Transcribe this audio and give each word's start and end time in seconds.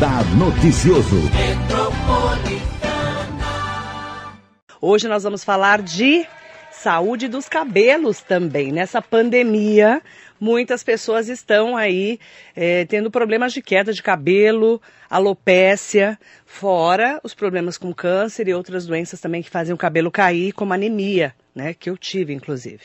Radar 0.00 0.24
Noticioso. 0.34 1.16
Hoje 4.80 5.06
nós 5.06 5.24
vamos 5.24 5.44
falar 5.44 5.82
de 5.82 6.26
saúde 6.72 7.28
dos 7.28 7.50
cabelos 7.50 8.22
também. 8.22 8.72
Nessa 8.72 9.02
pandemia, 9.02 10.00
muitas 10.40 10.82
pessoas 10.82 11.28
estão 11.28 11.76
aí 11.76 12.18
é, 12.56 12.86
tendo 12.86 13.10
problemas 13.10 13.52
de 13.52 13.60
queda 13.60 13.92
de 13.92 14.02
cabelo, 14.02 14.80
alopécia, 15.10 16.18
fora 16.46 17.20
os 17.22 17.34
problemas 17.34 17.76
com 17.76 17.92
câncer 17.92 18.48
e 18.48 18.54
outras 18.54 18.86
doenças 18.86 19.20
também 19.20 19.42
que 19.42 19.50
fazem 19.50 19.74
o 19.74 19.78
cabelo 19.78 20.10
cair, 20.10 20.52
como 20.52 20.72
anemia, 20.72 21.34
né? 21.54 21.74
Que 21.74 21.90
eu 21.90 21.98
tive, 21.98 22.32
inclusive. 22.32 22.84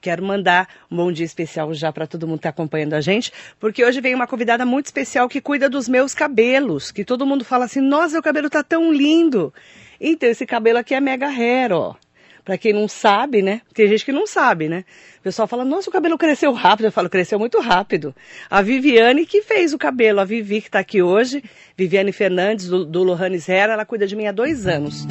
Quero 0.00 0.24
mandar 0.24 0.66
um 0.90 0.96
bom 0.96 1.12
dia 1.12 1.26
especial 1.26 1.74
já 1.74 1.92
para 1.92 2.06
todo 2.06 2.26
mundo 2.26 2.38
que 2.38 2.40
está 2.40 2.48
acompanhando 2.48 2.94
a 2.94 3.02
gente, 3.02 3.30
porque 3.58 3.84
hoje 3.84 4.00
vem 4.00 4.14
uma 4.14 4.26
convidada 4.26 4.64
muito 4.64 4.86
especial 4.86 5.28
que 5.28 5.42
cuida 5.42 5.68
dos 5.68 5.90
meus 5.90 6.14
cabelos, 6.14 6.90
que 6.90 7.04
todo 7.04 7.26
mundo 7.26 7.44
fala 7.44 7.66
assim, 7.66 7.82
nossa, 7.82 8.18
o 8.18 8.22
cabelo 8.22 8.48
tá 8.48 8.62
tão 8.62 8.90
lindo. 8.90 9.52
Então, 10.00 10.30
esse 10.30 10.46
cabelo 10.46 10.78
aqui 10.78 10.94
é 10.94 11.00
mega 11.00 11.28
hair, 11.28 11.72
ó. 11.72 11.94
Pra 12.42 12.56
quem 12.56 12.72
não 12.72 12.88
sabe, 12.88 13.42
né? 13.42 13.60
Tem 13.74 13.86
gente 13.86 14.02
que 14.02 14.12
não 14.12 14.26
sabe, 14.26 14.70
né? 14.70 14.86
O 15.18 15.22
pessoal 15.22 15.46
fala, 15.46 15.66
nossa, 15.66 15.90
o 15.90 15.92
cabelo 15.92 16.16
cresceu 16.16 16.52
rápido. 16.54 16.86
Eu 16.86 16.92
falo, 16.92 17.10
cresceu 17.10 17.38
muito 17.38 17.60
rápido. 17.60 18.14
A 18.48 18.62
Viviane 18.62 19.26
que 19.26 19.42
fez 19.42 19.74
o 19.74 19.78
cabelo, 19.78 20.20
a 20.20 20.24
Vivi 20.24 20.62
que 20.62 20.70
tá 20.70 20.78
aqui 20.78 21.02
hoje, 21.02 21.44
Viviane 21.76 22.10
Fernandes, 22.10 22.68
do, 22.68 22.86
do 22.86 23.02
Lohanes 23.02 23.46
Hair, 23.50 23.68
ela 23.68 23.84
cuida 23.84 24.06
de 24.06 24.16
mim 24.16 24.26
há 24.26 24.32
dois 24.32 24.66
anos. 24.66 25.06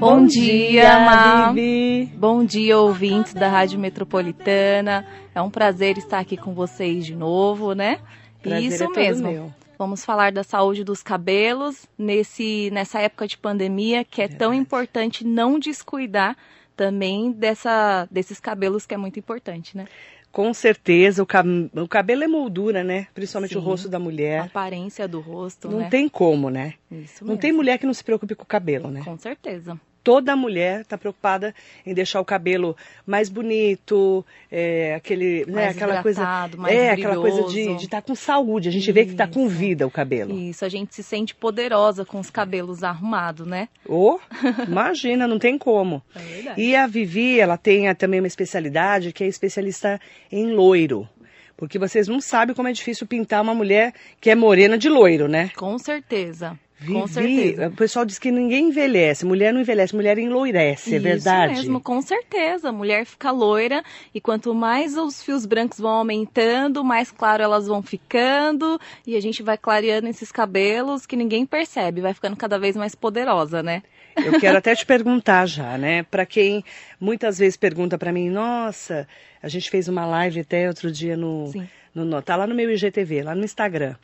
Bom, 0.00 0.20
Bom 0.20 0.26
dia, 0.26 1.52
Vivi. 1.52 2.06
Bom 2.16 2.42
dia, 2.42 2.78
ouvintes 2.78 3.34
da 3.34 3.48
Rádio 3.48 3.78
Metropolitana. 3.78 5.06
É 5.34 5.42
um 5.42 5.50
prazer 5.50 5.98
estar 5.98 6.18
aqui 6.18 6.38
com 6.38 6.54
vocês 6.54 7.04
de 7.04 7.14
novo, 7.14 7.74
né? 7.74 8.00
Prazer 8.40 8.62
Isso 8.62 8.82
é 8.82 8.88
mesmo. 8.88 9.30
Meu. 9.30 9.54
Vamos 9.78 10.02
falar 10.02 10.32
da 10.32 10.42
saúde 10.42 10.84
dos 10.84 11.02
cabelos 11.02 11.84
nesse, 11.98 12.70
nessa 12.72 12.98
época 12.98 13.28
de 13.28 13.36
pandemia 13.36 14.02
que 14.02 14.22
é 14.22 14.24
Verdade. 14.26 14.38
tão 14.38 14.54
importante 14.54 15.22
não 15.22 15.58
descuidar 15.58 16.34
também 16.74 17.30
dessa, 17.30 18.08
desses 18.10 18.40
cabelos 18.40 18.86
que 18.86 18.94
é 18.94 18.96
muito 18.96 19.18
importante, 19.18 19.76
né? 19.76 19.86
Com 20.32 20.54
certeza, 20.54 21.22
o, 21.22 21.26
cab 21.26 21.46
o 21.76 21.88
cabelo 21.88 22.24
é 22.24 22.28
moldura, 22.28 22.82
né? 22.82 23.06
Principalmente 23.12 23.52
Sim, 23.52 23.58
o 23.58 23.62
rosto 23.62 23.86
da 23.86 23.98
mulher. 23.98 24.40
A 24.40 24.44
aparência 24.44 25.06
do 25.06 25.20
rosto, 25.20 25.68
Não 25.68 25.80
né? 25.80 25.88
tem 25.90 26.08
como, 26.08 26.48
né? 26.48 26.74
Isso 26.90 27.22
Não 27.22 27.32
mesmo. 27.32 27.40
tem 27.42 27.52
mulher 27.52 27.76
que 27.78 27.84
não 27.84 27.92
se 27.92 28.02
preocupe 28.02 28.34
com 28.34 28.44
o 28.44 28.46
cabelo, 28.46 28.90
né? 28.90 29.02
Com 29.04 29.18
certeza 29.18 29.78
toda 30.02 30.36
mulher 30.36 30.82
está 30.82 30.96
preocupada 30.96 31.54
em 31.84 31.94
deixar 31.94 32.20
o 32.20 32.24
cabelo 32.24 32.76
mais 33.06 33.28
bonito, 33.28 34.24
é, 34.50 34.94
aquele, 34.94 35.44
mais 35.46 35.54
né, 35.54 35.68
aquela 35.68 36.02
coisa, 36.02 36.22
mais 36.56 36.74
é 36.74 36.92
brilhoso. 36.92 36.92
aquela 36.92 37.16
coisa 37.16 37.42
de 37.48 37.84
estar 37.84 38.00
tá 38.00 38.02
com 38.02 38.14
saúde. 38.14 38.68
A 38.68 38.72
gente 38.72 38.84
Isso. 38.84 38.92
vê 38.92 39.04
que 39.04 39.12
está 39.12 39.26
com 39.26 39.48
vida 39.48 39.86
o 39.86 39.90
cabelo. 39.90 40.34
Isso, 40.36 40.64
a 40.64 40.68
gente 40.68 40.94
se 40.94 41.02
sente 41.02 41.34
poderosa 41.34 42.04
com 42.04 42.18
os 42.18 42.30
cabelos 42.30 42.82
arrumados, 42.82 43.46
né? 43.46 43.68
Oh, 43.86 44.18
imagina, 44.66 45.26
não 45.26 45.38
tem 45.38 45.58
como. 45.58 46.02
É. 46.14 46.54
E 46.60 46.76
a 46.76 46.86
Vivi, 46.86 47.38
ela 47.38 47.56
tem 47.56 47.92
também 47.94 48.20
uma 48.20 48.26
especialidade 48.26 49.12
que 49.12 49.24
é 49.24 49.26
especialista 49.26 50.00
em 50.30 50.52
loiro. 50.52 51.08
Porque 51.56 51.78
vocês 51.78 52.08
não 52.08 52.22
sabem 52.22 52.54
como 52.54 52.68
é 52.68 52.72
difícil 52.72 53.06
pintar 53.06 53.42
uma 53.42 53.54
mulher 53.54 53.92
que 54.18 54.30
é 54.30 54.34
morena 54.34 54.78
de 54.78 54.88
loiro, 54.88 55.28
né? 55.28 55.50
Com 55.56 55.78
certeza. 55.78 56.58
Vivi, 56.80 56.94
com 56.94 57.06
certeza. 57.06 57.68
o 57.68 57.72
pessoal 57.72 58.04
diz 58.06 58.18
que 58.18 58.30
ninguém 58.30 58.68
envelhece, 58.68 59.26
mulher 59.26 59.52
não 59.52 59.60
envelhece, 59.60 59.94
mulher 59.94 60.16
enloirece, 60.16 60.94
é 60.94 60.96
Isso 60.96 61.02
verdade? 61.02 61.52
mesmo, 61.52 61.78
com 61.78 62.00
certeza. 62.00 62.70
A 62.70 62.72
mulher 62.72 63.04
fica 63.04 63.30
loira 63.30 63.84
e 64.14 64.20
quanto 64.20 64.54
mais 64.54 64.96
os 64.96 65.22
fios 65.22 65.44
brancos 65.44 65.78
vão 65.78 65.90
aumentando, 65.90 66.82
mais 66.82 67.10
claro 67.10 67.42
elas 67.42 67.66
vão 67.66 67.82
ficando 67.82 68.80
e 69.06 69.14
a 69.14 69.20
gente 69.20 69.42
vai 69.42 69.58
clareando 69.58 70.08
esses 70.08 70.32
cabelos 70.32 71.04
que 71.04 71.16
ninguém 71.16 71.44
percebe, 71.44 72.00
vai 72.00 72.14
ficando 72.14 72.34
cada 72.34 72.58
vez 72.58 72.74
mais 72.74 72.94
poderosa, 72.94 73.62
né? 73.62 73.82
Eu 74.16 74.40
quero 74.40 74.56
até 74.56 74.74
te 74.74 74.84
perguntar 74.86 75.44
já, 75.44 75.76
né? 75.76 76.02
Para 76.04 76.24
quem 76.24 76.64
muitas 76.98 77.38
vezes 77.38 77.58
pergunta 77.58 77.98
para 77.98 78.10
mim, 78.10 78.30
nossa, 78.30 79.06
a 79.42 79.48
gente 79.48 79.68
fez 79.70 79.86
uma 79.86 80.06
live 80.06 80.40
até 80.40 80.66
outro 80.66 80.90
dia 80.90 81.14
no, 81.14 81.48
Sim. 81.48 81.68
no 81.94 82.22
tá 82.22 82.36
lá 82.36 82.46
no 82.46 82.54
meu 82.54 82.70
IGTV, 82.70 83.22
lá 83.22 83.34
no 83.34 83.44
Instagram. 83.44 83.96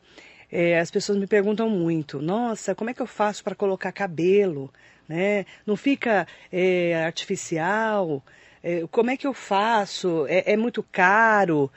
É, 0.51 0.79
as 0.79 0.91
pessoas 0.91 1.19
me 1.19 1.27
perguntam 1.27 1.69
muito, 1.69 2.21
nossa, 2.21 2.75
como 2.75 2.91
é 2.91 2.95
que 2.95 3.03
eu 3.03 3.07
faço 3.07 3.43
para 3.43 3.55
colocar 3.55 3.91
cabelo, 3.93 4.73
né? 5.09 5.45
Não 5.67 5.77
fica 5.77 6.27
é, 6.53 7.05
artificial? 7.05 8.23
É, 8.63 8.85
como 8.91 9.11
é 9.11 9.17
que 9.17 9.27
eu 9.27 9.35
faço? 9.35 10.27
É, 10.29 10.53
é 10.53 10.57
muito 10.57 10.83
caro? 10.83 11.71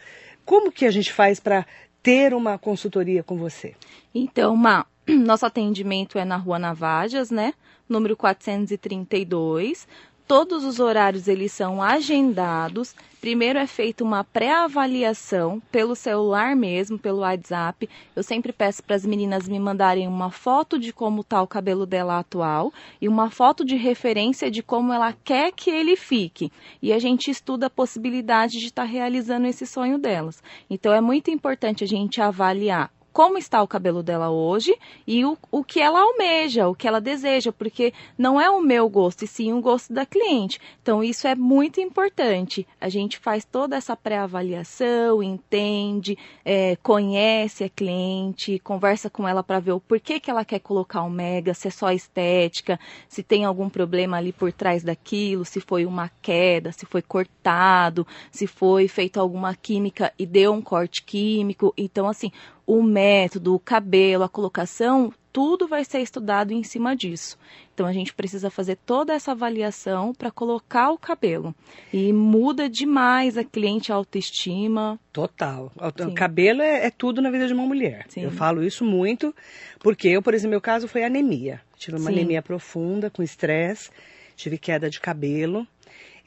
Como 0.46 0.72
que 0.72 0.86
a 0.86 0.92
gente 0.92 1.12
faz 1.12 1.40
para 1.40 1.66
ter 2.02 2.34
uma 2.34 2.58
consultoria 2.58 3.24
com 3.24 3.38
você? 3.38 3.76
Então, 4.14 4.56
Ma, 4.56 4.86
nosso 5.08 5.46
atendimento 5.46 6.18
é 6.18 6.26
na 6.26 6.38
Rua 6.38 6.60
Navajas, 6.60 7.30
né? 7.30 7.54
Número 7.88 8.16
432. 8.16 9.88
Todos 10.30 10.64
os 10.64 10.80
horários 10.80 11.28
eles 11.28 11.52
são 11.52 11.82
agendados. 11.82 12.96
Primeiro 13.20 13.58
é 13.58 13.66
feita 13.66 14.04
uma 14.04 14.24
pré-avaliação 14.24 15.60
pelo 15.72 15.96
celular 15.96 16.56
mesmo, 16.56 17.00
pelo 17.00 17.22
WhatsApp. 17.22 17.90
Eu 18.16 18.22
sempre 18.22 18.54
peço 18.54 18.84
para 18.84 18.96
as 18.96 19.04
meninas 19.04 19.50
me 19.50 19.60
mandarem 19.60 20.08
uma 20.08 20.30
foto 20.30 20.78
de 20.78 20.94
como 20.94 21.22
está 21.22 21.42
o 21.42 21.48
cabelo 21.48 21.84
dela 21.84 22.20
atual 22.20 22.72
e 23.02 23.08
uma 23.08 23.32
foto 23.32 23.66
de 23.66 23.76
referência 23.76 24.52
de 24.52 24.62
como 24.62 24.94
ela 24.94 25.14
quer 25.14 25.52
que 25.52 25.72
ele 25.72 25.96
fique. 25.96 26.52
E 26.80 26.94
a 26.94 27.00
gente 27.00 27.32
estuda 27.32 27.66
a 27.66 27.72
possibilidade 27.72 28.60
de 28.60 28.68
estar 28.68 28.84
tá 28.84 28.88
realizando 28.88 29.48
esse 29.48 29.66
sonho 29.66 29.98
delas. 29.98 30.44
Então 30.70 30.94
é 30.94 31.02
muito 31.02 31.32
importante 31.32 31.84
a 31.84 31.88
gente 31.88 32.22
avaliar 32.22 32.92
como 33.12 33.38
está 33.38 33.62
o 33.62 33.68
cabelo 33.68 34.04
dela 34.04 34.30
hoje 34.30 34.78
e 35.06 35.26
o, 35.26 35.38
o 35.52 35.64
que 35.64 35.80
ela 35.80 36.02
almeja, 36.02 36.68
o 36.68 36.76
que 36.76 36.88
ela 36.88 37.02
deseja, 37.02 37.52
porque 37.52 37.94
não 38.18 38.40
é 38.40 38.50
o 38.50 38.62
meu 38.62 38.88
gosto, 38.90 39.24
e 39.24 39.28
sim 39.28 39.54
o 39.54 39.62
gosto 39.62 39.94
da 39.94 40.06
cliente. 40.06 40.60
Então, 40.82 41.04
isso 41.04 41.28
é 41.28 41.36
muito 41.36 41.82
importante. 41.82 42.68
A 42.80 42.90
gente 42.90 43.18
faz 43.18 43.44
toda 43.46 43.76
essa 43.76 43.96
pré-avaliação, 43.96 45.22
entende, 45.22 46.18
é, 46.46 46.76
conhece 46.78 47.64
a 47.64 47.70
cliente, 47.70 48.60
conversa 48.60 49.10
com 49.10 49.28
ela 49.28 49.44
para 49.44 49.60
ver 49.60 49.72
o 49.72 49.80
porquê 49.80 50.20
que 50.20 50.30
ela 50.30 50.46
quer 50.46 50.60
colocar 50.60 51.04
o 51.04 51.10
mega, 51.10 51.54
se 51.54 51.68
é 51.68 51.72
só 51.72 51.92
estética, 51.92 52.80
se 53.08 53.24
tem 53.24 53.46
algum 53.46 53.70
problema 53.70 54.18
ali 54.18 54.32
por 54.32 54.52
trás 54.52 54.84
daquilo, 54.84 55.46
se 55.46 55.60
foi 55.60 55.86
uma 55.86 56.10
queda, 56.22 56.72
se 56.72 56.86
foi 56.86 57.02
cortado, 57.02 58.06
se 58.32 58.48
foi 58.48 58.88
feita 58.88 59.20
alguma 59.20 59.56
química 59.56 60.14
e 60.18 60.26
deu 60.26 60.54
um 60.54 60.62
corte 60.62 61.04
químico. 61.04 61.74
Então, 61.78 62.08
assim, 62.08 62.32
o 62.70 62.84
método, 62.84 63.56
o 63.56 63.60
cabelo, 63.60 64.24
a 64.24 64.30
colocação, 64.30 65.12
tudo 65.34 65.68
vai 65.68 65.84
ser 65.84 66.02
estudado 66.02 66.52
em 66.52 66.62
cima 66.62 66.96
disso. 66.96 67.36
Então 67.74 67.88
a 67.88 67.92
gente 67.92 68.14
precisa 68.14 68.52
fazer 68.52 68.78
toda 68.86 69.12
essa 69.12 69.32
avaliação 69.32 70.14
para 70.14 70.30
colocar 70.30 70.92
o 70.92 70.98
cabelo. 70.98 71.56
E 71.92 72.14
muda 72.14 72.70
demais 72.70 73.40
a 73.40 73.44
cliente 73.44 73.92
a 73.92 73.96
autoestima. 73.96 75.00
Total. 75.12 75.72
O 75.78 76.14
cabelo 76.14 76.62
é, 76.62 76.86
é, 76.86 76.92
tudo 76.92 77.24
na 77.24 77.32
vida 77.32 77.48
de 77.48 77.54
uma 77.54 77.66
mulher. 77.66 78.06
Sim. 78.08 78.22
Eu 78.22 78.30
falo 78.30 78.64
isso 78.64 78.86
muito, 78.86 79.34
porque 79.80 80.08
eu, 80.08 80.22
por 80.22 80.36
exemplo, 80.36 80.52
meu 80.52 80.62
caso 80.62 80.88
foi 80.88 81.04
anemia. 81.04 81.62
Tive 81.76 81.98
uma 81.98 82.12
Sim. 82.12 82.18
anemia 82.18 82.44
profunda, 82.44 83.10
com 83.10 83.24
estresse, 83.24 83.90
tive 84.36 84.60
queda 84.60 84.92
de 84.92 85.00
cabelo. 85.00 85.66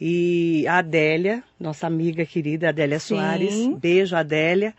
E 0.01 0.67
a 0.67 0.79
Adélia, 0.79 1.45
nossa 1.61 1.87
amiga 1.87 2.27
querida 2.27 2.71
Adélia 2.71 2.99
Sim. 2.99 3.15
Soares, 3.15 3.69
beijo 3.79 4.17
Adélia, 4.17 4.75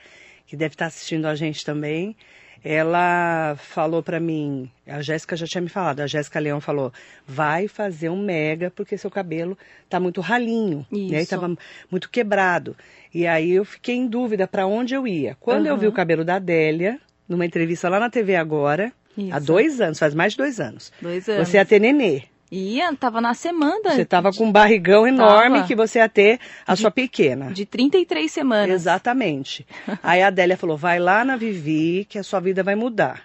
que 0.53 0.57
deve 0.57 0.75
estar 0.75 0.85
assistindo 0.85 1.25
a 1.25 1.33
gente 1.33 1.65
também. 1.65 2.15
Ela 2.63 3.55
falou 3.57 4.03
para 4.03 4.19
mim, 4.19 4.69
a 4.87 5.01
Jéssica 5.01 5.35
já 5.35 5.47
tinha 5.47 5.61
me 5.61 5.67
falado, 5.67 5.99
a 5.99 6.05
Jéssica 6.07 6.39
Leão 6.39 6.61
falou, 6.61 6.93
vai 7.27 7.67
fazer 7.67 8.09
um 8.09 8.23
mega 8.23 8.69
porque 8.71 8.95
seu 8.95 9.09
cabelo 9.09 9.57
tá 9.89 9.99
muito 9.99 10.21
ralinho, 10.21 10.85
Isso. 10.91 11.11
né? 11.11 11.23
E 11.23 11.25
tava 11.25 11.57
muito 11.89 12.07
quebrado. 12.07 12.77
E 13.11 13.25
aí 13.25 13.51
eu 13.51 13.65
fiquei 13.65 13.95
em 13.95 14.07
dúvida 14.07 14.47
para 14.47 14.67
onde 14.67 14.93
eu 14.93 15.07
ia. 15.07 15.35
Quando 15.39 15.65
eu 15.65 15.75
vi 15.75 15.87
Uhum. 15.87 15.91
o 15.91 15.95
cabelo 15.95 16.23
da 16.23 16.35
Adélia, 16.35 16.99
numa 17.27 17.45
entrevista 17.47 17.89
lá 17.89 17.99
na 17.99 18.11
TV 18.11 18.35
agora, 18.35 18.93
há 19.31 19.37
Isso. 19.37 19.45
dois 19.47 19.81
anos, 19.81 19.97
faz 19.97 20.13
mais 20.13 20.33
de 20.33 20.37
dois 20.37 20.59
anos. 20.59 20.93
Dois 21.01 21.27
anos. 21.27 21.47
Você 21.49 21.57
ia 21.57 21.65
ter 21.65 21.79
nenê. 21.81 22.21
Ia, 22.53 22.95
tava 22.95 23.19
na 23.19 23.33
semana. 23.33 23.95
Você 23.95 24.05
tava 24.05 24.31
com 24.31 24.45
um 24.45 24.51
barrigão 24.51 25.07
enorme 25.07 25.55
Tava. 25.55 25.67
que 25.67 25.75
você 25.75 25.97
ia 25.97 26.07
ter 26.07 26.39
a 26.67 26.75
sua 26.75 26.91
pequena. 26.91 27.51
De 27.51 27.65
33 27.65 28.31
semanas. 28.31 28.69
Exatamente. 28.69 29.65
Aí 30.03 30.21
a 30.21 30.27
Adélia 30.27 30.55
falou: 30.55 30.77
vai 30.77 30.99
lá 30.99 31.25
na 31.25 31.35
Vivi 31.35 32.05
que 32.07 32.19
a 32.19 32.23
sua 32.23 32.39
vida 32.39 32.61
vai 32.61 32.75
mudar. 32.75 33.23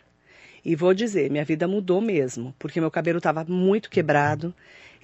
E 0.64 0.74
vou 0.74 0.94
dizer, 0.94 1.30
minha 1.30 1.44
vida 1.44 1.68
mudou 1.68 2.00
mesmo, 2.00 2.54
porque 2.58 2.80
meu 2.80 2.90
cabelo 2.90 3.18
estava 3.18 3.44
muito 3.44 3.90
quebrado, 3.90 4.52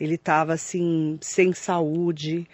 ele 0.01 0.15
estava 0.15 0.55
assim, 0.55 1.19
sem 1.21 1.53
saúde. 1.53 2.47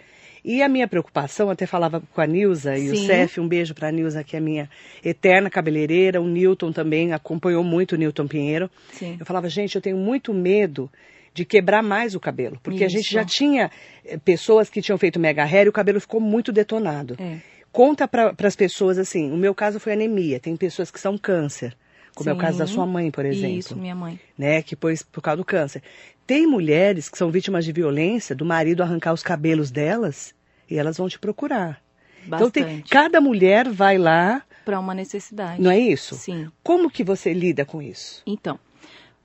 E 0.43 0.61
a 0.61 0.67
minha 0.67 0.87
preocupação, 0.87 1.49
até 1.49 1.65
falava 1.65 2.01
com 2.13 2.21
a 2.21 2.27
Nilza 2.27 2.77
e 2.77 2.89
o 2.89 2.95
Sim. 2.95 3.05
Cef, 3.05 3.39
um 3.39 3.47
beijo 3.47 3.73
para 3.73 3.89
a 3.89 3.91
Nilza, 3.91 4.23
que 4.23 4.35
é 4.35 4.39
minha 4.39 4.69
eterna 5.03 5.49
cabeleireira, 5.49 6.21
o 6.21 6.27
Newton 6.27 6.71
também 6.71 7.13
acompanhou 7.13 7.63
muito 7.63 7.93
o 7.93 7.97
Newton 7.97 8.27
Pinheiro. 8.27 8.69
Sim. 8.91 9.17
Eu 9.19 9.25
falava, 9.25 9.47
gente, 9.47 9.75
eu 9.75 9.81
tenho 9.81 9.97
muito 9.97 10.33
medo 10.33 10.89
de 11.33 11.45
quebrar 11.45 11.81
mais 11.81 12.13
o 12.15 12.19
cabelo, 12.19 12.59
porque 12.61 12.83
a 12.83 12.89
gente 12.89 13.05
Isso. 13.05 13.13
já 13.13 13.23
tinha 13.23 13.71
eh, 14.03 14.17
pessoas 14.17 14.69
que 14.69 14.81
tinham 14.81 14.97
feito 14.97 15.19
mega 15.19 15.43
hair 15.43 15.65
e 15.65 15.69
o 15.69 15.73
cabelo 15.73 15.99
ficou 15.99 16.19
muito 16.19 16.51
detonado. 16.51 17.15
É. 17.19 17.37
Conta 17.71 18.05
para 18.07 18.35
as 18.43 18.55
pessoas 18.55 18.97
assim, 18.97 19.31
o 19.31 19.37
meu 19.37 19.55
caso 19.55 19.79
foi 19.79 19.93
anemia, 19.93 20.39
tem 20.41 20.57
pessoas 20.57 20.91
que 20.91 20.99
são 20.99 21.17
câncer. 21.17 21.75
como 22.13 22.29
é 22.29 22.33
o 22.33 22.37
caso 22.37 22.57
da 22.57 22.67
Sim. 22.67 22.73
sua 22.73 22.85
mãe, 22.85 23.09
por 23.09 23.25
exemplo. 23.25 23.57
Isso, 23.57 23.77
minha 23.77 23.95
mãe. 23.95 24.19
né, 24.37 24.61
que 24.61 24.75
pôs 24.75 25.01
por 25.03 25.21
causa 25.21 25.37
do 25.37 25.45
câncer. 25.45 25.81
Tem 26.27 26.45
mulheres 26.45 27.07
que 27.07 27.17
são 27.17 27.31
vítimas 27.31 27.63
de 27.63 27.71
violência, 27.71 28.35
do 28.35 28.43
marido 28.45 28.83
arrancar 28.83 29.13
os 29.13 29.23
cabelos 29.23 29.71
delas 29.71 30.35
e 30.69 30.77
elas 30.77 30.97
vão 30.97 31.07
te 31.07 31.17
procurar. 31.17 31.81
Então 32.27 32.51
tem, 32.51 32.63
Bastante. 32.63 32.89
cada 32.89 33.21
mulher 33.21 33.69
vai 33.69 33.97
lá, 33.97 34.43
Para 34.65 34.77
uma 34.79 34.93
necessidade. 34.93 35.61
não 35.61 35.71
é 35.71 35.79
isso? 35.79 36.15
Sim. 36.15 36.51
Como 36.61 36.91
que 36.91 37.03
você 37.05 37.33
lida 37.33 37.63
com 37.65 37.81
isso? 37.81 38.21
Então, 38.27 38.59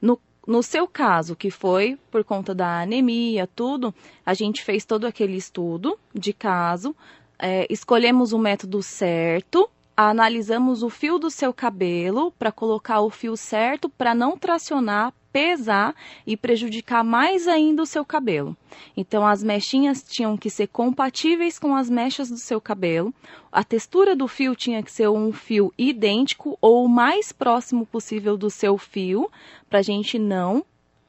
no, 0.01 0.19
no 0.47 0.63
seu 0.63 0.87
caso, 0.87 1.35
que 1.35 1.51
foi 1.51 1.99
por 2.11 2.23
conta 2.23 2.55
da 2.55 2.81
anemia, 2.81 3.49
tudo, 3.53 3.95
a 4.25 4.33
gente 4.33 4.63
fez 4.63 4.85
todo 4.85 5.07
aquele 5.07 5.37
estudo 5.37 5.99
de 6.15 6.33
caso, 6.33 6.95
é, 7.39 7.67
escolhemos 7.69 8.33
o 8.33 8.39
método 8.39 8.83
certo, 8.83 9.69
analisamos 9.97 10.83
o 10.83 10.91
fio 10.91 11.19
do 11.19 11.31
seu 11.31 11.53
cabelo 11.53 12.31
para 12.39 12.53
colocar 12.53 13.01
o 13.01 13.11
fio 13.11 13.37
certo 13.37 13.89
para 13.89 14.15
não 14.15 14.37
tracionar, 14.37 15.13
pesar 15.37 15.95
e 16.27 16.35
prejudicar 16.35 17.05
mais 17.05 17.47
ainda 17.47 17.83
o 17.83 17.87
seu 17.87 18.07
cabelo. 18.07 18.57
Então, 18.97 19.27
as 19.27 19.43
mechinhas 19.43 20.03
tinham 20.03 20.35
que 20.35 20.49
ser 20.49 20.67
compatíveis 20.67 21.59
com 21.59 21.75
as 21.75 21.91
mechas 21.91 22.31
do 22.31 22.39
seu 22.39 22.59
cabelo. 22.59 23.13
A 23.53 23.63
textura 23.63 24.17
do 24.17 24.27
fio 24.27 24.57
tinha 24.57 24.83
que 24.83 24.91
ser 24.91 25.11
um 25.11 25.31
fio 25.35 25.71
idêntico 25.77 26.57
ou 26.59 26.87
o 26.87 26.89
mais 26.89 27.33
próximo 27.33 27.85
possível 27.85 28.35
do 28.35 28.49
seu 28.49 28.79
fio, 28.79 29.31
para 29.69 29.81
a 29.81 29.83
gente 29.83 30.19
não 30.19 30.65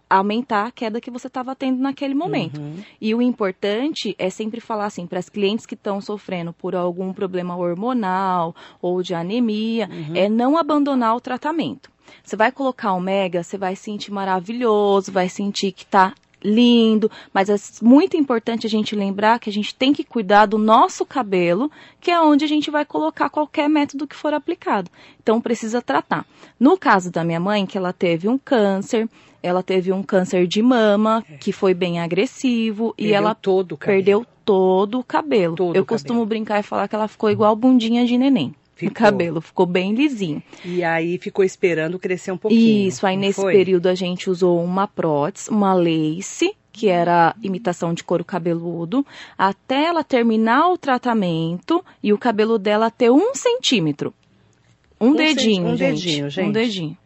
aumentar 0.09 0.67
a 0.67 0.71
queda 0.71 1.01
que 1.01 1.11
você 1.11 1.27
estava 1.27 1.55
tendo 1.55 1.79
naquele 1.79 2.13
momento. 2.13 2.59
Uhum. 2.59 2.83
E 2.99 3.13
o 3.13 3.21
importante 3.21 4.15
é 4.17 4.29
sempre 4.29 4.59
falar 4.59 4.85
assim 4.85 5.05
para 5.05 5.19
as 5.19 5.29
clientes 5.29 5.65
que 5.65 5.75
estão 5.75 5.99
sofrendo 5.99 6.53
por 6.53 6.75
algum 6.75 7.13
problema 7.13 7.55
hormonal 7.55 8.55
ou 8.81 9.01
de 9.01 9.13
anemia, 9.13 9.89
é 10.13 10.29
não 10.29 10.57
abandonar 10.57 11.15
o 11.15 11.21
tratamento. 11.21 11.89
Você 12.23 12.35
vai 12.35 12.51
colocar 12.51 12.93
ômega, 12.93 13.43
você 13.43 13.57
vai 13.57 13.75
sentir 13.75 14.11
maravilhoso, 14.11 15.11
vai 15.11 15.27
sentir 15.29 15.71
que 15.71 15.85
tá 15.85 16.13
lindo, 16.43 17.09
mas 17.33 17.49
é 17.49 17.55
muito 17.81 18.15
importante 18.15 18.67
a 18.67 18.69
gente 18.69 18.95
lembrar 18.95 19.39
que 19.39 19.49
a 19.49 19.53
gente 19.53 19.73
tem 19.73 19.91
que 19.91 20.03
cuidar 20.03 20.45
do 20.45 20.57
nosso 20.57 21.05
cabelo, 21.05 21.71
que 21.99 22.11
é 22.11 22.21
onde 22.21 22.45
a 22.45 22.47
gente 22.47 22.69
vai 22.69 22.85
colocar 22.85 23.29
qualquer 23.29 23.67
método 23.67 24.07
que 24.07 24.15
for 24.15 24.33
aplicado. 24.33 24.89
Então 25.21 25.41
precisa 25.41 25.81
tratar. 25.81 26.25
No 26.59 26.77
caso 26.77 27.11
da 27.11 27.23
minha 27.23 27.39
mãe, 27.39 27.65
que 27.65 27.77
ela 27.77 27.91
teve 27.91 28.27
um 28.27 28.37
câncer, 28.37 29.09
ela 29.47 29.63
teve 29.63 29.91
um 29.91 30.03
câncer 30.03 30.45
de 30.47 30.61
mama, 30.61 31.23
que 31.39 31.51
foi 31.51 31.73
bem 31.73 31.99
agressivo 31.99 32.93
e 32.97 33.03
Perdeu 33.03 33.17
ela 33.17 33.33
todo 33.35 33.77
perdeu 33.77 34.25
todo 34.45 34.99
o 34.99 35.03
cabelo. 35.03 35.55
Todo 35.55 35.75
Eu 35.75 35.83
o 35.83 35.85
costumo 35.85 36.19
cabelo. 36.19 36.25
brincar 36.27 36.59
e 36.59 36.63
falar 36.63 36.87
que 36.87 36.95
ela 36.95 37.07
ficou 37.07 37.29
igual 37.31 37.55
bundinha 37.55 38.05
de 38.05 38.17
neném. 38.17 38.53
Ficou. 38.75 38.91
O 38.91 38.93
cabelo 38.93 39.41
ficou 39.41 39.65
bem 39.65 39.93
lisinho. 39.95 40.41
E 40.63 40.83
aí 40.83 41.17
ficou 41.17 41.43
esperando 41.43 41.97
crescer 41.97 42.31
um 42.31 42.37
pouquinho. 42.37 42.87
Isso, 42.87 43.07
aí 43.07 43.17
nesse 43.17 43.41
foi? 43.41 43.51
período 43.51 43.87
a 43.87 43.95
gente 43.95 44.29
usou 44.29 44.63
uma 44.63 44.87
prótese, 44.87 45.49
uma 45.49 45.73
lace, 45.73 46.55
que 46.71 46.87
era 46.87 47.35
imitação 47.41 47.91
de 47.91 48.03
couro 48.03 48.23
cabeludo, 48.23 49.03
até 49.35 49.85
ela 49.85 50.03
terminar 50.03 50.69
o 50.69 50.77
tratamento 50.77 51.83
e 52.03 52.13
o 52.13 52.19
cabelo 52.19 52.59
dela 52.59 52.91
ter 52.91 53.09
um 53.09 53.33
centímetro. 53.33 54.13
Um, 55.01 55.07
Um 55.09 55.17
centi- 55.17 55.35
dedinho, 55.35 55.65
um 55.67 55.75
gente. 55.75 56.03
dedinho, 56.05 56.29
gente. 56.29 56.47
Um 56.49 56.51
dedinho. 56.51 56.97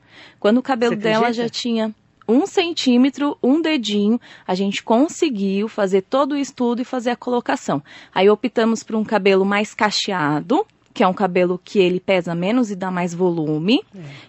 Quando 0.42 0.58
o 0.58 0.62
cabelo 0.62 0.96
dela 0.98 1.32
já 1.32 1.48
tinha 1.48 1.96
um 2.28 2.46
centímetro, 2.46 3.38
um 3.42 3.62
dedinho, 3.62 4.20
a 4.48 4.56
gente 4.56 4.84
conseguiu 4.84 5.68
fazer 5.68 6.02
todo 6.04 6.34
o 6.34 6.38
estudo 6.38 6.82
e 6.82 6.86
fazer 6.86 7.12
a 7.12 7.16
colocação. 7.16 7.84
Aí 8.14 8.30
optamos 8.30 8.84
por 8.84 8.96
um 8.96 9.04
cabelo 9.04 9.46
mais 9.46 9.74
cacheado, 9.74 10.66
que 10.94 11.04
é 11.04 11.08
um 11.08 11.14
cabelo 11.14 11.60
que 11.64 11.80
ele 11.80 12.00
pesa 12.00 12.36
menos 12.36 12.70
e 12.72 12.76
dá 12.76 12.92
mais 12.92 13.14
volume. 13.14 13.82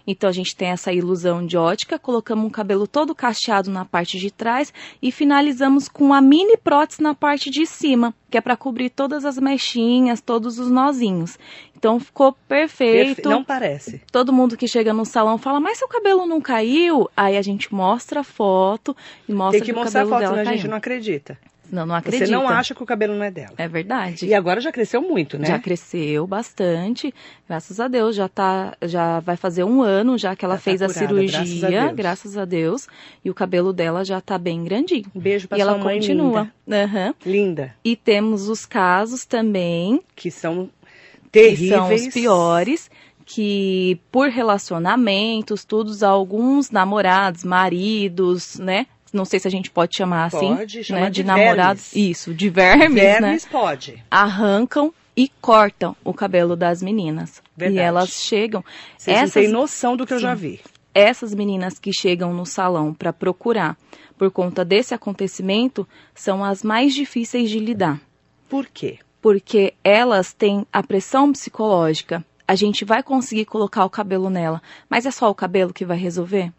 Então 0.06 0.28
a 0.28 0.32
gente 0.32 0.54
tem 0.56 0.68
essa 0.68 0.92
ilusão 0.92 1.44
de 1.46 1.56
ótica, 1.56 1.98
colocamos 1.98 2.44
um 2.44 2.50
cabelo 2.50 2.86
todo 2.86 3.14
cacheado 3.14 3.70
na 3.70 3.84
parte 3.84 4.18
de 4.18 4.30
trás 4.30 4.72
e 5.00 5.10
finalizamos 5.10 5.88
com 5.88 6.12
a 6.14 6.20
mini 6.20 6.56
prótese 6.56 7.02
na 7.02 7.14
parte 7.14 7.50
de 7.50 7.66
cima, 7.66 8.14
que 8.30 8.38
é 8.38 8.40
para 8.40 8.56
cobrir 8.56 8.90
todas 8.90 9.24
as 9.24 9.38
mechinhas, 9.38 10.20
todos 10.20 10.58
os 10.58 10.70
nozinhos. 10.70 11.38
Então 11.76 11.98
ficou 11.98 12.32
perfeito. 12.46 13.16
Perfe- 13.16 13.28
Não 13.28 13.42
parece. 13.44 14.00
Todo 14.12 14.32
mundo 14.32 14.56
que 14.56 14.68
chega 14.68 14.92
no 14.92 15.04
salão 15.04 15.36
fala, 15.36 15.58
mas 15.58 15.78
seu 15.78 15.88
cabelo 15.88 16.26
não 16.26 16.40
caiu? 16.40 17.10
Aí 17.16 17.36
a 17.36 17.42
gente 17.42 17.74
mostra 17.74 18.20
a 18.20 18.24
foto 18.24 18.96
e 19.28 19.32
mostra 19.32 19.58
Tem 19.58 19.66
que 19.66 19.72
o 19.72 19.74
mostrar 19.74 20.02
a 20.02 20.04
cabelo 20.04 20.10
foto, 20.10 20.20
dela 20.20 20.36
senão 20.44 20.52
a 20.52 20.56
gente 20.56 20.68
não 20.68 20.76
acredita. 20.76 21.36
Não, 21.72 21.86
não 21.86 21.94
acredita. 21.94 22.26
Você 22.26 22.30
não 22.30 22.46
acha 22.46 22.74
que 22.74 22.82
o 22.82 22.86
cabelo 22.86 23.14
não 23.14 23.24
é 23.24 23.30
dela. 23.30 23.54
É 23.56 23.66
verdade. 23.66 24.26
E 24.26 24.34
agora 24.34 24.60
já 24.60 24.70
cresceu 24.70 25.00
muito, 25.00 25.38
né? 25.38 25.46
Já 25.46 25.58
cresceu 25.58 26.26
bastante, 26.26 27.14
graças 27.48 27.80
a 27.80 27.88
Deus. 27.88 28.14
Já 28.14 28.28
tá, 28.28 28.76
já 28.82 29.20
vai 29.20 29.36
fazer 29.36 29.64
um 29.64 29.80
ano 29.82 30.18
já 30.18 30.36
que 30.36 30.44
ela 30.44 30.54
Já 30.56 30.58
tá 30.58 30.64
fez 30.64 30.82
a 30.82 30.86
curada, 30.88 31.06
cirurgia, 31.06 31.38
graças 31.40 31.64
a 31.64 31.68
Deus. 31.68 31.92
graças 31.96 32.36
a 32.36 32.44
Deus. 32.44 32.88
E 33.24 33.30
o 33.30 33.34
cabelo 33.34 33.72
dela 33.72 34.04
já 34.04 34.20
tá 34.20 34.36
bem 34.36 34.62
grandinho. 34.62 35.06
Um 35.14 35.20
beijo 35.20 35.48
pra 35.48 35.56
e 35.56 35.60
ela 35.62 35.72
sua 35.74 35.82
mãe 35.84 35.98
continua. 35.98 36.50
linda. 36.66 36.84
Aham. 36.84 37.14
Linda. 37.24 37.74
E 37.82 37.96
temos 37.96 38.48
os 38.48 38.66
casos 38.66 39.24
também 39.24 40.00
Que 40.14 40.30
são 40.30 40.66
que 40.66 41.30
terríveis. 41.30 41.70
são 41.70 41.94
os 41.94 42.08
piores, 42.08 42.90
que 43.24 43.98
por 44.10 44.28
relacionamentos, 44.28 45.64
todos 45.64 46.02
alguns 46.02 46.70
namorados, 46.70 47.44
maridos, 47.44 48.58
né? 48.58 48.86
Não 49.12 49.24
sei 49.24 49.38
se 49.38 49.46
a 49.46 49.50
gente 49.50 49.70
pode 49.70 49.96
chamar 49.96 50.24
assim, 50.24 50.56
Pode 50.56 50.82
chamar 50.84 51.00
né? 51.02 51.10
de 51.10 51.22
namorados, 51.22 51.90
vermes. 51.92 52.10
isso, 52.10 52.32
de 52.32 52.48
vermes, 52.48 52.94
né? 53.02 53.20
Vermes 53.20 53.44
pode. 53.46 54.02
Arrancam 54.10 54.92
e 55.16 55.28
cortam 55.40 55.94
o 56.02 56.14
cabelo 56.14 56.56
das 56.56 56.82
meninas. 56.82 57.42
Verdade. 57.56 57.78
E 57.78 57.82
elas 57.82 58.08
chegam, 58.10 58.64
Vocês 58.96 59.14
não 59.16 59.22
essas 59.24 59.32
têm 59.34 59.48
noção 59.48 59.96
do 59.96 60.06
que 60.06 60.14
eu 60.14 60.18
já 60.18 60.34
vi. 60.34 60.60
essas 60.94 61.34
meninas 61.34 61.78
que 61.78 61.92
chegam 61.92 62.32
no 62.32 62.46
salão 62.46 62.94
para 62.94 63.12
procurar 63.12 63.76
por 64.16 64.30
conta 64.30 64.64
desse 64.64 64.94
acontecimento 64.94 65.86
são 66.14 66.42
as 66.44 66.62
mais 66.62 66.94
difíceis 66.94 67.50
de 67.50 67.58
lidar 67.58 68.00
Por 68.48 68.66
quê? 68.66 68.98
porque 69.20 69.74
elas 69.84 70.32
têm 70.32 70.66
a 70.72 70.82
pressão 70.82 71.30
psicológica. 71.32 72.24
A 72.48 72.54
gente 72.56 72.84
vai 72.84 73.02
conseguir 73.02 73.44
colocar 73.44 73.84
o 73.84 73.90
cabelo 73.90 74.28
nela, 74.28 74.60
mas 74.90 75.06
é 75.06 75.10
só 75.12 75.30
o 75.30 75.34
cabelo 75.34 75.72
que 75.72 75.84
vai 75.84 75.96
resolver? 75.96 76.52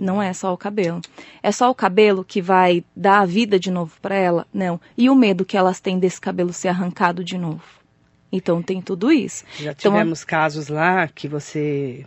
Não 0.00 0.20
é 0.22 0.32
só 0.32 0.52
o 0.52 0.56
cabelo. 0.56 1.00
É 1.42 1.52
só 1.52 1.70
o 1.70 1.74
cabelo 1.74 2.24
que 2.24 2.40
vai 2.40 2.82
dar 2.96 3.20
a 3.20 3.26
vida 3.26 3.58
de 3.60 3.70
novo 3.70 3.92
para 4.00 4.14
ela? 4.16 4.46
Não. 4.52 4.80
E 4.96 5.10
o 5.10 5.14
medo 5.14 5.44
que 5.44 5.56
elas 5.58 5.78
têm 5.78 5.98
desse 5.98 6.18
cabelo 6.20 6.52
ser 6.54 6.68
arrancado 6.68 7.22
de 7.22 7.36
novo? 7.36 7.62
Então 8.32 8.62
tem 8.62 8.80
tudo 8.80 9.12
isso. 9.12 9.44
Já 9.58 9.72
Então, 9.72 9.92
tivemos 9.92 10.24
casos 10.24 10.68
lá 10.68 11.06
que 11.06 11.28
você, 11.28 12.06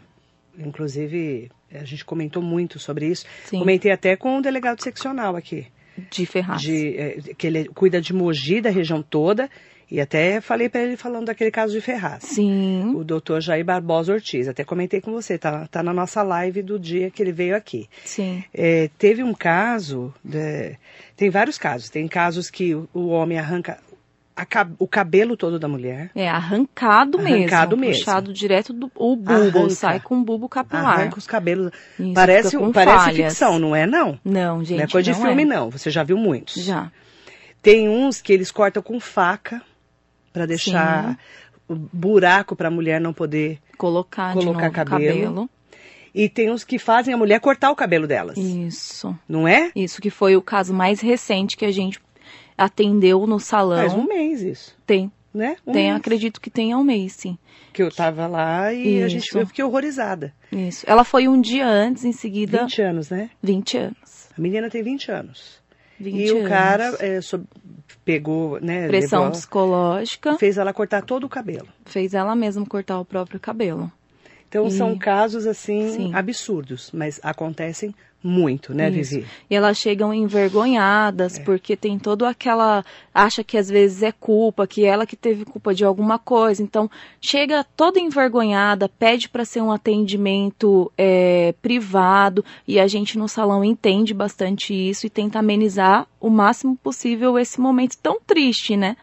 inclusive, 0.57 1.51
a 1.71 1.83
gente 1.83 2.03
comentou 2.05 2.41
muito 2.41 2.79
sobre 2.79 3.07
isso. 3.07 3.25
Sim. 3.45 3.59
Comentei 3.59 3.91
até 3.91 4.15
com 4.15 4.37
o 4.37 4.41
delegado 4.41 4.81
seccional 4.81 5.35
aqui, 5.35 5.67
De 6.09 6.25
Ferraz. 6.25 6.61
de, 6.61 6.95
eh, 6.97 7.17
que 7.37 7.47
ele 7.47 7.65
cuida 7.65 8.01
de 8.01 8.13
Mogi, 8.13 8.61
da 8.61 8.69
região 8.69 9.01
toda, 9.01 9.49
e 9.89 9.99
até 10.01 10.41
falei 10.41 10.69
para 10.69 10.81
ele 10.81 10.97
falando 10.97 11.25
daquele 11.27 11.51
caso 11.51 11.73
de 11.73 11.81
Ferraz. 11.81 12.23
Sim. 12.23 12.93
O 12.95 13.03
doutor 13.03 13.41
Jair 13.41 13.63
Barbosa 13.65 14.13
Ortiz, 14.13 14.47
até 14.47 14.63
comentei 14.63 14.99
com 15.01 15.11
você, 15.11 15.37
tá, 15.37 15.67
tá 15.67 15.83
na 15.83 15.93
nossa 15.93 16.21
live 16.23 16.61
do 16.61 16.79
dia 16.79 17.09
que 17.11 17.21
ele 17.21 17.31
veio 17.31 17.55
aqui. 17.55 17.87
Sim. 18.05 18.43
É, 18.53 18.89
teve 18.97 19.23
um 19.23 19.33
caso, 19.33 20.13
de- 20.23 20.75
tem 21.15 21.29
vários 21.29 21.57
casos, 21.57 21.89
tem 21.89 22.07
casos 22.07 22.49
que 22.49 22.73
o, 22.73 22.87
o 22.93 23.07
homem 23.09 23.37
arranca 23.37 23.77
a 24.35 24.47
o 24.79 24.87
cabelo 24.87 25.37
todo 25.37 25.59
da 25.59 25.67
mulher, 25.67 26.09
É 26.15 26.27
arrancado, 26.27 27.19
Arrancado 27.19 27.77
mesmo. 27.77 27.81
mesmo. 27.91 28.03
Puxado 28.05 28.33
direto 28.33 28.73
do 28.73 28.91
o 28.95 29.15
bulbo. 29.15 29.31
Arranca. 29.59 29.69
Sai 29.69 29.99
com 29.99 30.17
o 30.17 30.23
bulbo 30.23 30.49
capilar. 30.49 30.99
arranca 31.01 31.19
os 31.19 31.27
cabelos. 31.27 31.71
Isso, 31.99 32.13
parece 32.15 32.57
parece 32.73 32.97
falhas. 33.05 33.15
ficção, 33.33 33.59
não 33.59 33.75
é 33.75 33.85
não? 33.85 34.19
Não, 34.25 34.63
gente. 34.63 34.77
não 34.77 34.85
é 34.85 34.87
coisa 34.87 35.11
de 35.11 35.19
não 35.19 35.23
filme 35.27 35.43
é. 35.43 35.45
não, 35.45 35.69
você 35.69 35.91
já 35.91 36.01
viu 36.03 36.17
muitos. 36.17 36.55
Já. 36.65 36.91
Tem 37.61 37.87
uns 37.87 38.21
que 38.23 38.33
eles 38.33 38.49
cortam 38.51 38.81
com 38.81 38.99
faca 38.99 39.61
para 40.33 40.45
deixar 40.47 41.17
o 41.69 41.75
buraco 41.75 42.55
para 42.55 42.67
a 42.67 42.71
mulher 42.71 42.99
não 42.99 43.13
poder. 43.13 43.59
Colocar, 43.77 44.33
Colocar 44.33 44.69
cabelo. 44.71 44.85
cabelo. 44.85 45.49
E 46.13 46.27
tem 46.29 46.51
uns 46.51 46.63
que 46.63 46.77
fazem 46.77 47.13
a 47.13 47.17
mulher 47.17 47.39
cortar 47.39 47.71
o 47.71 47.75
cabelo 47.75 48.05
delas, 48.05 48.37
Isso. 48.37 49.17
não 49.27 49.47
é? 49.47 49.71
Isso 49.75 49.99
que 50.01 50.09
foi 50.11 50.35
o 50.35 50.41
caso 50.41 50.71
mais 50.73 51.01
recente 51.01 51.57
que 51.57 51.65
a 51.65 51.71
gente 51.71 51.99
atendeu 52.57 53.25
no 53.25 53.39
salão. 53.39 53.77
Faz 53.77 53.93
um 53.93 54.05
mês 54.05 54.41
isso, 54.41 54.75
Tem. 54.85 55.11
né? 55.33 55.55
Um 55.65 55.71
Tem, 55.71 55.85
mês 55.85 55.95
acredito 55.95 56.39
que 56.39 56.51
tenha 56.51 56.77
um 56.77 56.83
mês, 56.83 57.13
sim. 57.13 57.35
que 57.73 57.81
eu 57.81 57.91
tava 57.91 58.27
lá 58.27 58.71
e 58.71 59.01
a 59.01 59.07
gente 59.07 59.25
Isso. 59.25 59.39
eu 59.39 59.47
fiquei 59.47 59.63
horrorizada. 59.63 60.31
Isso. 60.51 60.85
Ela 60.87 61.03
foi 61.03 61.27
um 61.27 61.41
dia 61.41 61.67
antes, 61.67 62.05
em 62.05 62.11
seguida, 62.11 62.59
20 62.61 62.81
anos, 62.83 63.09
né? 63.09 63.31
20 63.41 63.77
anos. 63.77 64.29
A 64.37 64.39
menina 64.41 64.69
tem 64.69 64.83
20 64.83 65.11
anos. 65.11 65.62
20 65.99 66.15
e 66.27 66.31
o 66.31 66.37
anos. 66.37 66.49
cara 66.49 66.95
é, 66.99 67.21
sob- 67.21 67.45
pegou, 68.03 68.59
né? 68.61 68.87
Pressão 68.87 69.31
psicológica 69.31 70.37
fez 70.37 70.57
ela 70.57 70.73
cortar 70.73 71.01
todo 71.03 71.25
o 71.25 71.29
cabelo. 71.29 71.67
fez 71.85 72.13
ela 72.13 72.35
mesma 72.35 72.65
cortar 72.65 72.99
o 72.99 73.05
próprio 73.05 73.39
cabelo. 73.39 73.91
Então 74.53 74.67
E- 74.67 74.71
são 74.71 74.95
casos 74.95 75.47
assim 75.47 75.89
Sim. 75.89 76.11
absurdos, 76.13 76.91
mas 76.93 77.19
acontecem 77.23 77.93
muito, 78.25 78.73
né, 78.73 78.89
Isso. 78.89 79.15
Vivi? 79.15 79.27
E 79.49 79.55
elas 79.55 79.77
chegam 79.77 80.13
envergonhadas, 80.13 81.37
É. 81.39 81.43
porque 81.43 81.75
tem 81.75 81.97
toda 81.99 82.29
aquela. 82.29 82.85
acha 83.13 83.43
que 83.43 83.57
às 83.57 83.67
vezes 83.67 84.01
é 84.03 84.11
culpa, 84.13 84.65
que 84.65 84.85
ela 84.85 85.05
que 85.05 85.15
teve 85.17 85.43
culpa 85.43 85.73
de 85.73 85.83
alguma 85.83 86.17
coisa. 86.17 86.61
Então, 86.63 86.89
chega 87.19 87.65
toda 87.75 87.99
envergonhada, 87.99 88.87
pede 88.87 89.27
para 89.27 89.43
ser 89.43 89.61
um 89.61 89.71
atendimento 89.71 90.89
é, 90.97 91.53
privado, 91.61 92.45
e 92.67 92.79
a 92.79 92.87
gente 92.87 93.17
no 93.17 93.27
salão 93.27 93.63
entende 93.63 94.13
bastante 94.13 94.73
isso 94.73 95.05
e 95.05 95.09
tenta 95.09 95.39
amenizar 95.39 96.07
o 96.21 96.29
máximo 96.29 96.77
possível 96.77 97.37
esse 97.37 97.59
momento 97.59 97.97
tão 97.97 98.19
triste, 98.25 98.77
né? 98.77 98.95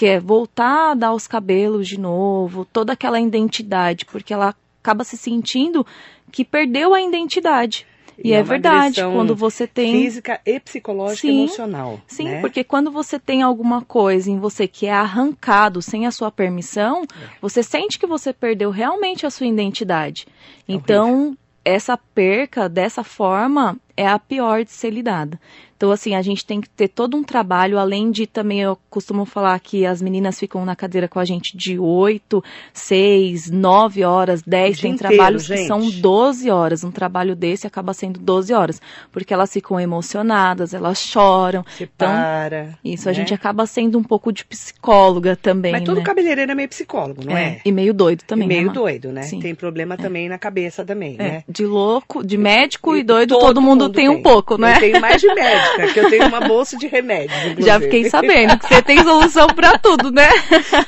Que 0.00 0.06
é 0.06 0.18
voltar 0.18 0.92
a 0.92 0.94
dar 0.94 1.12
os 1.12 1.26
cabelos 1.26 1.86
de 1.86 2.00
novo, 2.00 2.64
toda 2.64 2.94
aquela 2.94 3.20
identidade, 3.20 4.06
porque 4.06 4.32
ela 4.32 4.54
acaba 4.82 5.04
se 5.04 5.14
sentindo 5.14 5.86
que 6.32 6.42
perdeu 6.42 6.94
a 6.94 7.02
identidade. 7.02 7.86
E, 8.16 8.28
E 8.28 8.32
é 8.32 8.38
é 8.38 8.42
verdade, 8.42 9.02
quando 9.02 9.36
você 9.36 9.66
tem. 9.66 9.92
Física 9.92 10.40
e 10.46 10.58
psicológica 10.58 11.26
e 11.26 11.30
Sim, 11.30 11.42
emocional. 11.42 12.00
Sim, 12.06 12.24
né? 12.24 12.40
porque 12.40 12.64
quando 12.64 12.90
você 12.90 13.18
tem 13.18 13.42
alguma 13.42 13.82
coisa 13.82 14.30
em 14.30 14.38
você 14.38 14.66
que 14.66 14.86
é 14.86 14.92
arrancado 14.92 15.82
sem 15.82 16.06
a 16.06 16.10
sua 16.10 16.30
permissão, 16.30 17.04
você 17.38 17.62
sente 17.62 17.98
que 17.98 18.06
você 18.06 18.32
perdeu 18.32 18.70
realmente 18.70 19.26
a 19.26 19.30
sua 19.30 19.46
identidade. 19.46 20.26
É 20.66 20.72
Então, 20.72 21.36
essa 21.62 21.98
perca 21.98 22.70
dessa 22.70 23.04
forma 23.04 23.76
é 23.94 24.06
a 24.06 24.18
pior 24.18 24.64
de 24.64 24.70
ser 24.70 24.88
lidada. 24.88 25.38
Então, 25.80 25.90
assim, 25.90 26.14
a 26.14 26.20
gente 26.20 26.44
tem 26.44 26.60
que 26.60 26.68
ter 26.68 26.88
todo 26.88 27.16
um 27.16 27.24
trabalho, 27.24 27.78
além 27.78 28.10
de 28.10 28.26
também 28.26 28.60
eu 28.60 28.76
costumo 28.90 29.24
falar 29.24 29.58
que 29.60 29.86
as 29.86 30.02
meninas 30.02 30.38
ficam 30.38 30.62
na 30.62 30.76
cadeira 30.76 31.08
com 31.08 31.18
a 31.18 31.24
gente 31.24 31.56
de 31.56 31.78
8, 31.78 32.44
6, 32.74 33.50
9 33.50 34.04
horas, 34.04 34.42
10, 34.42 34.76
dia 34.76 34.82
tem 34.82 34.90
inteiro, 34.92 35.14
trabalhos 35.14 35.46
que 35.46 35.56
são 35.64 35.88
12 35.88 36.50
horas. 36.50 36.84
Um 36.84 36.90
trabalho 36.90 37.34
desse 37.34 37.66
acaba 37.66 37.94
sendo 37.94 38.20
12 38.20 38.52
horas, 38.52 38.78
porque 39.10 39.32
elas 39.32 39.50
ficam 39.50 39.80
emocionadas, 39.80 40.74
elas 40.74 40.98
choram. 40.98 41.64
Você 41.66 41.84
Então, 41.84 42.08
para. 42.10 42.78
Isso, 42.84 43.08
a 43.08 43.12
né? 43.12 43.16
gente 43.16 43.32
acaba 43.32 43.64
sendo 43.64 43.96
um 43.98 44.04
pouco 44.04 44.30
de 44.34 44.44
psicóloga 44.44 45.34
também, 45.34 45.72
Mas 45.72 45.84
todo 45.84 45.96
né? 45.96 46.04
cabeleireiro 46.04 46.52
é 46.52 46.54
meio 46.54 46.68
psicólogo, 46.68 47.24
não 47.24 47.34
é? 47.34 47.58
E 47.64 47.72
meio 47.72 47.94
doido 47.94 48.22
também, 48.26 48.44
E 48.44 48.48
meio 48.48 48.66
né, 48.66 48.72
doido, 48.74 49.12
né? 49.12 49.22
Sim. 49.22 49.40
Tem 49.40 49.54
problema 49.54 49.96
também 49.96 50.28
na 50.28 50.36
cabeça 50.36 50.84
também, 50.84 51.16
É, 51.18 51.22
né? 51.22 51.44
de 51.48 51.64
louco, 51.64 52.22
de 52.22 52.36
médico 52.36 52.94
e 52.94 53.00
E 53.00 53.02
doido, 53.02 53.38
todo, 53.38 53.62
mundo, 53.62 53.88
tem, 53.88 54.10
um 54.10 54.20
pouco, 54.20 54.58
né? 54.58 54.76
Eu 54.76 54.80
tenho 54.80 55.00
mais 55.00 55.22
de 55.22 55.34
médica, 55.76 55.92
que 55.92 56.00
eu 56.00 56.10
tenho 56.10 56.28
uma 56.28 56.40
bolsa 56.40 56.76
de 56.76 56.86
remédios, 56.86 57.38
inclusive. 57.38 57.62
Já 57.62 57.80
fiquei 57.80 58.10
sabendo 58.10 58.58
que 58.58 58.66
você 58.66 58.82
tem 58.82 59.02
solução 59.02 59.46
pra 59.48 59.78
tudo, 59.78 60.10
né? 60.10 60.28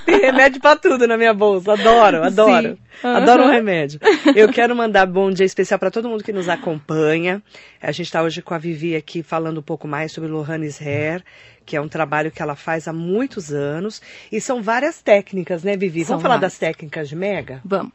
Tem 0.05 0.21
remédio 0.21 0.61
pra 0.61 0.77
tudo 0.77 1.07
na 1.07 1.17
minha 1.17 1.35
bolsa. 1.35 1.73
Adoro, 1.73 2.23
adoro. 2.25 2.69
Sim. 2.71 2.79
Adoro 3.03 3.45
um 3.45 3.51
remédio. 3.51 4.01
Eu 4.35 4.49
quero 4.49 4.77
mandar 4.77 5.07
bom 5.07 5.31
dia 5.31 5.47
especial 5.47 5.79
para 5.79 5.91
todo 5.91 6.09
mundo 6.09 6.23
que 6.23 6.33
nos 6.33 6.49
acompanha. 6.49 7.43
A 7.81 7.91
gente 7.91 8.07
está 8.07 8.23
hoje 8.23 8.43
com 8.43 8.55
a 8.55 8.59
Vivi 8.59 8.95
aqui 8.95 9.23
falando 9.23 9.59
um 9.59 9.63
pouco 9.63 9.89
mais 9.89 10.13
sobre 10.13 10.31
Lohanes 10.31 10.81
Hair, 10.81 11.23
que 11.67 11.77
é 11.77 11.81
um 11.81 11.89
trabalho 11.89 12.31
que 12.31 12.41
ela 12.41 12.55
faz 12.55 12.87
há 12.87 12.93
muitos 12.93 13.53
anos. 13.53 14.01
E 14.31 14.41
são 14.41 14.63
várias 14.63 15.03
técnicas, 15.03 15.65
né, 15.65 15.77
Vivi? 15.77 16.05
São 16.05 16.15
Vamos 16.17 16.23
falar 16.23 16.37
das 16.37 16.59
técnicas 16.59 17.09
de 17.09 17.17
mega? 17.17 17.61
Vamos. 17.65 17.93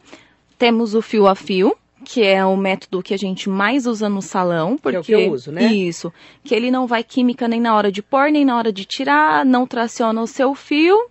Temos 0.58 0.96
o 0.96 1.02
fio 1.02 1.28
a 1.28 1.36
fio, 1.36 1.78
que 2.10 2.24
é 2.24 2.44
o 2.46 2.56
método 2.56 3.04
que 3.04 3.14
a 3.14 3.18
gente 3.18 3.50
mais 3.50 3.86
usa 3.86 4.08
no 4.08 4.22
salão, 4.22 4.78
porque 4.78 4.96
é 4.96 5.00
o 5.00 5.04
que 5.04 5.12
eu 5.12 5.30
uso, 5.30 5.52
né? 5.52 5.66
Isso, 5.66 6.12
que 6.42 6.56
ele 6.56 6.72
não 6.72 6.88
vai 6.88 7.04
química 7.04 7.50
nem 7.50 7.60
na 7.60 7.76
hora 7.76 7.92
de 7.92 8.02
pôr, 8.02 8.32
nem 8.32 8.46
na 8.46 8.56
hora 8.58 8.72
de 8.72 8.86
tirar, 8.86 9.44
não 9.46 9.68
traciona 9.68 10.22
o 10.22 10.26
seu 10.26 10.56
fio. 10.56 11.10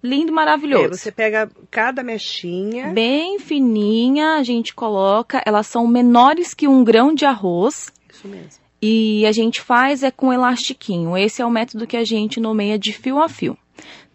Lindo, 0.00 0.30
É, 0.30 0.34
maravilhoso. 0.34 0.94
você 0.94 1.10
pega 1.10 1.50
cada 1.68 2.04
mechinha. 2.04 2.92
Bem 2.92 3.40
fininha, 3.40 4.36
a 4.36 4.44
gente 4.44 4.72
coloca, 4.72 5.42
elas 5.44 5.66
são 5.66 5.84
menores 5.84 6.54
que 6.54 6.68
um 6.68 6.84
grão 6.84 7.12
de 7.12 7.24
arroz. 7.24 7.92
Isso 8.08 8.28
mesmo. 8.28 8.64
E 8.80 9.26
a 9.26 9.32
gente 9.32 9.60
faz 9.60 10.04
é 10.04 10.12
com 10.12 10.32
elastiquinho. 10.32 11.16
Esse 11.16 11.42
é 11.42 11.44
o 11.44 11.50
método 11.50 11.88
que 11.88 11.96
a 11.96 12.04
gente 12.04 12.38
nomeia 12.38 12.78
de 12.78 12.92
fio 12.92 13.20
a 13.20 13.28
fio. 13.28 13.58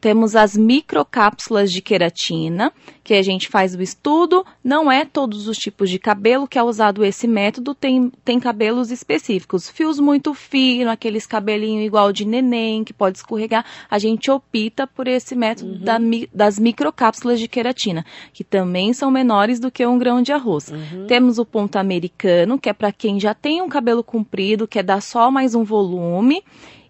Temos 0.01 0.35
as 0.35 0.57
microcápsulas 0.57 1.71
de 1.71 1.79
queratina, 1.79 2.73
que 3.03 3.13
a 3.13 3.21
gente 3.21 3.47
faz 3.47 3.75
o 3.75 3.81
estudo. 3.83 4.43
Não 4.63 4.91
é 4.91 5.05
todos 5.05 5.47
os 5.47 5.57
tipos 5.57 5.91
de 5.91 5.99
cabelo 5.99 6.47
que 6.47 6.57
é 6.57 6.63
usado 6.63 7.05
esse 7.05 7.27
método, 7.27 7.75
tem, 7.75 8.11
tem 8.25 8.39
cabelos 8.39 8.89
específicos. 8.89 9.69
Fios 9.69 9.99
muito 9.99 10.33
finos, 10.33 10.91
aqueles 10.91 11.27
cabelinhos 11.27 11.85
igual 11.85 12.11
de 12.11 12.25
neném, 12.25 12.83
que 12.83 12.91
pode 12.93 13.19
escorregar. 13.19 13.63
A 13.89 13.99
gente 13.99 14.31
opta 14.31 14.87
por 14.87 15.07
esse 15.07 15.35
método 15.35 15.77
da 15.79 15.99
mi- 15.99 16.27
das 16.33 16.57
microcápsulas 16.57 17.39
de 17.39 17.47
queratina, 17.47 18.03
que 18.33 18.43
também 18.43 18.93
são 18.93 19.11
menores 19.11 19.59
do 19.59 19.69
que 19.71 19.85
um 19.85 19.99
grão 19.99 20.21
de 20.21 20.31
arroz. 20.33 20.73
Temos 21.07 21.37
o 21.37 21.45
ponto 21.45 21.75
americano, 21.75 22.57
que 22.57 22.69
é 22.69 22.73
para 22.73 22.91
quem 22.91 23.19
já 23.19 23.33
tem 23.35 23.61
um 23.61 23.69
cabelo 23.69 24.03
comprido, 24.03 24.67
quer 24.67 24.83
dar 24.83 25.01
só 25.01 25.29
mais 25.29 25.53
um 25.53 25.63
volume. 25.63 26.43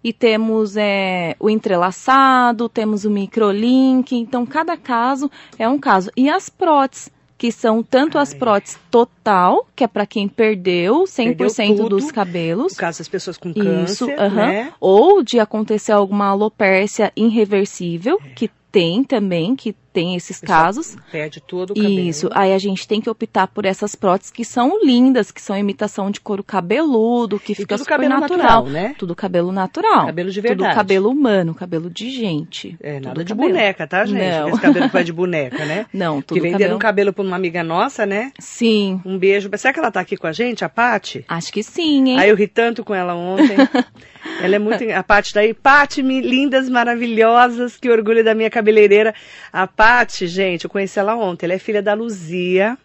E 0.04 0.12
temos 0.12 0.76
é, 0.76 1.36
o 1.38 1.48
entrelaçado, 1.48 2.68
temos 2.68 3.04
o 3.04 3.10
microlink. 3.10 4.16
Então, 4.16 4.44
cada 4.44 4.76
caso 4.76 5.30
é 5.58 5.68
um 5.68 5.78
caso. 5.78 6.10
E 6.16 6.28
as 6.28 6.48
próteses, 6.48 7.10
que 7.38 7.50
são 7.52 7.82
tanto 7.82 8.18
as 8.18 8.32
Ai. 8.32 8.38
próteses 8.38 8.78
total, 8.90 9.66
que 9.74 9.84
é 9.84 9.88
para 9.88 10.06
quem 10.06 10.28
perdeu 10.28 11.04
100% 11.04 11.36
Perdeu 11.36 11.88
dos 11.88 12.04
tudo. 12.04 12.14
cabelos. 12.14 12.72
No 12.72 12.78
caso 12.78 12.98
das 12.98 13.08
pessoas 13.08 13.36
com 13.36 13.50
Isso, 13.50 14.06
câncer, 14.06 14.20
aham. 14.20 14.46
né? 14.46 14.72
Ou 14.80 15.22
de 15.22 15.38
acontecer 15.40 15.92
alguma 15.92 16.26
alopércia 16.26 17.12
irreversível, 17.16 18.18
que 18.36 18.48
tem 18.70 19.04
também, 19.04 19.54
que 19.54 19.74
tem 19.92 20.16
esses 20.16 20.40
casos. 20.40 20.96
Perde 21.10 21.40
todo 21.40 21.72
o 21.72 21.74
cabelo. 21.74 22.00
Isso, 22.00 22.28
aí 22.32 22.52
a 22.52 22.58
gente 22.58 22.86
tem 22.88 23.00
que 23.00 23.10
optar 23.10 23.46
por 23.48 23.64
essas 23.64 23.94
próteses 23.94 24.30
que 24.32 24.44
são 24.44 24.82
lindas, 24.84 25.30
que 25.30 25.40
são 25.40 25.56
imitação 25.56 26.10
de 26.10 26.20
couro 26.20 26.42
cabeludo, 26.42 27.38
que 27.38 27.54
fica 27.54 27.76
tudo 27.76 27.84
super 27.84 27.90
cabelo 27.96 28.20
natural. 28.20 28.38
natural, 28.38 28.66
né? 28.66 28.94
Tudo 28.98 29.14
cabelo 29.14 29.52
natural. 29.52 30.06
Cabelo 30.06 30.30
de 30.30 30.40
verdade. 30.40 30.70
Tudo 30.70 30.76
cabelo 30.76 31.10
humano, 31.10 31.54
cabelo 31.54 31.90
de 31.90 32.10
gente. 32.10 32.76
É, 32.80 32.94
nada 32.94 33.14
Tudo 33.14 33.24
de 33.24 33.34
cabelo. 33.34 33.50
boneca, 33.52 33.86
tá, 33.86 34.04
gente? 34.04 34.18
Não. 34.18 34.48
Esse 34.48 34.60
cabelo 34.60 34.86
que 34.86 34.92
vai 34.92 35.04
de 35.04 35.12
boneca, 35.12 35.64
né? 35.64 35.86
Não, 35.92 36.22
tudo 36.22 36.34
que 36.36 36.40
venderam 36.40 36.58
cabelo. 36.58 36.76
um 36.76 36.78
cabelo 36.78 37.12
pra 37.12 37.22
uma 37.24 37.36
amiga 37.36 37.62
nossa, 37.62 38.06
né? 38.06 38.32
Sim, 38.38 39.00
Um 39.04 39.18
beijo. 39.18 39.50
Será 39.56 39.72
que 39.74 39.78
ela 39.80 39.90
tá 39.90 40.00
aqui 40.00 40.16
com 40.16 40.26
a 40.26 40.32
gente, 40.32 40.64
a 40.64 40.68
Pati? 40.68 41.24
acho 41.28 41.52
que 41.52 41.62
sim, 41.62 42.08
hein? 42.10 42.18
Aí 42.18 42.28
eu 42.30 42.36
ri 42.36 42.46
tanto 42.48 42.82
com 42.84 42.94
ela 42.94 43.14
ontem. 43.14 43.56
ela 44.42 44.56
é 44.56 44.58
muito. 44.58 44.82
A 44.90 45.02
Pati 45.02 45.34
daí. 45.34 45.52
Pati, 45.54 46.02
mi- 46.02 46.20
lindas, 46.20 46.68
maravilhosas, 46.68 47.76
que 47.76 47.90
orgulho 47.90 48.24
da 48.24 48.34
minha 48.34 48.48
cabeleireira. 48.50 49.14
A 49.52 49.66
Pati, 49.66 49.81
gente, 50.26 50.64
eu 50.64 50.70
conheci 50.70 50.98
ela 50.98 51.16
ontem. 51.16 51.46
Ela 51.46 51.54
é 51.54 51.58
filha 51.58 51.82
da 51.82 51.94
Luzia, 51.94 52.76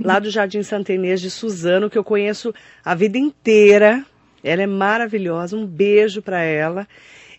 lá 0.00 0.18
do 0.18 0.30
Jardim 0.30 0.62
Santa 0.62 0.92
Inês 0.92 1.20
de 1.20 1.30
Suzano, 1.30 1.90
que 1.90 1.98
eu 1.98 2.04
conheço 2.04 2.54
a 2.84 2.94
vida 2.94 3.18
inteira. 3.18 4.04
Ela 4.42 4.62
é 4.62 4.66
maravilhosa. 4.66 5.56
Um 5.56 5.66
beijo 5.66 6.22
pra 6.22 6.42
ela. 6.42 6.86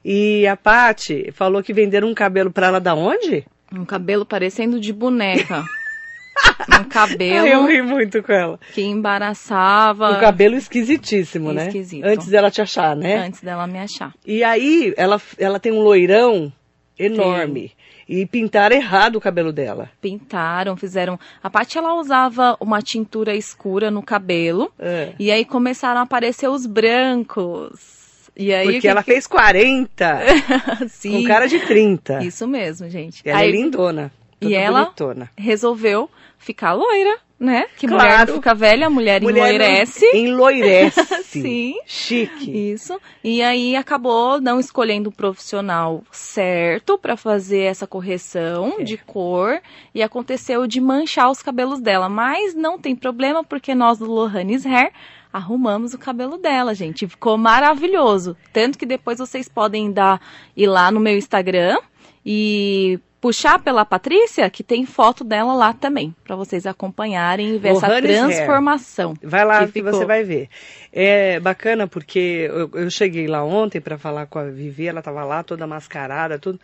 E 0.03 0.48
a 0.48 0.57
Pati 0.57 1.31
falou 1.31 1.62
que 1.62 1.74
venderam 1.74 2.10
um 2.10 2.13
cabelo 2.13 2.51
pra 2.51 2.67
ela 2.67 2.79
da 2.79 2.95
onde? 2.95 3.45
Um 3.71 3.86
cabelo 3.86 4.25
parecendo 4.25 4.79
de 4.79 4.91
boneca. 4.91 5.63
um 6.81 6.83
cabelo 6.86 7.48
eu 7.48 7.65
ri 7.65 7.81
muito 7.81 8.21
com 8.24 8.31
ela. 8.31 8.60
que 8.74 8.81
embaraçava 8.81 10.12
Um 10.12 10.19
cabelo 10.19 10.55
esquisitíssimo, 10.55 11.53
né? 11.53 11.67
Esquisito. 11.67 12.05
Antes 12.05 12.27
dela 12.27 12.50
te 12.50 12.62
achar, 12.62 12.95
né? 12.95 13.17
antes 13.17 13.41
dela 13.41 13.67
me 13.67 13.79
achar. 13.79 14.13
E 14.25 14.43
aí, 14.43 14.93
ela, 14.98 15.21
ela 15.38 15.60
tem 15.60 15.71
um 15.71 15.81
loirão 15.81 16.51
enorme. 16.98 17.71
E 18.13 18.25
pintaram 18.25 18.75
errado 18.75 19.15
o 19.15 19.21
cabelo 19.21 19.53
dela. 19.53 19.89
Pintaram, 20.01 20.75
fizeram. 20.75 21.17
A 21.41 21.49
Paty 21.49 21.77
ela 21.77 21.93
usava 21.95 22.57
uma 22.59 22.81
tintura 22.81 23.33
escura 23.33 23.89
no 23.89 24.03
cabelo. 24.03 24.69
É. 24.77 25.13
E 25.17 25.31
aí 25.31 25.45
começaram 25.45 26.01
a 26.01 26.03
aparecer 26.03 26.49
os 26.49 26.65
brancos. 26.65 28.29
E 28.35 28.53
aí 28.53 28.65
Porque 28.65 28.81
que 28.81 28.87
ela 28.89 29.01
que- 29.01 29.11
fez 29.13 29.25
40 29.27 30.19
Sim, 30.89 31.21
com 31.21 31.27
cara 31.27 31.47
de 31.47 31.59
30. 31.59 32.21
Isso 32.23 32.45
mesmo, 32.47 32.89
gente. 32.89 33.21
Ela 33.25 33.39
aí 33.39 33.49
é 33.49 33.51
lindona. 33.51 34.11
E 34.41 34.45
toda 34.45 34.55
ela? 34.57 34.83
bonitona. 34.83 35.29
resolveu 35.37 36.09
ficar 36.37 36.73
loira, 36.73 37.17
né? 37.41 37.65
Que 37.75 37.88
Claro. 37.88 38.03
mulher 38.03 38.27
fica 38.27 38.53
velha, 38.53 38.86
a 38.86 38.89
mulher, 38.89 39.19
Mulher 39.21 39.55
enloirece. 39.55 40.05
Enloirece. 40.13 41.01
Sim. 41.25 41.74
Chique. 41.88 42.71
Isso. 42.71 43.01
E 43.24 43.41
aí 43.41 43.75
acabou 43.75 44.39
não 44.39 44.60
escolhendo 44.60 45.10
o 45.10 45.12
profissional 45.12 46.03
certo 46.12 47.00
para 47.00 47.17
fazer 47.17 47.62
essa 47.63 47.88
correção 47.88 48.75
É. 48.79 48.83
de 48.83 48.95
cor 48.98 49.60
e 49.93 50.03
aconteceu 50.03 50.67
de 50.67 50.79
manchar 50.79 51.31
os 51.31 51.41
cabelos 51.41 51.81
dela, 51.81 52.07
mas 52.07 52.53
não 52.53 52.77
tem 52.77 52.95
problema 52.95 53.43
porque 53.43 53.74
nós 53.74 53.98
do 53.98 54.05
Lohanes 54.05 54.63
Hair 54.65 54.91
arrumamos 55.33 55.93
o 55.95 55.98
cabelo 55.98 56.38
dela, 56.38 56.75
gente. 56.75 57.07
Ficou 57.07 57.38
maravilhoso. 57.39 58.38
Tanto 58.53 58.77
que 58.77 58.86
depois 58.86 59.17
vocês 59.17 59.50
podem 59.50 59.91
dar 59.91 60.21
ir 60.55 60.67
lá 60.67 60.91
no 60.91 61.00
meu 61.00 61.17
Instagram 61.17 61.77
e 62.25 63.00
puxar 63.21 63.59
pela 63.59 63.85
Patrícia, 63.85 64.49
que 64.49 64.63
tem 64.63 64.83
foto 64.83 65.23
dela 65.23 65.53
lá 65.53 65.73
também, 65.73 66.13
para 66.23 66.35
vocês 66.35 66.65
acompanharem 66.65 67.55
e 67.55 67.57
ver 67.59 67.69
essa 67.69 67.87
Lohanes 67.87 68.09
Hair. 68.09 68.27
transformação. 68.27 69.13
Vai 69.21 69.45
lá 69.45 69.65
que 69.67 69.73
que, 69.73 69.81
você 69.83 70.03
vai 70.03 70.23
ver. 70.23 70.49
É 70.91 71.39
bacana 71.39 71.87
porque 71.87 72.49
eu, 72.49 72.71
eu 72.73 72.89
cheguei 72.89 73.27
lá 73.27 73.43
ontem 73.43 73.79
para 73.79 73.97
falar 73.97 74.25
com 74.25 74.39
a 74.39 74.45
Vivi, 74.45 74.87
ela 74.87 74.99
estava 74.99 75.23
lá 75.23 75.43
toda 75.43 75.67
mascarada, 75.67 76.39
tudo. 76.39 76.59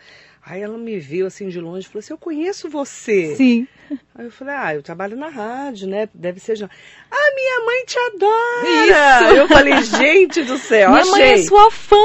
Aí 0.50 0.62
ela 0.62 0.78
me 0.78 0.98
viu 0.98 1.28
assim 1.28 1.50
de 1.50 1.60
longe 1.60 1.86
e 1.86 1.90
falou 1.90 2.00
assim: 2.00 2.14
Eu 2.14 2.18
conheço 2.18 2.70
você. 2.70 3.36
Sim. 3.36 3.68
Aí 4.16 4.26
eu 4.26 4.32
falei: 4.32 4.56
Ah, 4.58 4.76
eu 4.76 4.82
trabalho 4.82 5.18
na 5.18 5.28
rádio, 5.28 5.88
né? 5.90 6.08
Deve 6.14 6.40
ser. 6.40 6.56
já. 6.56 6.70
Ah, 7.12 7.32
minha 7.36 7.66
mãe 7.66 7.86
te 7.86 7.98
adora! 8.00 9.26
Isso. 9.26 9.36
Eu 9.40 9.48
falei: 9.50 9.82
Gente 9.84 10.44
do 10.44 10.58
céu, 10.58 10.90
Minha 10.92 11.02
achei. 11.02 11.12
mãe 11.12 11.22
é 11.34 11.38
sua 11.40 11.70
fã. 11.70 11.96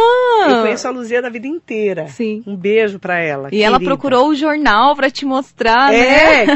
Eu 0.48 0.62
conheço 0.62 0.88
a 0.88 0.90
Luzia 0.90 1.22
da 1.22 1.28
vida 1.28 1.46
inteira. 1.46 2.08
Sim. 2.08 2.42
Um 2.44 2.56
beijo 2.56 2.98
pra 2.98 3.18
ela. 3.20 3.48
E 3.52 3.62
ela 3.62 3.78
querida. 3.78 3.90
procurou 3.94 4.28
o 4.28 4.34
jornal 4.34 4.96
pra 4.96 5.08
te 5.08 5.24
mostrar, 5.24 5.92
né? 5.92 6.44
É, 6.44 6.46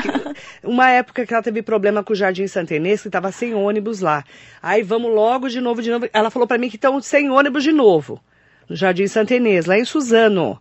uma 0.65 0.91
época 0.91 1.25
que 1.25 1.33
ela 1.33 1.43
teve 1.43 1.63
problema 1.63 2.03
com 2.03 2.13
o 2.13 2.17
Jardim 2.17 2.49
Santenês, 2.49 3.01
que 3.03 3.11
tava 3.11 3.31
sem 3.31 3.55
ônibus 3.55 4.01
lá. 4.01 4.25
Aí 4.61 4.83
vamos 4.83 5.15
logo 5.15 5.49
de 5.49 5.61
novo, 5.61 5.81
de 5.81 5.91
novo. 5.91 6.09
Ela 6.13 6.31
falou 6.31 6.49
pra 6.49 6.59
mim 6.59 6.69
que 6.69 6.77
estão 6.77 7.01
sem 7.01 7.31
ônibus 7.31 7.63
de 7.63 7.71
novo, 7.73 8.21
no 8.69 8.75
Jardim 8.75 9.07
Santenês, 9.07 9.67
lá 9.67 9.79
em 9.79 9.85
Suzano. 9.85 10.61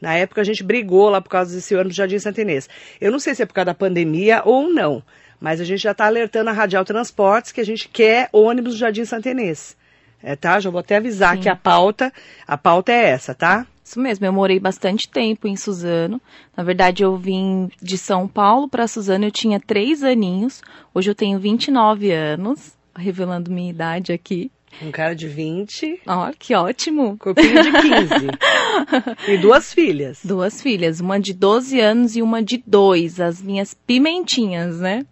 Na 0.00 0.14
época 0.14 0.40
a 0.40 0.44
gente 0.44 0.62
brigou 0.62 1.08
lá 1.08 1.20
por 1.20 1.30
causa 1.30 1.54
desse 1.54 1.74
ônibus 1.74 1.94
do 1.94 1.96
Jardim 1.96 2.18
Santenês. 2.18 2.68
Eu 3.00 3.10
não 3.10 3.18
sei 3.18 3.34
se 3.34 3.42
é 3.42 3.46
por 3.46 3.54
causa 3.54 3.66
da 3.66 3.74
pandemia 3.74 4.42
ou 4.44 4.68
não, 4.68 5.02
mas 5.40 5.60
a 5.60 5.64
gente 5.64 5.82
já 5.82 5.94
tá 5.94 6.06
alertando 6.06 6.50
a 6.50 6.52
Radial 6.52 6.84
Transportes 6.84 7.52
que 7.52 7.60
a 7.60 7.64
gente 7.64 7.88
quer 7.88 8.28
ônibus 8.32 8.74
do 8.74 8.78
Jardim 8.78 9.04
Santenês. 9.04 9.76
É, 10.22 10.34
tá? 10.34 10.58
Já 10.58 10.70
vou 10.70 10.80
até 10.80 10.96
avisar 10.96 11.36
Sim. 11.36 11.42
que 11.42 11.48
a 11.48 11.56
pauta, 11.56 12.12
a 12.46 12.56
pauta 12.56 12.90
é 12.90 13.10
essa, 13.10 13.34
tá? 13.34 13.66
Isso 13.84 14.00
mesmo, 14.00 14.26
eu 14.26 14.32
morei 14.32 14.58
bastante 14.58 15.08
tempo 15.08 15.46
em 15.46 15.54
Suzano. 15.54 16.20
Na 16.56 16.64
verdade, 16.64 17.04
eu 17.04 17.16
vim 17.16 17.70
de 17.80 17.96
São 17.96 18.26
Paulo 18.26 18.68
para 18.68 18.88
Suzano, 18.88 19.26
eu 19.26 19.30
tinha 19.30 19.60
três 19.60 20.02
aninhos. 20.02 20.60
Hoje 20.92 21.10
eu 21.10 21.14
tenho 21.14 21.38
29 21.38 22.10
anos, 22.10 22.76
revelando 22.96 23.48
minha 23.48 23.70
idade 23.70 24.12
aqui. 24.12 24.50
Um 24.82 24.90
cara 24.90 25.14
de 25.14 25.26
20, 25.26 26.02
Ó, 26.06 26.30
que 26.38 26.54
ótimo! 26.54 27.16
corpinho 27.18 27.62
de 27.62 27.72
15. 27.72 29.28
e 29.32 29.38
duas 29.38 29.72
filhas. 29.72 30.18
Duas 30.22 30.60
filhas, 30.60 31.00
uma 31.00 31.18
de 31.18 31.32
12 31.32 31.80
anos 31.80 32.16
e 32.16 32.22
uma 32.22 32.42
de 32.42 32.62
2, 32.66 33.20
as 33.20 33.40
minhas 33.42 33.74
pimentinhas, 33.86 34.78
né? 34.80 35.06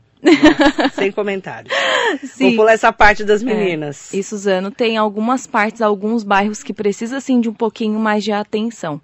Sem 0.94 1.10
comentários. 1.12 1.72
Vou 2.38 2.50
Sim. 2.50 2.56
pular 2.56 2.72
essa 2.72 2.92
parte 2.92 3.24
das 3.24 3.42
meninas. 3.42 4.12
E 4.14 4.22
Suzano 4.22 4.70
tem 4.70 4.96
algumas 4.96 5.46
partes, 5.46 5.82
alguns 5.82 6.22
bairros 6.22 6.62
que 6.62 6.72
precisa 6.72 7.16
assim 7.18 7.40
de 7.40 7.48
um 7.48 7.54
pouquinho 7.54 7.98
mais 7.98 8.22
de 8.24 8.32
atenção 8.32 9.00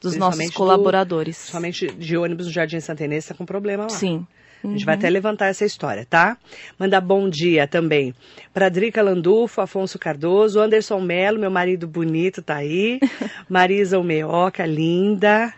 dos 0.00 0.16
nossos 0.16 0.36
Principalmente 0.36 0.52
do- 0.52 0.56
colaboradores. 0.56 1.36
Principalmente 1.38 1.86
de 1.92 2.16
ônibus 2.16 2.46
no 2.46 2.52
Jardim 2.52 2.80
Santenês, 2.80 3.26
tá 3.26 3.34
com 3.34 3.44
problema 3.46 3.84
lá. 3.84 3.88
Sim. 3.88 4.26
A 4.64 4.72
gente 4.72 4.84
vai 4.84 4.94
até 4.94 5.10
levantar 5.10 5.46
essa 5.46 5.64
história, 5.64 6.06
tá? 6.08 6.36
Mandar 6.78 7.00
bom 7.00 7.28
dia 7.28 7.66
também 7.66 8.14
para 8.52 8.68
Drica 8.68 9.02
Landulfo, 9.02 9.60
Afonso 9.60 9.98
Cardoso, 9.98 10.60
Anderson 10.60 11.00
Melo, 11.00 11.38
meu 11.38 11.50
marido 11.50 11.86
bonito 11.86 12.40
tá 12.40 12.56
aí, 12.56 13.00
Marisa 13.48 13.96
Almeoca, 13.96 14.64
linda. 14.64 15.52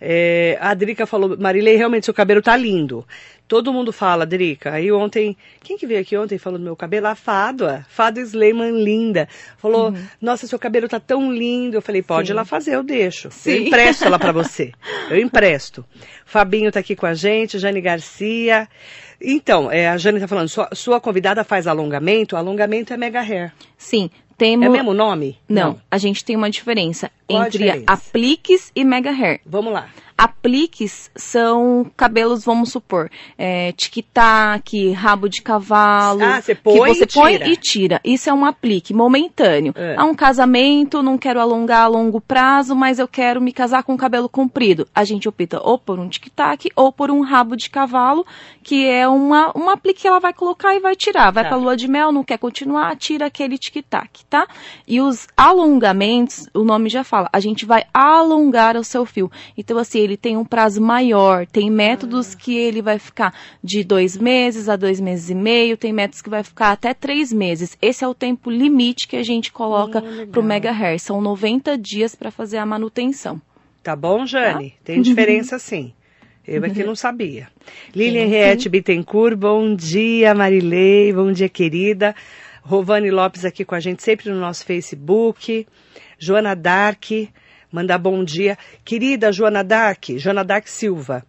É, 0.00 0.58
a 0.60 0.74
Drica 0.74 1.06
falou, 1.06 1.36
Marilei, 1.38 1.76
realmente 1.76 2.04
seu 2.04 2.14
cabelo 2.14 2.42
tá 2.42 2.56
lindo. 2.56 3.06
Todo 3.46 3.72
mundo 3.72 3.92
fala, 3.92 4.24
Drica. 4.24 4.72
Aí 4.72 4.90
ontem, 4.90 5.36
quem 5.62 5.76
que 5.76 5.86
veio 5.86 6.00
aqui 6.00 6.16
ontem 6.16 6.38
falando 6.38 6.60
do 6.60 6.64
meu 6.64 6.76
cabelo? 6.76 7.06
A 7.06 7.14
Fádua, 7.14 7.84
Fádua 7.88 8.22
Sleiman, 8.22 8.82
linda. 8.82 9.28
Falou, 9.58 9.94
nossa, 10.20 10.46
seu 10.46 10.58
cabelo 10.58 10.88
tá 10.88 10.98
tão 10.98 11.30
lindo. 11.30 11.76
Eu 11.76 11.82
falei, 11.82 12.02
pode 12.02 12.28
Sim. 12.28 12.34
lá 12.34 12.44
fazer, 12.44 12.74
eu 12.74 12.82
deixo. 12.82 13.28
Eu 13.28 13.32
Sim. 13.32 13.66
empresto 13.66 14.04
ela 14.04 14.18
pra 14.18 14.32
você. 14.32 14.72
Eu 15.10 15.18
empresto. 15.18 15.84
Fabinho 16.24 16.72
tá 16.72 16.80
aqui 16.80 16.96
com 16.96 17.06
a 17.06 17.12
gente, 17.12 17.58
Jane 17.58 17.82
Garcia. 17.82 18.66
Então, 19.20 19.70
é, 19.70 19.88
a 19.88 19.96
Jane 19.96 20.20
tá 20.20 20.28
falando, 20.28 20.48
sua, 20.48 20.68
sua 20.72 21.00
convidada 21.00 21.44
faz 21.44 21.66
alongamento? 21.66 22.36
Alongamento 22.36 22.92
é 22.92 22.96
mega 22.96 23.20
hair. 23.20 23.52
Sim, 23.76 24.10
temos 24.36 24.66
É 24.66 24.68
mesmo 24.68 24.90
o 24.90 24.94
nome? 24.94 25.38
Não, 25.48 25.80
a 25.90 25.98
gente 25.98 26.24
tem 26.24 26.36
uma 26.36 26.50
diferença 26.50 27.10
Qual 27.26 27.44
entre 27.44 27.84
apliques 27.86 28.70
e 28.74 28.84
mega 28.84 29.10
hair. 29.10 29.40
Vamos 29.46 29.72
lá. 29.72 29.88
Apliques 30.24 31.10
são 31.14 31.84
cabelos, 31.96 32.44
vamos 32.44 32.70
supor, 32.72 33.10
é, 33.36 33.72
tic-tac, 33.72 34.90
rabo 34.92 35.28
de 35.28 35.42
cavalo. 35.42 36.22
Ah, 36.24 36.40
você 36.40 36.54
põe 36.54 36.72
que 36.74 36.94
você 36.98 37.04
e 37.04 37.06
põe 37.06 37.32
tira. 37.32 37.48
e 37.48 37.56
tira. 37.56 38.00
Isso 38.02 38.30
é 38.30 38.32
um 38.32 38.44
aplique 38.46 38.94
momentâneo. 38.94 39.74
É. 39.76 39.96
Há 39.98 40.04
um 40.04 40.14
casamento, 40.14 41.02
não 41.02 41.18
quero 41.18 41.38
alongar 41.40 41.82
a 41.82 41.86
longo 41.88 42.22
prazo, 42.22 42.74
mas 42.74 42.98
eu 42.98 43.06
quero 43.06 43.40
me 43.40 43.52
casar 43.52 43.82
com 43.82 43.96
cabelo 43.98 44.28
comprido. 44.28 44.88
A 44.94 45.04
gente 45.04 45.28
opta 45.28 45.60
ou 45.62 45.78
por 45.78 45.98
um 45.98 46.08
tic-tac 46.08 46.70
ou 46.74 46.90
por 46.90 47.10
um 47.10 47.20
rabo 47.20 47.54
de 47.54 47.68
cavalo, 47.68 48.24
que 48.62 48.86
é 48.86 49.06
uma, 49.06 49.52
uma 49.54 49.74
aplique 49.74 50.00
que 50.02 50.08
ela 50.08 50.20
vai 50.20 50.32
colocar 50.32 50.74
e 50.74 50.80
vai 50.80 50.96
tirar. 50.96 51.30
Vai 51.30 51.44
Tá. 51.44 51.50
pra 51.50 51.58
lua 51.58 51.76
de 51.76 51.86
mel, 51.86 52.10
não 52.10 52.24
quer 52.24 52.38
continuar, 52.38 52.96
tira 52.96 53.26
aquele 53.26 53.58
tic-tac, 53.58 54.24
tá? 54.30 54.46
E 54.88 55.00
os 55.02 55.26
alongamentos, 55.36 56.48
o 56.54 56.64
nome 56.64 56.88
já 56.88 57.04
fala, 57.04 57.28
a 57.32 57.40
gente 57.40 57.66
vai 57.66 57.84
alongar 57.92 58.76
o 58.76 58.82
seu 58.84 59.04
fio. 59.04 59.30
Então, 59.58 59.76
assim, 59.78 59.98
ele 60.00 60.13
tem 60.16 60.36
um 60.36 60.44
prazo 60.44 60.80
maior, 60.80 61.46
tem 61.46 61.70
métodos 61.70 62.34
que 62.34 62.56
ele 62.56 62.80
vai 62.82 62.98
ficar 62.98 63.34
de 63.62 63.82
dois 63.84 64.16
meses 64.16 64.68
a 64.68 64.76
dois 64.76 65.00
meses 65.00 65.30
e 65.30 65.34
meio, 65.34 65.76
tem 65.76 65.92
métodos 65.92 66.20
que 66.22 66.30
vai 66.30 66.42
ficar 66.42 66.72
até 66.72 66.92
três 66.94 67.32
meses. 67.32 67.76
Esse 67.80 68.04
é 68.04 68.08
o 68.08 68.14
tempo 68.14 68.50
limite 68.50 69.06
que 69.08 69.16
a 69.16 69.22
gente 69.22 69.52
coloca 69.52 70.00
Hum, 70.00 70.08
legal. 70.10 70.26
pro 70.28 70.42
Mega 70.42 70.70
Hair. 70.70 70.98
São 71.00 71.20
90 71.20 71.76
dias 71.78 72.14
para 72.14 72.30
fazer 72.30 72.58
a 72.58 72.66
manutenção. 72.66 73.40
Tá 73.82 73.94
bom, 73.94 74.24
Jane? 74.26 74.74
Tem 74.84 75.00
diferença 75.02 75.58
sim. 75.60 75.92
Eu 76.46 76.62
aqui 76.64 76.84
não 76.84 76.94
sabia. 76.94 77.48
Lilian 77.94 78.24
Henriette 78.24 78.68
Bittencourt, 78.68 79.34
bom 79.34 79.74
dia, 79.74 80.34
Marilei, 80.34 81.10
bom 81.12 81.32
dia, 81.32 81.48
querida. 81.48 82.14
Rovane 82.62 83.10
Lopes 83.10 83.44
aqui 83.46 83.64
com 83.64 83.74
a 83.74 83.80
gente, 83.80 84.02
sempre 84.02 84.28
no 84.30 84.38
nosso 84.38 84.64
Facebook. 84.64 85.66
Joana 86.18 86.54
Dark, 86.54 87.04
mandar 87.74 87.98
bom 87.98 88.22
dia. 88.22 88.56
Querida 88.84 89.32
Joana 89.32 89.64
Dark, 89.64 90.04
Joana 90.16 90.44
Dark 90.44 90.68
Silva. 90.68 91.26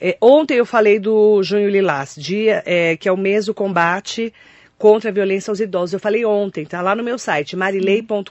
É, 0.00 0.16
ontem 0.20 0.54
eu 0.54 0.64
falei 0.64 1.00
do 1.00 1.42
Junho 1.42 1.68
Lilás, 1.68 2.14
dia, 2.16 2.62
é, 2.64 2.96
que 2.96 3.08
é 3.08 3.12
o 3.12 3.16
mês 3.16 3.46
do 3.46 3.54
combate 3.54 4.32
contra 4.78 5.10
a 5.10 5.12
violência 5.12 5.50
aos 5.50 5.58
idosos. 5.58 5.94
Eu 5.94 5.98
falei 5.98 6.24
ontem, 6.24 6.64
tá 6.64 6.80
lá 6.80 6.94
no 6.94 7.02
meu 7.02 7.18
site, 7.18 7.56
marilei.com.br, 7.56 8.30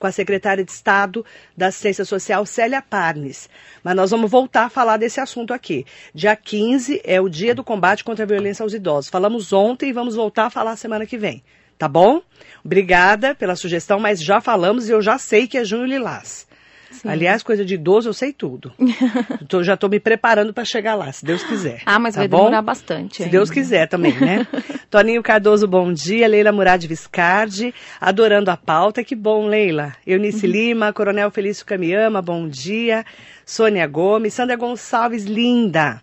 com 0.00 0.06
a 0.08 0.10
secretária 0.10 0.64
de 0.64 0.72
Estado 0.72 1.24
da 1.56 1.68
Assistência 1.68 2.04
Social, 2.04 2.44
Célia 2.44 2.82
Parnes. 2.82 3.48
Mas 3.84 3.94
nós 3.94 4.10
vamos 4.10 4.28
voltar 4.28 4.64
a 4.64 4.68
falar 4.68 4.96
desse 4.96 5.20
assunto 5.20 5.54
aqui. 5.54 5.86
Dia 6.12 6.34
15 6.34 7.00
é 7.04 7.20
o 7.20 7.28
dia 7.28 7.54
do 7.54 7.62
combate 7.62 8.02
contra 8.02 8.24
a 8.24 8.26
violência 8.26 8.64
aos 8.64 8.74
idosos. 8.74 9.10
Falamos 9.10 9.52
ontem 9.52 9.90
e 9.90 9.92
vamos 9.92 10.16
voltar 10.16 10.46
a 10.46 10.50
falar 10.50 10.74
semana 10.74 11.06
que 11.06 11.16
vem. 11.16 11.40
Tá 11.78 11.86
bom? 11.86 12.20
Obrigada 12.64 13.36
pela 13.36 13.54
sugestão, 13.54 14.00
mas 14.00 14.20
já 14.20 14.40
falamos 14.40 14.88
e 14.88 14.92
eu 14.92 15.00
já 15.00 15.16
sei 15.16 15.46
que 15.46 15.56
é 15.56 15.64
junho 15.64 15.86
lilás. 15.86 16.47
Sim. 16.90 17.08
Aliás, 17.08 17.42
coisa 17.42 17.64
de 17.64 17.74
idoso 17.74 18.08
eu 18.08 18.12
sei 18.14 18.32
tudo. 18.32 18.72
Tô- 19.48 19.62
já 19.62 19.74
estou 19.74 19.90
me 19.90 20.00
preparando 20.00 20.52
para 20.54 20.64
chegar 20.64 20.94
lá, 20.94 21.12
se 21.12 21.24
Deus 21.24 21.42
quiser. 21.44 21.82
Ah, 21.86 21.98
mas 21.98 22.14
Tá 22.14 22.20
vai 22.22 22.28
bom? 22.28 22.38
demorar 22.38 22.62
bastante. 22.62 23.16
Se 23.18 23.22
ainda. 23.24 23.32
Deus 23.32 23.50
quiser 23.50 23.86
também, 23.88 24.14
né? 24.18 24.46
Toninho 24.90 25.22
Cardoso, 25.22 25.68
bom 25.68 25.92
dia. 25.92 26.26
Leila 26.26 26.50
Murad 26.50 26.82
Viscardi, 26.86 27.74
adorando 28.00 28.50
a 28.50 28.56
pauta. 28.56 29.04
Que 29.04 29.14
bom, 29.14 29.46
Leila. 29.46 29.92
Eunice 30.06 30.46
Uhum. 30.46 30.52
Lima, 30.52 30.92
Coronel 30.92 31.30
Felício 31.30 31.64
Camiama, 31.66 32.22
bom 32.22 32.48
dia. 32.48 33.04
Sônia 33.44 33.86
Gomes, 33.86 34.34
Sandra 34.34 34.56
Gonçalves, 34.56 35.24
linda. 35.24 36.00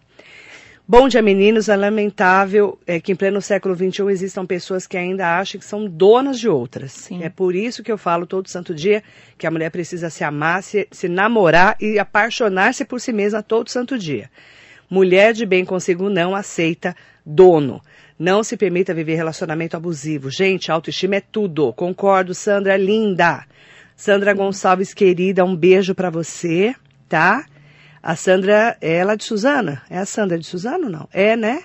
Bom 0.87 1.07
dia, 1.07 1.19
meninos. 1.19 1.67
É 1.67 1.75
lamentável 1.75 2.77
é, 2.85 2.99
que 2.99 3.11
em 3.11 3.15
pleno 3.15 3.41
século 3.41 3.75
XXI 3.75 4.03
existam 4.11 4.45
pessoas 4.45 4.85
que 4.85 4.95
ainda 4.95 5.39
acham 5.39 5.59
que 5.59 5.65
são 5.65 5.87
donas 5.87 6.39
de 6.39 6.47
outras. 6.47 6.91
Sim. 6.91 7.23
É 7.23 7.29
por 7.29 7.55
isso 7.55 7.81
que 7.81 7.91
eu 7.91 7.97
falo 7.97 8.27
todo 8.27 8.47
santo 8.47 8.71
dia 8.71 9.01
que 9.35 9.47
a 9.47 9.51
mulher 9.51 9.71
precisa 9.71 10.11
se 10.11 10.23
amar, 10.23 10.61
se, 10.61 10.87
se 10.91 11.09
namorar 11.09 11.75
e 11.81 11.97
apaixonar-se 11.97 12.85
por 12.85 13.01
si 13.01 13.11
mesma 13.11 13.41
todo 13.41 13.67
santo 13.67 13.97
dia. 13.97 14.29
Mulher 14.87 15.33
de 15.33 15.43
bem 15.43 15.65
consigo 15.65 16.07
não 16.07 16.35
aceita 16.35 16.95
dono. 17.25 17.81
Não 18.17 18.43
se 18.43 18.55
permita 18.55 18.93
viver 18.93 19.15
relacionamento 19.15 19.75
abusivo. 19.75 20.29
Gente, 20.29 20.71
autoestima 20.71 21.15
é 21.15 21.21
tudo. 21.21 21.73
Concordo, 21.73 22.35
Sandra, 22.35 22.77
linda. 22.77 23.43
Sandra 23.95 24.35
Gonçalves, 24.35 24.93
querida, 24.93 25.43
um 25.43 25.55
beijo 25.55 25.95
pra 25.95 26.11
você, 26.11 26.75
tá? 27.09 27.43
A 28.05 28.15
Sandra 28.15 28.77
é 28.81 28.97
ela 28.97 29.17
de 29.17 29.23
Suzana? 29.23 29.81
É 29.89 29.97
a 29.97 30.05
Sandra 30.05 30.37
de 30.37 30.45
Suzano, 30.45 30.91
não? 30.91 31.09
É, 31.11 31.35
né? 31.35 31.63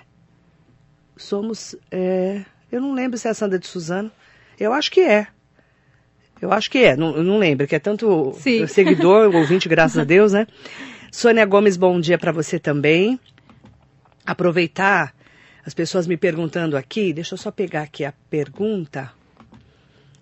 Somos. 1.14 1.76
é, 1.90 2.46
eu 2.72 2.81
não 2.81 2.94
lembro 2.94 3.18
se 3.18 3.29
é 3.29 3.31
a 3.31 3.35
Sandra 3.35 3.59
de 3.59 3.66
Suzano. 3.66 4.11
Eu 4.59 4.72
acho 4.72 4.90
que 4.90 5.03
é. 5.03 5.26
Eu 6.40 6.50
acho 6.50 6.70
que 6.70 6.79
é. 6.79 6.96
Não, 6.96 7.22
não 7.22 7.37
lembro, 7.37 7.66
que 7.66 7.74
é 7.74 7.79
tanto 7.79 8.33
Sim. 8.38 8.64
seguidor, 8.68 9.37
ouvinte, 9.37 9.68
graças 9.68 9.98
a 9.98 10.05
Deus, 10.09 10.33
né? 10.33 10.46
Sônia 11.12 11.44
Gomes, 11.44 11.76
bom 11.76 12.00
dia 12.00 12.16
para 12.16 12.33
você 12.33 12.59
também. 12.59 13.20
Aproveitar 14.24 15.14
as 15.66 15.74
pessoas 15.74 16.07
me 16.07 16.16
perguntando 16.16 16.74
aqui, 16.74 17.12
deixa 17.12 17.35
eu 17.35 17.38
só 17.38 17.50
pegar 17.50 17.83
aqui 17.83 18.03
a 18.03 18.14
pergunta. 18.31 19.12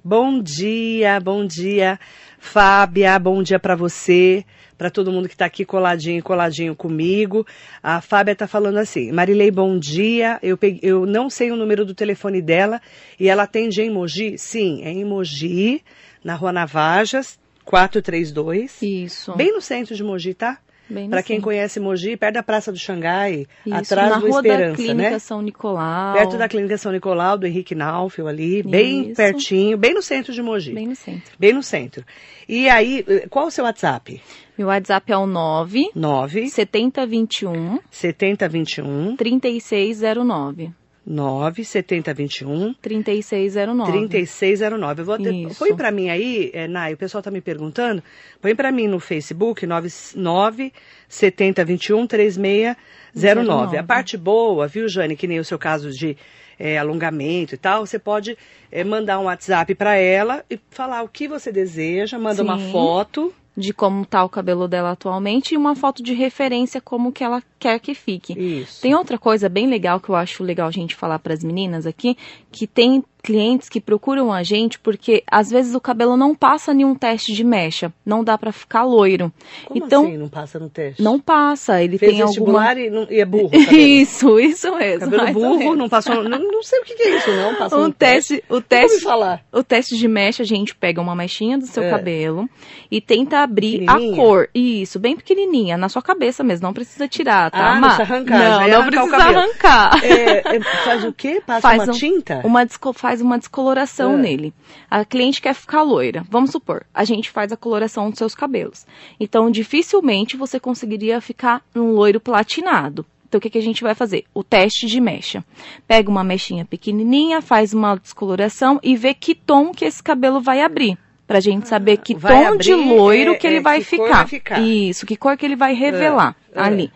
Bom 0.03 0.43
dia, 0.43 1.21
bom 1.21 1.47
dia, 1.47 1.97
Fábia, 2.41 3.17
bom 3.21 3.41
dia 3.41 3.61
para 3.61 3.77
você, 3.77 4.45
para 4.79 4.89
todo 4.91 5.11
mundo 5.13 5.27
que 5.29 5.35
está 5.35 5.45
aqui 5.45 5.65
coladinho, 5.65 6.23
coladinho 6.23 6.75
comigo. 6.75 7.45
A 7.83 8.01
Fábia 8.01 8.33
está 8.33 8.47
falando 8.47 8.79
assim, 8.79 9.11
Marilei, 9.13 9.51
bom 9.51 9.77
dia, 9.79 10.39
eu, 10.41 10.57
peguei- 10.57 10.81
eu 10.89 11.05
não 11.05 11.29
sei 11.29 11.51
o 11.51 11.57
número 11.57 11.85
do 11.85 11.93
telefone 11.95 12.41
dela 12.41 12.81
e 13.19 13.29
ela 13.29 13.43
atende 13.43 13.83
em 13.83 13.91
Mogi? 13.91 14.39
Sim, 14.39 14.83
é 14.85 14.91
em 14.91 15.05
Mogi, 15.05 15.83
na 16.23 16.35
Rua 16.37 16.53
Navajas, 16.53 17.39
432. 17.65 18.81
Isso. 18.81 19.35
Bem 19.35 19.53
no 19.53 19.61
centro 19.61 19.95
de 19.95 20.03
Mogi, 20.05 20.33
tá? 20.33 20.59
Bem 20.91 21.05
no 21.05 21.11
Para 21.11 21.23
quem 21.23 21.39
conhece 21.39 21.79
Mogi, 21.79 22.17
perto 22.17 22.35
da 22.35 22.43
Praça 22.43 22.73
do 22.73 22.79
Xangai, 22.79 23.47
Isso, 23.67 23.75
atrás 23.77 24.09
na 24.09 24.19
do 24.19 24.27
rua 24.27 24.41
da 24.43 24.49
Esperança, 24.49 24.77
Clínica 24.77 25.11
né? 25.11 25.19
São 25.19 25.43
Nicolau. 25.43 26.15
Perto 26.15 26.39
da 26.39 26.49
Clínica 26.49 26.79
São 26.79 26.93
Nicolau, 26.93 27.37
do 27.37 27.47
Henrique 27.47 27.75
Naufel 27.75 28.27
ali, 28.27 28.63
bem 28.63 29.09
Isso. 29.09 29.15
pertinho, 29.17 29.77
bem 29.77 29.93
no 29.93 30.01
centro 30.01 30.33
de 30.33 30.41
Mogi. 30.41 30.73
Bem 30.73 30.87
no 30.87 30.97
centro. 30.97 31.33
Bem 31.39 31.53
no 31.53 31.63
centro. 31.63 32.05
E 32.49 32.71
aí, 32.71 33.05
eh, 33.07 33.27
qual 33.29 33.49
o 33.49 33.51
seu 33.51 33.65
WhatsApp? 33.65 34.23
Meu 34.59 34.67
WhatsApp 34.67 35.13
é 35.13 35.17
o 35.17 35.25
9 35.25 35.93
9 35.95 36.49
7021 36.49 37.79
7021 37.89 39.15
3609. 39.15 40.73
9 41.07 41.65
7021 41.65 42.75
3609. 42.75 43.93
3609. 43.93 45.01
Eu 45.01 45.07
vou 45.07 45.17
Isso. 45.21 45.61
põe 45.61 45.77
para 45.77 45.93
mim 45.93 46.11
aí, 46.11 46.51
é, 46.53 46.67
Nai, 46.67 46.95
o 46.95 46.97
pessoal 46.97 47.23
tá 47.23 47.31
me 47.31 47.41
perguntando. 47.41 48.03
Põe 48.43 48.57
para 48.57 48.73
mim 48.73 48.89
no 48.89 48.99
Facebook 48.99 49.65
99 49.65 50.73
7021 51.09 52.07
3609. 52.09 53.79
A 53.79 53.85
parte 53.85 54.17
boa, 54.17 54.67
viu, 54.67 54.89
Jane, 54.89 55.15
que 55.15 55.29
nem 55.29 55.39
o 55.39 55.45
seu 55.45 55.57
caso 55.57 55.93
de 55.93 56.17
é, 56.59 56.77
alongamento 56.77 57.55
e 57.55 57.59
tal, 57.59 57.87
você 57.87 57.97
pode 57.97 58.37
é, 58.73 58.83
mandar 58.83 59.21
um 59.21 59.27
WhatsApp 59.27 59.73
para 59.77 59.95
ela 59.95 60.45
e 60.51 60.59
falar 60.69 61.05
o 61.05 61.09
que 61.09 61.29
você 61.29 61.53
deseja, 61.53 62.19
manda 62.19 62.43
uma 62.43 62.59
Sim. 62.59 62.73
foto. 62.73 63.33
De 63.59 63.73
como 63.73 64.07
tá 64.07 64.23
o 64.25 64.29
cabelo 64.29 64.69
dela 64.69 64.93
atualmente 64.93 65.55
e 65.55 65.57
uma 65.57 65.75
foto 65.75 66.01
de 66.01 66.15
referência 66.15 66.81
como 66.81 67.11
que 67.11 67.25
ela 67.25 67.43
quer 67.59 67.81
que 67.81 67.93
fique. 67.93 68.39
Isso. 68.39 68.81
Tem 68.81 68.95
outra 68.95 69.19
coisa 69.19 69.49
bem 69.49 69.67
legal 69.67 69.99
que 69.99 70.09
eu 70.09 70.15
acho 70.15 70.45
legal 70.45 70.69
a 70.69 70.71
gente 70.71 70.95
falar 70.95 71.19
para 71.19 71.35
as 71.35 71.43
meninas 71.43 71.85
aqui, 71.85 72.17
que 72.53 72.69
tem 72.69 73.03
clientes 73.23 73.69
que 73.69 73.81
procuram 73.81 74.33
a 74.33 74.43
gente 74.43 74.79
porque 74.79 75.23
às 75.31 75.51
vezes 75.51 75.75
o 75.75 75.81
cabelo 75.81 76.17
não 76.17 76.35
passa 76.35 76.73
nenhum 76.73 76.95
teste 76.95 77.33
de 77.33 77.45
mecha, 77.45 77.93
não 78.05 78.23
dá 78.25 78.39
para 78.39 78.53
ficar 78.53 78.85
loiro. 78.85 79.33
Como 79.67 79.85
então 79.85 80.05
assim 80.07 80.17
não 80.17 80.29
passa 80.29 80.59
no 80.59 80.69
teste? 80.71 81.03
não 81.03 81.19
passa, 81.21 81.83
ele 81.83 81.99
Fez 81.99 82.13
tem 82.13 82.21
alguma 82.23 82.31
vestibular 82.73 82.79
e, 82.79 82.91
não- 82.91 83.07
e 83.11 83.21
é 83.21 83.25
burro. 83.25 83.51
Isso, 83.55 84.39
isso 84.39 84.75
mesmo. 84.77 85.11
Cabelo 85.11 85.33
burro, 85.33 85.77
não 85.77 85.89
passou. 85.89 86.23
Não, 86.23 86.39
não 86.39 86.63
sei 86.63 86.81
o 86.81 86.85
que, 86.85 86.95
que 86.95 87.03
é 87.03 87.17
isso, 87.17 87.31
não. 87.31 87.55
Passou 87.57 87.81
Um 87.81 87.89
no 87.89 87.93
teste, 87.93 88.43
o 88.49 88.61
teste, 88.61 89.01
falar. 89.03 89.43
o 89.53 89.63
teste 89.63 89.97
de 89.97 90.09
mecha, 90.09 90.43
a 90.43 90.47
gente 90.47 90.75
pega 90.75 91.01
uma 91.01 91.15
mechinha 91.15 91.59
do 91.59 91.67
seu 91.67 91.83
É. 91.83 91.91
cabelo 91.91 92.49
e 92.91 93.01
tenta 93.01 93.39
abrir 93.41 93.85
a 93.89 93.99
cor. 94.17 94.49
Isso, 94.55 94.99
bem 94.99 95.17
pequenininha, 95.17 95.77
na 95.77 95.89
sua 95.89 96.03
cabeça 96.03 96.43
mesmo, 96.45 96.67
não 96.67 96.73
precisa 96.73 97.07
tirar, 97.09 97.51
tá? 97.51 97.59
Ah, 97.73 97.75
não 97.75 97.81
precisa 97.83 98.03
arrancar, 98.03 98.39
Não, 98.39 98.69
não 98.69 98.81
arrancar 98.81 98.87
precisa 99.07 99.39
arrancar. 99.39 100.05
É, 100.05 100.57
é, 100.57 100.61
faz 100.85 101.05
o 101.05 101.13
quê? 101.13 101.43
Passa 101.47 101.61
Faz 101.61 101.83
uma 101.85 101.93
um- 101.93 101.97
tinta? 101.97 102.41
Uma 102.45 102.65
desco- 102.65 102.93
faz 103.19 103.21
uma 103.23 103.39
descoloração 103.39 104.15
É. 104.15 104.17
nele. 104.17 104.55
A 104.91 105.05
cliente 105.05 105.41
quer 105.43 105.55
ficar 105.55 105.83
loira. 105.83 106.25
Vamos 106.31 106.51
supor, 106.51 106.85
a 106.95 107.05
gente 107.05 107.31
faz 107.31 107.53
a 107.53 107.57
coloração 107.57 108.09
dos 108.11 108.19
seus 108.19 108.35
cabelos. 108.35 108.87
Então, 109.19 109.51
dificilmente 109.51 110.37
você 110.37 110.61
conseguiria 110.61 111.21
ficar 111.21 111.63
um 111.75 111.91
loiro 111.93 112.21
platinado. 112.21 113.05
Então, 113.29 113.39
o 113.39 113.41
que, 113.43 113.51
que 113.51 113.59
a 113.59 113.63
gente 113.63 113.83
vai 113.83 113.95
fazer? 113.95 114.25
O 114.33 114.43
teste 114.43 114.87
de 114.87 115.01
mecha. 115.01 115.45
Pega 115.87 116.09
uma 116.11 116.25
mechinha 116.25 116.65
pequenininha, 116.65 117.43
faz 117.43 117.75
uma 117.75 117.95
descoloração 117.97 118.81
e 118.83 118.97
vê 118.97 119.13
que 119.13 119.35
tom 119.35 119.71
que 119.73 119.85
esse 119.85 120.03
cabelo 120.03 120.41
vai 120.41 120.63
abrir. 120.63 120.97
Pra 121.27 121.41
gente 121.41 121.69
saber 121.69 121.99
que 121.99 122.15
Ah, 122.15 122.19
vai 122.19 122.45
tom 122.47 122.57
de 122.57 122.73
abrir, 122.73 122.87
loiro 122.89 123.33
é, 123.33 123.35
que 123.37 123.47
ele 123.47 123.57
é, 123.59 123.61
vai, 123.61 123.79
que 123.81 123.85
ficar. 123.85 124.09
vai 124.21 124.27
ficar. 124.27 124.61
Isso, 124.63 125.05
que 125.05 125.15
cor 125.15 125.37
que 125.37 125.45
ele 125.45 125.57
vai 125.57 125.75
revelar 125.75 126.35
É, 126.55 126.59
é. 126.59 126.63
ali. 126.63 126.91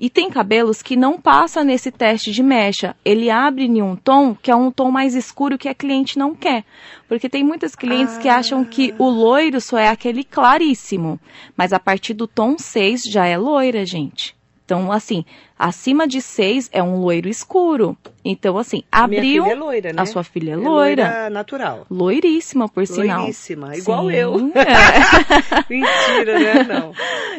E 0.00 0.08
tem 0.08 0.30
cabelos 0.30 0.80
que 0.80 0.96
não 0.96 1.20
passa 1.20 1.62
nesse 1.62 1.90
teste 1.90 2.32
de 2.32 2.42
mecha. 2.42 2.96
Ele 3.04 3.28
abre 3.28 3.64
em 3.64 3.82
um 3.82 3.94
tom 3.94 4.34
que 4.34 4.50
é 4.50 4.56
um 4.56 4.70
tom 4.70 4.90
mais 4.90 5.14
escuro 5.14 5.58
que 5.58 5.68
a 5.68 5.74
cliente 5.74 6.18
não 6.18 6.34
quer. 6.34 6.64
Porque 7.06 7.28
tem 7.28 7.44
muitas 7.44 7.76
clientes 7.76 8.16
que 8.16 8.26
acham 8.26 8.64
que 8.64 8.94
o 8.98 9.10
loiro 9.10 9.60
só 9.60 9.76
é 9.76 9.88
aquele 9.88 10.24
claríssimo. 10.24 11.20
Mas 11.54 11.74
a 11.74 11.78
partir 11.78 12.14
do 12.14 12.26
tom 12.26 12.56
6 12.56 13.02
já 13.02 13.26
é 13.26 13.36
loira, 13.36 13.84
gente. 13.84 14.34
Então, 14.70 14.92
assim, 14.92 15.24
acima 15.58 16.06
de 16.06 16.20
6 16.22 16.70
é 16.72 16.80
um 16.80 17.00
loiro 17.00 17.28
escuro. 17.28 17.98
Então, 18.24 18.56
assim, 18.56 18.84
abriu. 18.92 19.42
Minha 19.42 19.42
filha 19.42 19.52
é 19.52 19.54
loira, 19.56 19.92
né? 19.92 20.02
A 20.02 20.06
sua 20.06 20.22
filha 20.22 20.50
é 20.50 20.52
É 20.52 20.56
loira. 20.56 21.28
natural. 21.28 21.86
Loiríssima, 21.90 22.68
por 22.68 22.86
sinal. 22.86 23.22
Loiríssima, 23.22 23.76
igual 23.76 24.08
Sim, 24.08 24.14
eu. 24.14 24.36
é. 24.54 25.64
Mentira, 25.68 26.38
né? 26.38 26.62
Não. 26.62 26.92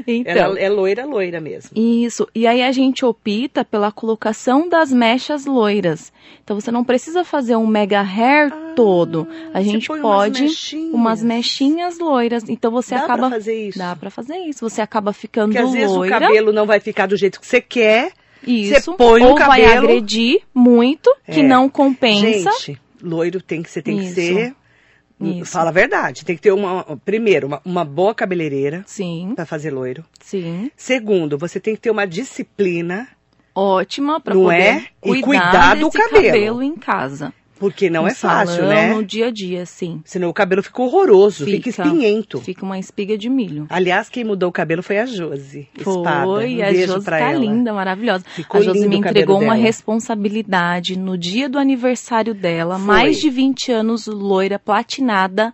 Então, 0.06 0.34
Ela 0.36 0.60
é 0.60 0.70
loira, 0.70 1.06
loira 1.06 1.40
mesmo. 1.40 1.72
Isso. 1.74 2.28
E 2.36 2.46
aí 2.46 2.62
a 2.62 2.72
gente 2.74 3.06
opta 3.06 3.64
pela 3.64 3.94
colocação 3.94 4.68
das 4.68 4.92
mechas 4.92 5.46
loiras. 5.46 6.12
Então 6.44 6.60
você 6.60 6.70
não 6.70 6.84
precisa 6.84 7.24
fazer 7.24 7.56
um 7.56 7.68
mega 7.68 8.02
hair 8.02 8.52
todo. 8.84 9.28
A 9.54 9.60
você 9.62 9.70
gente 9.70 9.88
põe 9.88 10.00
umas 10.00 10.12
pode 10.16 10.42
mechinhas. 10.44 10.94
umas 10.94 11.24
mechinhas 11.24 12.00
loiras. 12.00 12.44
Então 12.50 12.72
você 12.72 12.96
Dá 12.96 13.04
acaba 13.04 13.28
pra 13.30 13.38
fazer 13.38 13.68
isso? 13.68 13.78
Dá 13.80 13.96
pra 13.96 14.10
fazer 14.10 14.38
isso. 14.38 14.70
Você 14.70 14.82
acaba 14.82 15.14
ficando 15.14 15.52
Porque 15.54 15.58
às 15.66 15.72
vezes 15.72 15.92
loira. 15.96 16.16
o 16.16 16.20
cabelo 16.20 16.52
não 16.54 16.66
vai 16.66 16.80
ficar 16.80 17.06
do 17.08 17.16
jeito 17.18 17.40
que 17.40 17.48
você 17.48 17.62
quer. 17.62 18.12
isso. 18.46 18.94
põe 18.94 19.24
ou 19.24 19.34
o 19.34 19.36
vai 19.38 19.62
cabelo- 19.62 19.86
agredir 19.88 20.42
muito, 20.54 21.16
que 21.26 21.42
É. 21.42 21.44
não 21.44 21.70
compensa. 21.70 22.52
Gente, 22.52 22.82
loiro 23.02 23.42
tem 23.42 23.62
que, 23.62 23.70
você 23.70 23.82
tem 23.82 23.98
Isso. 24.00 24.16
que 24.16 24.22
ser. 24.22 24.56
Isso. 25.24 25.52
Fala 25.52 25.70
a 25.70 25.72
verdade. 25.74 26.26
Tem 26.26 26.36
que 26.36 26.42
ter 26.42 26.52
uma. 26.52 26.84
Primeiro, 27.06 27.46
uma, 27.46 27.62
uma 27.64 27.86
boa 27.86 28.16
cabeleireira 28.16 28.84
Sim, 28.88 29.34
pra 29.36 29.46
fazer 29.46 29.70
loiro. 29.70 30.04
sim. 30.20 30.72
Segundo, 30.76 31.38
você 31.38 31.60
tem 31.60 31.76
que 31.76 31.82
ter 31.82 31.92
uma 31.92 32.08
disciplina, 32.08 33.08
Ótima 33.54 34.20
pra 34.20 34.34
Não 34.34 34.44
poder 34.44 34.56
é? 34.58 34.86
E 35.04 35.22
cuidar, 35.22 35.26
cuidar 35.26 35.76
do 35.76 35.90
desse 35.90 36.10
cabelo. 36.10 36.64
em 36.64 36.76
casa. 36.76 37.34
Porque 37.62 37.92
não 37.92 38.02
No 38.02 38.08
é 38.10 38.14
fácil, 38.16 38.56
salão, 38.56 38.70
né? 38.70 38.94
No 38.94 39.06
dia 39.06 39.28
a 39.28 39.32
dia, 39.32 39.66
sim. 39.68 40.02
Senão 40.04 40.30
o 40.30 40.34
cabelo 40.34 40.64
fica 40.64 40.82
horroroso, 40.82 41.46
fica, 41.46 41.72
Fica. 41.72 41.84
espinhento. 41.84 42.42
Fica 42.42 42.66
uma 42.66 42.80
espiga 42.80 43.16
de 43.16 43.30
milho. 43.30 43.68
Aliás, 43.70 44.10
quem 44.10 44.24
mudou 44.24 44.50
o 44.50 44.52
cabelo 44.52 44.82
foi 44.82 44.98
a 44.98 45.06
Josi. 45.06 45.70
Espada. 45.78 46.26
Foi, 46.26 46.58
um 46.58 46.64
a 46.64 46.74
Josi 46.74 47.06
tá 47.06 47.20
ela. 47.20 47.40
linda, 47.40 47.72
maravilhosa. 47.72 48.26
Ficou 48.28 48.60
a 48.60 48.64
Josi 48.64 48.88
me 48.88 48.98
entregou 48.98 49.36
uma 49.38 49.54
dela. 49.54 49.64
responsabilidade 49.64 50.98
no 50.98 51.16
dia 51.18 51.48
do 51.48 51.60
aniversário 51.60 52.34
dela, 52.34 52.78
Foi. 52.78 52.86
mais 52.88 53.20
de 53.20 53.30
20 53.30 53.72
anos, 53.72 54.08
loira, 54.08 54.58
platinada. 54.58 55.54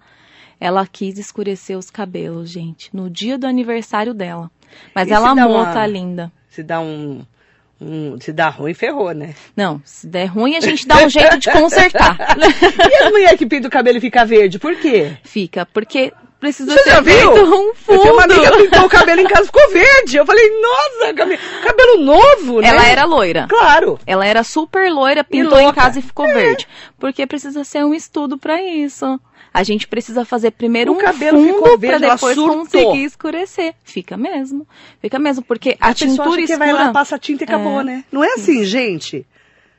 Ela 0.59 0.87
quis 0.87 1.17
escurecer 1.19 1.77
os 1.77 1.91
cabelos, 1.91 2.49
gente, 2.49 2.89
no 2.95 3.09
dia 3.09 3.37
do 3.37 3.45
aniversário 3.45 4.13
dela. 4.13 4.49
Mas 4.95 5.07
E 5.09 5.13
ela 5.13 5.29
amou, 5.31 5.51
uma- 5.57 5.73
tá 5.73 5.85
linda. 5.85 6.31
Se 6.49 6.63
dá 6.63 6.79
um, 6.79 7.21
um- 7.79 8.19
Se 8.19 8.31
dá 8.33 8.49
ruim, 8.49 8.73
ferrou, 8.73 9.11
né? 9.11 9.33
Não, 9.55 9.81
se 9.85 10.07
der 10.07 10.25
ruim, 10.25 10.55
a 10.55 10.61
gente 10.61 10.87
dá 10.87 11.05
um 11.05 11.09
jeito 11.09 11.37
de 11.37 11.49
consertar. 11.53 12.17
E 12.89 13.03
as 13.03 13.11
mulheres 13.11 13.37
que 13.37 13.45
pintam 13.45 13.67
o 13.67 13.71
cabelo 13.71 13.97
e 13.97 14.01
fica 14.01 14.25
verde, 14.25 14.59
por 14.59 14.75
quê? 14.75 15.13
Fica, 15.23 15.65
porque 15.65 16.11
precisa 16.39 16.71
Você 16.71 16.83
ser 16.83 16.89
já 16.91 17.01
viu? 17.01 17.33
feito 17.33 17.55
um 17.55 17.71
Eu 17.93 17.99
tenho 18.01 18.13
uma 18.13 18.23
amiga 18.23 18.51
fundo. 18.51 18.63
pintou 18.63 18.85
o 18.85 18.89
cabelo 18.89 19.21
em 19.21 19.27
casa 19.27 19.43
e 19.43 19.45
ficou 19.47 19.69
verde. 19.69 20.17
Eu 20.17 20.25
falei, 20.25 20.49
nossa, 20.61 21.13
cabe- 21.13 21.39
cabelo 21.63 21.97
novo, 22.03 22.61
né? 22.61 22.67
Ela 22.69 22.85
era 22.87 23.05
loira. 23.05 23.47
Claro. 23.49 23.99
Ela 24.05 24.25
era 24.25 24.43
super 24.43 24.91
loira, 24.91 25.23
pintou 25.23 25.59
em. 25.59 25.67
É. 25.67 25.73
casa 25.73 25.99
e 25.99 26.01
ficou 26.01 26.25
verde. 26.27 26.67
Porque 26.99 27.25
precisa 27.27 27.63
ser 27.63 27.83
um 27.85 27.93
estudo 27.93 28.37
pra 28.37 28.61
isso. 28.61 29.19
A 29.53 29.63
gente 29.63 29.87
precisa 29.87 30.23
fazer 30.23 30.51
primeiro 30.51 30.91
O 30.91 30.95
um 30.95 30.97
cabelo 30.99 31.39
fundo 31.39 31.85
ela 31.85 31.97
depois 31.99 32.37
conseguir 32.37 33.03
escurecer. 33.03 33.73
Fica 33.83 34.15
mesmo. 34.15 34.67
Fica 35.01 35.17
mesmo, 35.17 35.43
porque 35.43 35.75
a, 35.79 35.89
A 35.89 35.93
pessoa 35.93 36.09
tintura 36.11 36.29
acha 36.29 36.37
que 36.37 36.43
escura... 36.53 36.73
vai 36.73 36.73
lá, 36.85 36.91
passa 36.91 37.17
tinta 37.17 37.43
e 37.43 37.45
acabou, 37.45 37.81
É. 37.81 37.83
né? 37.83 38.03
Não 38.11 38.23
é 38.23 38.33
assim, 38.33 38.63
gente. 38.63 39.25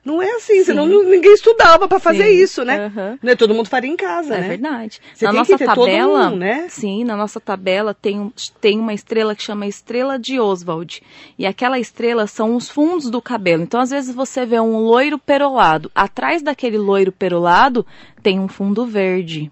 Não 0.05 0.23
é 0.23 0.31
assim, 0.37 0.65
senão 0.65 0.87
Sim. 0.87 0.91
não- 0.93 1.03
ninguém 1.05 1.35
estudava 1.35 1.87
pra 1.87 1.99
fazer 1.99 2.25
Sim. 2.29 2.43
isso, 2.43 2.65
né? 2.65 2.87
Aham. 2.87 3.19
Não 3.23 3.33
é 3.33 3.37
todo 3.37 3.55
mundo 3.55 3.69
faria 3.69 3.91
em 3.91 3.97
casa, 3.97 4.37
É 4.37 4.41
né? 4.41 4.49
verdade. 4.49 5.01
Você 5.15 5.25
na 5.27 5.33
nossa 5.33 5.59
tabela, 5.59 6.29
um, 6.31 6.37
né? 6.37 6.67
sim, 6.69 7.05
na 7.05 7.17
nossa 7.17 7.39
tabela 7.41 7.93
tem, 7.93 8.33
tem 8.61 8.79
uma 8.79 8.95
estrela 8.95 9.35
que 9.35 9.43
chama 9.43 9.67
Estrela 9.67 10.19
de 10.19 10.41
Oswald. 10.41 11.03
E 11.39 11.45
aquela 11.47 11.79
estrela 11.79 12.27
são 12.27 12.55
os 12.57 12.69
fundos 12.71 13.11
do 13.11 13.21
cabelo. 13.21 13.63
Então, 13.63 13.81
às 13.81 13.91
vezes, 13.91 14.15
você 14.15 14.47
vê 14.47 14.59
um 14.61 14.79
loiro 14.79 15.19
perolado. 15.19 15.91
Atrás 15.95 16.43
daquele 16.43 16.79
loiro 16.79 17.13
perolado 17.13 17.85
tem 18.23 18.39
um 18.41 18.49
fundo 18.49 18.87
verde. 18.87 19.51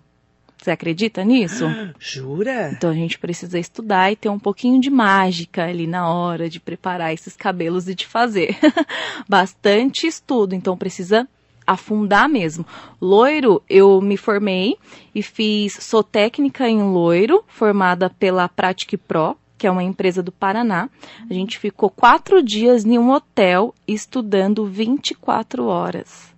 Você 0.66 0.72
acredita 0.72 1.22
nisso? 1.22 1.64
Jura? 1.96 2.72
Então 2.72 2.90
a 2.90 2.92
gente 2.92 3.20
precisa 3.20 3.56
estudar 3.56 4.10
e 4.10 4.16
ter 4.16 4.28
um 4.28 4.38
pouquinho 4.38 4.80
de 4.80 4.90
mágica 4.90 5.64
ali 5.64 5.86
na 5.86 6.12
hora 6.12 6.50
de 6.50 6.58
preparar 6.58 7.14
esses 7.14 7.36
cabelos 7.36 7.88
e 7.88 7.94
de 7.94 8.04
fazer. 8.04 8.58
Bastante 9.28 10.08
estudo, 10.08 10.56
então 10.56 10.76
precisa 10.76 11.28
afundar 11.64 12.28
mesmo. 12.28 12.66
Loiro, 13.00 13.62
eu 13.70 14.00
me 14.00 14.16
formei 14.16 14.76
e 15.14 15.22
fiz, 15.22 15.74
sou 15.74 16.02
técnica 16.02 16.68
em 16.68 16.82
loiro, 16.82 17.44
formada 17.46 18.10
pela 18.10 18.48
Pratic 18.48 18.98
Pro, 18.98 19.36
que 19.56 19.68
é 19.68 19.70
uma 19.70 19.84
empresa 19.84 20.20
do 20.20 20.32
Paraná. 20.32 20.90
A 21.30 21.32
gente 21.32 21.60
ficou 21.60 21.88
quatro 21.88 22.42
dias 22.42 22.84
em 22.84 22.98
um 22.98 23.12
hotel 23.12 23.72
estudando 23.86 24.66
24 24.66 25.64
horas. 25.66 26.34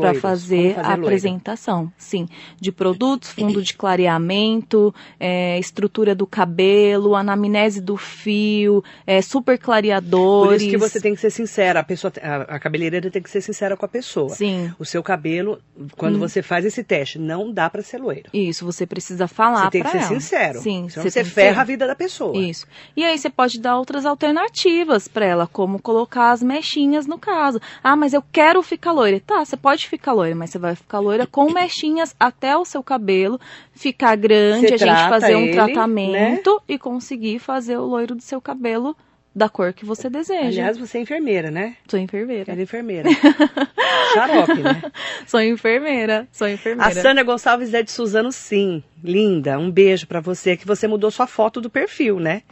Para 0.00 0.14
fazer, 0.14 0.74
fazer 0.74 0.86
a 0.86 0.88
loiro. 0.90 1.02
apresentação, 1.04 1.92
sim, 1.96 2.28
de 2.60 2.70
produtos, 2.72 3.30
fundo 3.30 3.62
de 3.62 3.74
clareamento, 3.74 4.94
é, 5.20 5.58
estrutura 5.58 6.14
do 6.14 6.26
cabelo, 6.26 7.14
anamnese 7.14 7.80
do 7.80 7.96
fio, 7.96 8.82
é, 9.06 9.20
super 9.22 9.58
Por 9.58 9.64
clareadores. 9.64 10.62
isso 10.62 10.70
que 10.70 10.76
você 10.78 11.00
tem 11.00 11.14
que 11.14 11.20
ser 11.20 11.30
sincera, 11.30 11.80
a 11.80 11.84
pessoa, 11.84 12.12
a, 12.22 12.56
a 12.56 12.58
cabeleireira 12.58 13.10
tem 13.10 13.22
que 13.22 13.30
ser 13.30 13.40
sincera 13.40 13.76
com 13.76 13.84
a 13.84 13.88
pessoa. 13.88 14.30
Sim, 14.30 14.72
O 14.78 14.84
seu 14.84 15.02
cabelo, 15.02 15.58
quando 15.96 16.16
Hum. 16.16 16.20
você 16.20 16.42
faz 16.42 16.64
esse 16.64 16.82
teste, 16.82 17.18
não 17.18 17.52
dá 17.52 17.68
pra 17.70 17.82
ser 17.82 17.98
loiro. 17.98 18.30
isso, 18.32 18.64
você 18.64 18.86
precisa 18.86 19.28
falar 19.28 19.64
Você 19.64 19.70
tem 19.70 19.82
que 19.82 19.90
ser 19.90 19.98
ela. 19.98 20.06
sincero. 20.06 20.60
Sim, 20.60 20.88
senão 20.88 21.04
você 21.04 21.10
você 21.10 21.24
ferra 21.24 21.54
ser. 21.56 21.60
a 21.60 21.64
vida 21.64 21.86
da 21.86 21.94
pessoa. 21.94 22.36
Isso. 22.36 22.66
E 22.96 23.04
aí 23.04 23.18
você 23.18 23.28
pode 23.30 23.60
dar 23.60 23.76
outras 23.78 24.04
alternativas 24.06 25.06
para 25.08 25.26
ela, 25.26 25.46
como 25.46 25.80
colocar 25.80 26.30
as 26.30 26.42
mechinhas 26.42 27.06
no 27.06 27.18
caso. 27.18 27.60
Ah, 27.82 27.96
mas 27.96 28.12
eu 28.14 28.22
quero 28.32 28.62
ficar 28.62 28.92
loira. 28.92 29.20
Tá, 29.20 29.44
você 29.44 29.56
pode 29.56 29.67
ficar 29.76 30.12
loira, 30.12 30.34
mas 30.34 30.50
você 30.50 30.58
vai 30.58 30.74
ficar 30.74 31.00
loira 31.00 31.26
com 31.26 31.52
mechinhas 31.52 32.14
até 32.18 32.56
o 32.56 32.64
seu 32.64 32.82
cabelo 32.82 33.38
ficar 33.72 34.16
grande, 34.16 34.68
Você 34.68 34.74
a 34.74 34.76
gente 34.78 35.08
fazer 35.08 35.36
um 35.36 35.40
ele, 35.40 35.48
né? 35.48 35.64
tratamento 35.64 36.62
e 36.68 36.78
conseguir 36.78 37.38
fazer 37.38 37.76
o 37.76 37.84
loiro 37.84 38.14
do 38.14 38.22
seu 38.22 38.40
cabelo 38.40 38.96
da 39.38 39.48
cor 39.48 39.72
que 39.72 39.84
você 39.84 40.10
deseja. 40.10 40.48
Aliás, 40.48 40.76
você 40.76 40.98
é 40.98 41.00
enfermeira, 41.00 41.50
né? 41.50 41.76
sou 41.88 41.98
enfermeira. 41.98 42.50
Ela 42.50 42.60
é 42.60 42.64
enfermeira. 42.64 43.08
Xarope, 44.12 44.60
né? 44.60 44.82
Sou 45.26 45.40
enfermeira. 45.40 46.26
Sou 46.32 46.46
A 46.46 46.50
enfermeira. 46.50 47.00
Sandra 47.00 47.22
Gonçalves 47.22 47.72
é 47.72 47.82
de 47.82 47.90
Suzano, 47.90 48.32
sim. 48.32 48.82
Linda, 49.02 49.58
um 49.58 49.70
beijo 49.70 50.06
pra 50.06 50.20
você, 50.20 50.56
que 50.56 50.66
você 50.66 50.88
mudou 50.88 51.10
sua 51.10 51.26
foto 51.26 51.60
do 51.60 51.70
perfil, 51.70 52.18
né? 52.18 52.42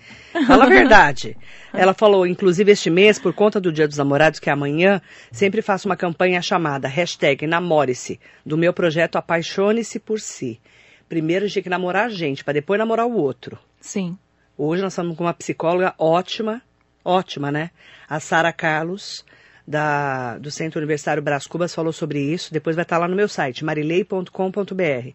Fala 0.46 0.64
a 0.64 0.68
verdade. 0.68 1.37
Ela 1.75 1.92
falou, 1.92 2.27
inclusive 2.27 2.70
este 2.70 2.88
mês, 2.88 3.18
por 3.18 3.35
conta 3.35 3.61
do 3.61 3.72
Dia 3.72 3.88
dos 3.88 3.99
Namorados, 3.99 4.38
que 4.38 4.49
é 4.49 4.53
amanhã, 4.53 5.03
sempre 5.33 5.61
faço 5.61 5.88
uma 5.88 5.96
campanha 5.96 6.40
chamada 6.40 6.87
hashtag 6.87 7.46
Namore-se, 7.46 8.20
do 8.44 8.57
meu 8.57 8.72
projeto 8.72 9.16
Apaixone-se 9.16 9.99
por 9.99 10.20
Si. 10.20 10.61
Primeiro 11.09 11.44
a 11.44 11.49
gente 11.49 11.55
tem 11.55 11.62
que 11.64 11.68
namorar 11.68 12.07
a 12.07 12.09
gente, 12.09 12.44
pra 12.44 12.55
depois 12.55 12.79
namorar 12.79 13.07
o 13.07 13.16
outro. 13.16 13.59
Sim. 13.81 14.16
Hoje 14.57 14.83
nós 14.83 14.92
estamos 14.92 15.16
com 15.16 15.25
uma 15.25 15.35
psicóloga 15.35 15.94
ótima, 15.99 16.62
ótima, 17.07 17.53
né? 17.53 17.71
A 18.09 18.19
Sara 18.19 18.53
Carlos, 18.53 19.25
da, 19.66 20.37
do 20.38 20.51
Centro 20.51 20.81
Universitário 20.81 21.23
Brás 21.23 21.47
Cubas, 21.47 21.75
falou 21.75 21.92
sobre 21.92 22.21
isso. 22.21 22.53
Depois 22.53 22.75
vai 22.75 22.83
estar 22.83 22.99
lá 22.99 23.07
no 23.07 23.16
meu 23.16 23.29
site, 23.29 23.64
marilei.com.br. 23.64 25.12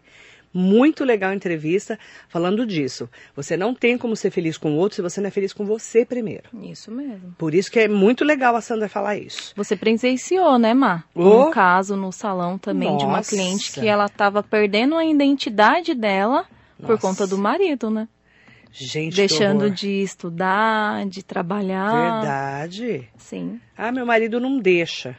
Muito 0.54 1.02
legal 1.02 1.30
a 1.30 1.34
entrevista 1.34 1.98
falando 2.28 2.66
disso. 2.66 3.08
Você 3.34 3.56
não 3.56 3.74
tem 3.74 3.96
como 3.96 4.14
ser 4.14 4.30
feliz 4.30 4.58
com 4.58 4.72
o 4.72 4.76
outro 4.76 4.96
se 4.96 5.02
você 5.02 5.18
não 5.20 5.28
é 5.28 5.30
feliz 5.30 5.52
com 5.52 5.64
você 5.64 6.04
primeiro. 6.04 6.44
Isso 6.62 6.90
mesmo. 6.90 7.34
Por 7.38 7.54
isso 7.54 7.70
que 7.70 7.80
é 7.80 7.88
muito 7.88 8.22
legal 8.22 8.54
a 8.54 8.60
Sandra 8.60 8.88
falar 8.88 9.16
isso. 9.16 9.54
Você 9.56 9.74
presenciou, 9.74 10.58
né, 10.58 10.74
Má? 10.74 11.04
Oh. 11.14 11.48
Um 11.48 11.50
caso 11.50 11.96
no 11.96 12.12
salão 12.12 12.58
também 12.58 12.94
de 12.98 13.04
uma 13.04 13.18
Nossa. 13.18 13.30
cliente 13.30 13.72
que 13.72 13.88
ela 13.88 14.04
estava 14.04 14.42
perdendo 14.42 14.94
a 14.96 15.06
identidade 15.06 15.94
dela 15.94 16.44
por 16.78 16.90
Nossa. 16.90 17.00
conta 17.00 17.26
do 17.26 17.38
marido, 17.38 17.90
né? 17.90 18.06
Gente, 18.72 19.14
Deixando 19.16 19.70
de 19.70 20.02
estudar, 20.02 21.04
de 21.06 21.22
trabalhar. 21.22 21.90
Verdade. 21.92 23.08
Sim, 23.18 23.60
Ah, 23.76 23.92
meu 23.92 24.06
marido 24.06 24.40
não 24.40 24.58
deixa. 24.58 25.16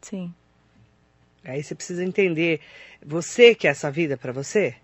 sim, 0.00 0.32
Aí 1.44 1.62
você 1.62 1.74
precisa 1.74 2.02
entender, 2.04 2.60
você 3.04 3.54
quer 3.54 3.68
essa 3.68 3.90
vida 3.90 4.16
pra 4.16 4.32
você? 4.32 4.76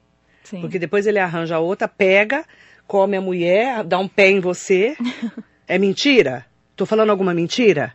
sim. 0.43 0.61
Porque 0.61 0.79
depois 0.79 1.07
ele 1.07 1.19
arranja 1.19 1.59
outra, 1.59 1.87
pega, 1.89 2.45
come 2.87 3.17
a 3.17 3.21
mulher, 3.21 3.83
dá 3.85 3.99
um 3.99 4.09
pé 4.09 4.29
em 4.31 4.41
você. 4.41 4.97
É 5.69 5.79
mentira? 5.79 6.45
Tô 6.75 6.85
falando 6.85 7.11
alguma 7.11 7.33
mentira? 7.33 7.95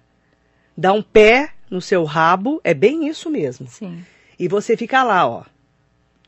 Dá 0.78 0.94
um 0.94 1.02
pé 1.02 1.50
no 1.70 1.82
seu 1.82 2.06
rabo, 2.06 2.62
é 2.64 2.74
bem 2.74 3.06
isso 3.10 3.30
mesmo. 3.30 3.68
Sim, 3.68 4.06
E 4.40 4.48
você 4.48 4.78
fica 4.78 5.04
lá, 5.04 5.28
ó, 5.28 5.44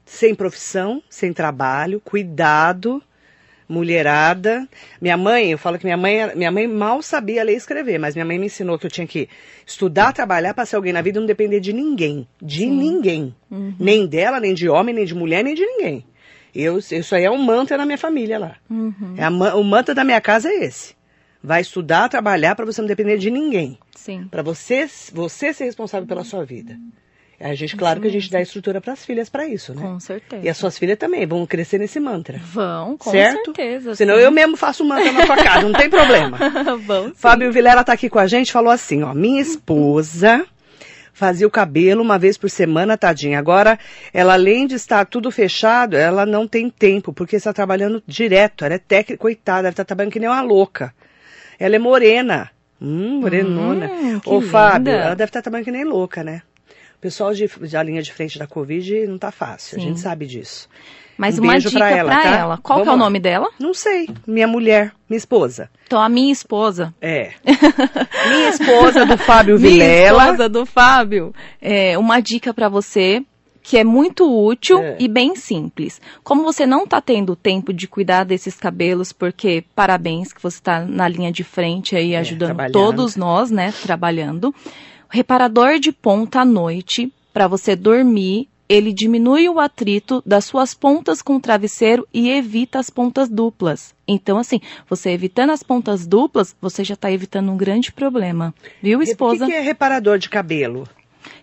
sem 0.05 0.35
profissão, 0.35 1.01
sem 1.09 1.31
trabalho, 1.31 2.01
cuidado, 2.01 3.01
mulherada. 3.67 4.67
Minha 5.01 5.17
mãe, 5.17 5.51
eu 5.51 5.57
falo 5.57 5.77
que 5.77 5.85
minha 5.85 5.97
mãe, 5.97 6.35
minha 6.35 6.51
mãe 6.51 6.67
mal 6.67 7.01
sabia 7.01 7.43
ler 7.43 7.53
e 7.53 7.57
escrever, 7.57 7.97
mas 7.99 8.15
minha 8.15 8.25
mãe 8.25 8.37
me 8.39 8.45
ensinou 8.45 8.77
que 8.79 8.85
eu 8.85 8.91
tinha 8.91 9.05
que 9.07 9.27
estudar, 9.65 10.13
trabalhar 10.13 10.53
para 10.53 10.65
ser 10.65 10.75
alguém 10.75 10.93
na 10.93 11.01
vida 11.01 11.17
e 11.17 11.21
não 11.21 11.27
depender 11.27 11.59
de 11.59 11.73
ninguém, 11.73 12.27
de 12.41 12.59
Sim. 12.61 12.71
ninguém, 12.71 13.35
Uhum. 13.51 13.73
nem 13.79 14.05
dela, 14.07 14.39
nem 14.39 14.53
de 14.53 14.69
homem, 14.69 14.93
nem 14.95 15.05
de 15.05 15.15
mulher, 15.15 15.43
nem 15.43 15.53
de 15.55 15.65
ninguém. 15.65 16.05
Eu, 16.55 16.77
isso 16.79 17.13
aí 17.13 17.23
é 17.23 17.31
um 17.31 17.37
mantra 17.37 17.77
na 17.77 17.85
minha 17.85 17.97
família 17.97 18.39
lá. 18.39 18.55
Uhum. 18.69 19.15
É 19.17 19.23
a 19.23 19.29
o 19.29 19.63
mantra 19.63 19.93
da 19.93 20.03
minha 20.03 20.19
casa 20.21 20.49
é 20.49 20.63
esse. 20.63 20.95
Vai 21.43 21.61
estudar, 21.61 22.09
trabalhar 22.09 22.55
para 22.55 22.65
você 22.65 22.81
não 22.81 22.87
depender 22.87 23.17
de 23.17 23.29
ninguém, 23.29 23.77
sim. 23.95 24.27
para 24.29 24.41
você, 24.41 24.89
você 25.13 25.53
ser 25.53 25.65
responsável 25.65 26.07
pela 26.07 26.23
sua 26.23 26.43
vida. 26.43 26.77
A 27.39 27.53
gente, 27.53 27.77
claro 27.77 28.01
que 28.01 28.07
a 28.07 28.11
gente 28.11 28.31
dá 28.31 28.41
estrutura 28.41 28.81
para 28.81 28.93
as 28.93 29.05
filhas 29.05 29.29
para 29.29 29.45
isso, 29.47 29.73
né? 29.75 29.81
Com 29.81 29.99
certeza. 29.99 30.43
E 30.43 30.49
as 30.49 30.57
suas 30.57 30.75
filhas 30.75 30.97
também 30.97 31.23
vão 31.27 31.45
crescer 31.45 31.77
nesse 31.77 31.99
mantra. 31.99 32.39
Vão, 32.43 32.97
com 32.97 33.11
certo? 33.11 33.45
certeza. 33.45 33.93
Senão 33.93 34.15
sim. 34.15 34.21
eu 34.21 34.31
mesmo 34.31 34.57
faço 34.57 34.83
mantra 34.83 35.11
na 35.11 35.23
sua 35.23 35.35
casa, 35.37 35.61
não 35.61 35.73
tem 35.73 35.87
problema. 35.87 36.37
Vão, 36.83 37.09
sim. 37.09 37.13
Fábio 37.15 37.51
Vilela 37.51 37.83
tá 37.83 37.93
aqui 37.93 38.09
com 38.09 38.17
a 38.17 38.25
gente, 38.25 38.51
falou 38.51 38.71
assim, 38.71 39.03
ó, 39.03 39.13
minha 39.13 39.39
esposa 39.39 40.47
fazia 41.13 41.45
o 41.47 41.51
cabelo 41.51 42.01
uma 42.01 42.17
vez 42.17 42.37
por 42.37 42.49
semana, 42.49 42.97
tadinha. 42.97 43.37
Agora, 43.37 43.77
ela 44.11 44.33
além 44.33 44.65
de 44.65 44.73
estar 44.73 45.05
tudo 45.05 45.29
fechado, 45.29 45.95
ela 45.95 46.25
não 46.25 46.47
tem 46.47 46.71
tempo, 46.71 47.13
porque 47.13 47.35
está 47.35 47.53
trabalhando 47.53 48.01
direto. 48.07 48.65
Ela 48.65 48.75
é 48.75 48.79
técnica, 48.79 49.21
coitada, 49.21 49.61
ela 49.61 49.69
está 49.69 49.85
trabalhando 49.85 50.13
que 50.13 50.19
nem 50.19 50.29
uma 50.29 50.41
louca. 50.41 50.93
Ela 51.59 51.75
é 51.75 51.79
morena. 51.79 52.49
Hum, 52.81 53.21
morenona. 53.21 53.87
Hum, 53.87 54.21
Ô, 54.25 54.41
Fábio, 54.41 54.93
ela 54.93 55.15
deve 55.15 55.29
estar 55.29 55.41
trabalhando 55.41 55.65
que 55.65 55.71
nem 55.71 55.83
louca, 55.83 56.23
né? 56.23 56.41
O 56.97 57.01
pessoal 57.01 57.33
de, 57.33 57.47
da 57.71 57.83
linha 57.83 58.01
de 58.01 58.11
frente 58.11 58.39
da 58.39 58.47
Covid 58.47 59.05
não 59.07 59.17
tá 59.17 59.31
fácil, 59.31 59.77
a 59.77 59.81
Sim. 59.81 59.87
gente 59.89 59.99
sabe 59.99 60.25
disso. 60.25 60.67
Mas 61.17 61.39
Um 61.39 61.43
uma 61.43 61.57
dica 61.57 61.71
pra 61.71 61.79
pra 61.87 61.97
ela, 61.97 62.13
ela. 62.37 62.57
tá? 62.57 62.61
Qual 62.63 62.77
que 62.79 62.81
é 62.81 62.83
o 62.83 62.85
Vamos 62.85 62.99
lá. 62.99 63.05
nome 63.05 63.19
dela? 63.19 63.49
Não 63.59 63.73
sei, 63.73 64.07
minha 64.25 64.47
mulher, 64.47 64.91
minha 65.09 65.17
esposa. 65.17 65.69
Então, 65.85 65.99
a 66.01 66.07
minha 66.09 66.31
esposa. 66.31 66.93
É. 67.01 67.31
minha 68.29 68.49
esposa 68.49 69.05
do 69.05 69.17
Fábio 69.17 69.59
Minha 69.59 69.71
Vilela. 69.71 70.23
esposa 70.25 70.49
do 70.49 70.65
Fábio. 70.65 71.33
É, 71.61 71.97
uma 71.97 72.19
dica 72.19 72.53
pra 72.53 72.69
você 72.69 73.23
que 73.63 73.77
é 73.77 73.83
muito 73.83 74.25
útil 74.45 74.79
É. 74.79 74.95
e 74.99 75.07
bem 75.09 75.35
simples. 75.35 75.99
Como 76.23 76.41
você 76.43 76.65
não 76.65 76.83
está 76.85 77.01
tendo 77.01 77.35
tempo 77.35 77.73
de 77.73 77.85
cuidar 77.87 78.23
desses 78.23 78.55
cabelos, 78.55 79.11
porque 79.11 79.63
parabéns 79.75 80.31
que 80.31 80.41
você 80.41 80.57
está 80.57 80.85
na 80.85 81.07
linha 81.07 81.31
de 81.31 81.43
frente 81.43 81.95
aí 81.95 82.15
ajudando 82.15 82.47
trabalhando. 82.49 82.73
todos 82.73 83.15
nós, 83.17 83.51
né, 83.51 83.73
trabalhando. 83.83 84.53
Reparador 85.09 85.79
de 85.79 85.91
ponta 85.91 86.41
à 86.41 86.45
noite 86.45 87.11
para 87.33 87.47
você 87.47 87.75
dormir. 87.75 88.47
Ele 88.69 88.91
diminui 88.91 89.47
o 89.47 89.61
atrito 89.61 90.21
das 90.25 90.43
suas 90.43 90.73
pontas 90.73 91.21
com 91.21 91.37
o 91.37 91.39
travesseiro 91.39 92.05
e 92.13 92.29
evita 92.29 92.79
as 92.79 92.89
pontas 92.89 93.29
duplas. 93.29 93.95
Então, 94.05 94.37
assim, 94.37 94.59
você 94.89 95.11
evitando 95.11 95.51
as 95.51 95.63
pontas 95.63 96.05
duplas, 96.05 96.53
você 96.61 96.83
já 96.83 96.93
está 96.95 97.09
evitando 97.09 97.49
um 97.49 97.55
grande 97.55 97.93
problema. 97.93 98.53
Viu, 98.83 98.99
O 98.99 99.03
esposa? 99.03 99.45
que, 99.45 99.51
que 99.53 99.57
é 99.57 99.61
reparador 99.61 100.17
de 100.17 100.27
cabelo? 100.27 100.83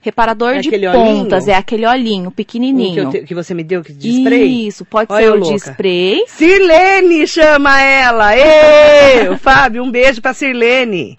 Reparador 0.03 0.51
É 0.57 0.61
de 0.61 0.71
pontas, 0.71 1.45
olhinho? 1.45 1.55
é 1.55 1.57
aquele 1.57 1.87
olhinho 1.87 2.27
Um 2.27 2.31
que, 2.31 2.37
pequenininho. 2.37 3.11
te- 3.11 3.23
que 3.23 3.35
você 3.35 3.55
me 3.55 3.65
deu 3.65 3.83
que 3.83 3.95
de 3.95 4.19
spray? 4.21 4.67
Isso, 4.67 4.85
pode 4.85 5.11
Olha 5.11 5.25
ser 5.25 5.31
o 5.33 5.41
de 5.41 5.51
louca. 5.51 5.71
spray. 5.71 6.25
Sirlene 6.27 7.27
chama 7.27 7.81
ela! 7.81 8.37
Ê, 8.37 9.31
o 9.31 9.39
Fábio, 9.41 9.83
um 9.83 9.91
beijo 9.91 10.21
pra 10.21 10.35
Sirlene. 10.35 11.17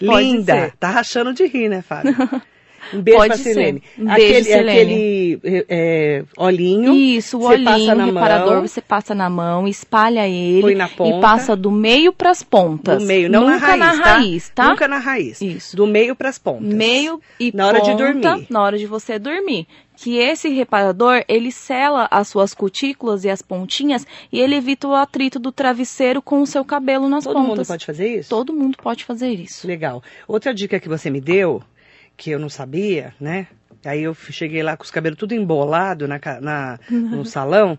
Linda. 0.00 0.72
Tá 0.78 0.90
rachando 0.90 1.32
de 1.32 1.46
rir, 1.46 1.68
né, 1.68 1.82
Fábio? 1.82 2.14
Um 2.94 3.02
beijo 3.02 3.18
Pode 3.18 3.28
pra 3.34 3.36
Sirlene. 3.36 3.82
ser. 3.94 4.02
Um 4.02 4.06
beijo, 4.06 4.24
aquele, 4.24 4.44
Sirlene. 4.44 5.34
aquele 5.36 5.64
é, 5.68 6.24
olhinho. 6.36 6.94
Isso, 6.94 7.36
o 7.36 7.42
você 7.42 7.58
passa 7.58 7.76
olhinho, 7.76 7.94
na 7.94 8.04
reparador, 8.06 8.52
mão. 8.54 8.66
você 8.66 8.80
passa 8.80 9.14
na 9.14 9.30
mão, 9.30 9.68
espalha 9.68 10.26
ele 10.26 10.62
Põe 10.62 10.74
na 10.74 10.88
ponta. 10.88 11.16
e 11.16 11.20
passa 11.20 11.54
do 11.54 11.70
meio 11.70 12.12
pras 12.12 12.42
pontas. 12.42 12.98
Do 13.02 13.06
meio, 13.06 13.30
não 13.30 13.42
Nunca 13.48 13.76
na 13.76 13.86
raiz, 13.90 13.98
tá? 14.00 14.12
raiz, 14.14 14.48
tá? 14.54 14.68
Nunca 14.70 14.88
na 14.88 14.98
raiz. 14.98 15.40
Isso. 15.40 15.76
Do 15.76 15.86
meio 15.86 16.16
pras 16.16 16.38
pontas. 16.38 16.72
Meio 16.72 17.20
e 17.38 17.52
Na 17.54 17.66
hora 17.66 17.80
de 17.80 17.94
dormir. 17.94 18.46
Na 18.48 18.62
hora 18.62 18.78
de 18.78 18.86
você 18.86 19.18
dormir. 19.18 19.66
Que 20.02 20.16
esse 20.16 20.48
reparador, 20.48 21.22
ele 21.28 21.52
sela 21.52 22.08
as 22.10 22.26
suas 22.28 22.54
cutículas 22.54 23.22
e 23.24 23.28
as 23.28 23.42
pontinhas 23.42 24.06
e 24.32 24.40
ele 24.40 24.54
evita 24.54 24.88
o 24.88 24.94
atrito 24.94 25.38
do 25.38 25.52
travesseiro 25.52 26.22
com 26.22 26.40
o 26.40 26.46
seu 26.46 26.64
cabelo 26.64 27.06
nas 27.06 27.24
Todo 27.24 27.34
pontas. 27.34 27.48
mundo 27.58 27.66
pode 27.66 27.84
fazer 27.84 28.16
isso? 28.16 28.30
Todo 28.30 28.50
mundo 28.54 28.78
pode 28.82 29.04
fazer 29.04 29.28
isso. 29.28 29.66
Legal. 29.66 30.02
Outra 30.26 30.54
dica 30.54 30.80
que 30.80 30.88
você 30.88 31.10
me 31.10 31.20
deu, 31.20 31.62
que 32.16 32.30
eu 32.30 32.38
não 32.38 32.48
sabia, 32.48 33.14
né? 33.20 33.46
Aí 33.84 34.02
eu 34.02 34.14
cheguei 34.14 34.62
lá 34.62 34.76
com 34.76 34.84
os 34.84 34.90
cabelos 34.90 35.18
tudo 35.18 35.34
embolado 35.34 36.06
na, 36.06 36.20
na- 36.40 36.78
no 36.90 37.24
salão, 37.26 37.78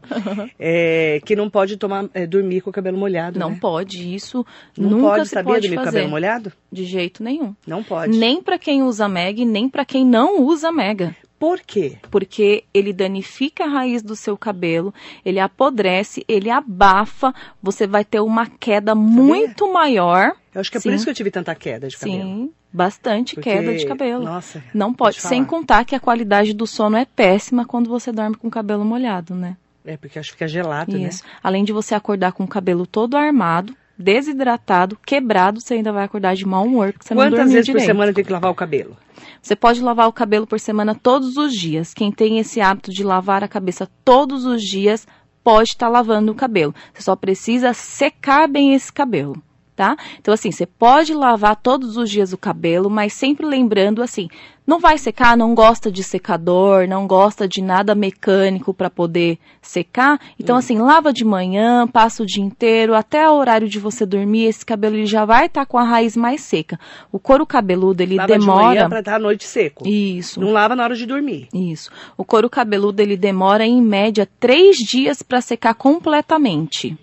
é, 0.59 1.21
que 1.25 1.35
não 1.35 1.49
pode 1.49 1.77
tomar, 1.77 2.05
é, 2.13 2.25
dormir 2.25 2.61
com 2.61 2.69
o 2.69 2.73
cabelo 2.73 2.97
molhado, 2.97 3.39
Não 3.39 3.51
né? 3.51 3.57
pode, 3.61 4.13
isso 4.15 4.45
Não 4.77 4.89
nunca 4.89 5.01
pode, 5.07 5.27
se 5.27 5.33
sabia, 5.35 5.53
pode 5.53 5.61
dormir 5.61 5.75
com 5.77 5.81
o 5.81 5.85
fazer. 5.85 5.97
cabelo 5.97 6.11
molhado? 6.11 6.51
De 6.71 6.83
jeito 6.85 7.23
nenhum. 7.23 7.55
Não 7.67 7.83
pode. 7.83 8.17
Nem 8.17 8.41
pra 8.41 8.57
quem 8.57 8.81
usa 8.83 9.07
Meg, 9.07 9.45
nem 9.45 9.69
pra 9.69 9.85
quem 9.85 10.05
não 10.05 10.41
usa 10.41 10.71
Mega. 10.71 11.15
Por 11.37 11.59
quê? 11.59 11.97
Porque 12.11 12.63
ele 12.71 12.93
danifica 12.93 13.63
a 13.65 13.67
raiz 13.67 14.03
do 14.03 14.15
seu 14.15 14.37
cabelo, 14.37 14.93
ele 15.25 15.39
apodrece, 15.39 16.23
ele 16.27 16.51
abafa, 16.51 17.33
você 17.61 17.87
vai 17.87 18.05
ter 18.05 18.19
uma 18.19 18.45
queda 18.45 18.93
muito 18.93 19.71
maior. 19.73 20.33
Eu 20.53 20.61
acho 20.61 20.69
que 20.69 20.77
é 20.77 20.79
Sim. 20.79 20.89
por 20.89 20.95
isso 20.95 21.03
que 21.05 21.09
eu 21.09 21.15
tive 21.15 21.31
tanta 21.31 21.55
queda 21.55 21.87
de 21.87 21.97
cabelo. 21.97 22.21
Sim, 22.21 22.51
Bastante 22.73 23.35
Porque, 23.35 23.51
queda 23.51 23.75
de 23.75 23.85
cabelo. 23.85 24.23
Nossa. 24.23 24.63
Não 24.73 24.93
pode, 24.93 25.19
sem 25.19 25.43
contar 25.43 25.83
que 25.83 25.95
a 25.95 25.99
qualidade 25.99 26.53
do 26.53 26.65
sono 26.65 26.95
é 26.95 27.05
péssima 27.05 27.65
quando 27.65 27.89
você 27.89 28.11
dorme 28.11 28.35
com 28.35 28.47
o 28.47 28.51
cabelo 28.51 28.85
molhado, 28.85 29.35
né? 29.35 29.57
É, 29.85 29.97
porque 29.97 30.19
acho 30.19 30.29
que 30.29 30.35
fica 30.35 30.47
gelado, 30.47 30.97
Isso. 30.97 31.23
Além 31.43 31.63
de 31.63 31.73
você 31.73 31.95
acordar 31.95 32.31
com 32.33 32.43
o 32.43 32.47
cabelo 32.47 32.85
todo 32.85 33.17
armado, 33.17 33.75
desidratado, 33.97 34.97
quebrado, 35.05 35.59
você 35.59 35.75
ainda 35.75 35.91
vai 35.91 36.05
acordar 36.05 36.35
de 36.35 36.45
mau 36.45 36.65
humor, 36.65 36.93
porque 36.93 37.07
você 37.07 37.13
né? 37.13 37.21
não 37.21 37.27
Quantas 37.27 37.39
dormiu 37.39 37.53
vezes 37.53 37.65
direito. 37.65 37.83
por 37.83 37.87
semana 37.87 38.13
tem 38.13 38.23
que 38.23 38.31
lavar 38.31 38.51
o 38.51 38.55
cabelo? 38.55 38.97
Você 39.41 39.55
pode 39.55 39.81
lavar 39.81 40.07
o 40.07 40.13
cabelo 40.13 40.47
por 40.47 40.59
semana 40.59 40.95
todos 40.95 41.37
os 41.37 41.53
dias. 41.53 41.93
Quem 41.93 42.11
tem 42.11 42.39
esse 42.39 42.61
hábito 42.61 42.91
de 42.91 43.03
lavar 43.03 43.43
a 43.43 43.47
cabeça 43.47 43.89
todos 44.05 44.45
os 44.45 44.63
dias 44.63 45.07
pode 45.43 45.69
estar 45.69 45.89
lavando 45.89 46.31
o 46.31 46.35
cabelo. 46.35 46.73
Você 46.93 47.01
só 47.01 47.15
precisa 47.15 47.73
secar 47.73 48.47
bem 48.47 48.73
esse 48.73 48.91
cabelo, 48.93 49.41
tá? 49.75 49.95
Então 50.19 50.33
assim, 50.33 50.51
você 50.51 50.65
pode 50.65 51.13
lavar 51.13 51.55
todos 51.55 51.97
os 51.97 52.09
dias 52.09 52.33
o 52.33 52.37
cabelo, 52.37 52.89
mas 52.89 53.13
sempre 53.13 53.45
lembrando 53.45 54.01
assim, 54.01 54.27
não 54.65 54.79
vai 54.79 54.97
secar, 54.97 55.35
não 55.35 55.55
gosta 55.55 55.91
de 55.91 56.03
secador, 56.03 56.87
não 56.87 57.07
gosta 57.07 57.47
de 57.47 57.61
nada 57.61 57.95
mecânico 57.95 58.73
para 58.73 58.89
poder 58.89 59.37
secar. 59.61 60.19
Então 60.39 60.55
assim, 60.55 60.77
lava 60.77 61.11
de 61.11 61.25
manhã, 61.25 61.87
passa 61.87 62.23
o 62.23 62.25
dia 62.25 62.43
inteiro, 62.43 62.95
até 62.95 63.27
o 63.29 63.33
horário 63.33 63.67
de 63.67 63.79
você 63.79 64.05
dormir, 64.05 64.45
esse 64.45 64.65
cabelo 64.65 64.95
ele 64.95 65.05
já 65.05 65.25
vai 65.25 65.47
estar 65.47 65.65
com 65.65 65.77
a 65.77 65.83
raiz 65.83 66.15
mais 66.15 66.41
seca. 66.41 66.79
O 67.11 67.19
couro 67.19 67.45
cabeludo 67.45 68.01
ele 68.01 68.15
Lava 68.15 68.31
de 68.31 68.39
demora 68.39 68.65
manhã 68.67 68.89
pra 68.89 68.99
estar 68.99 69.15
à 69.15 69.19
noite 69.19 69.43
seco. 69.45 69.87
isso. 69.87 70.39
Não 70.39 70.51
lava 70.51 70.75
na 70.75 70.83
hora 70.83 70.95
de 70.95 71.05
dormir. 71.05 71.47
Isso. 71.53 71.89
O 72.15 72.23
couro 72.23 72.49
cabeludo 72.49 73.01
ele 73.01 73.17
demora 73.17 73.65
em 73.65 73.81
média 73.81 74.27
três 74.39 74.77
dias 74.77 75.21
para 75.21 75.41
secar 75.41 75.73
completamente. 75.73 76.97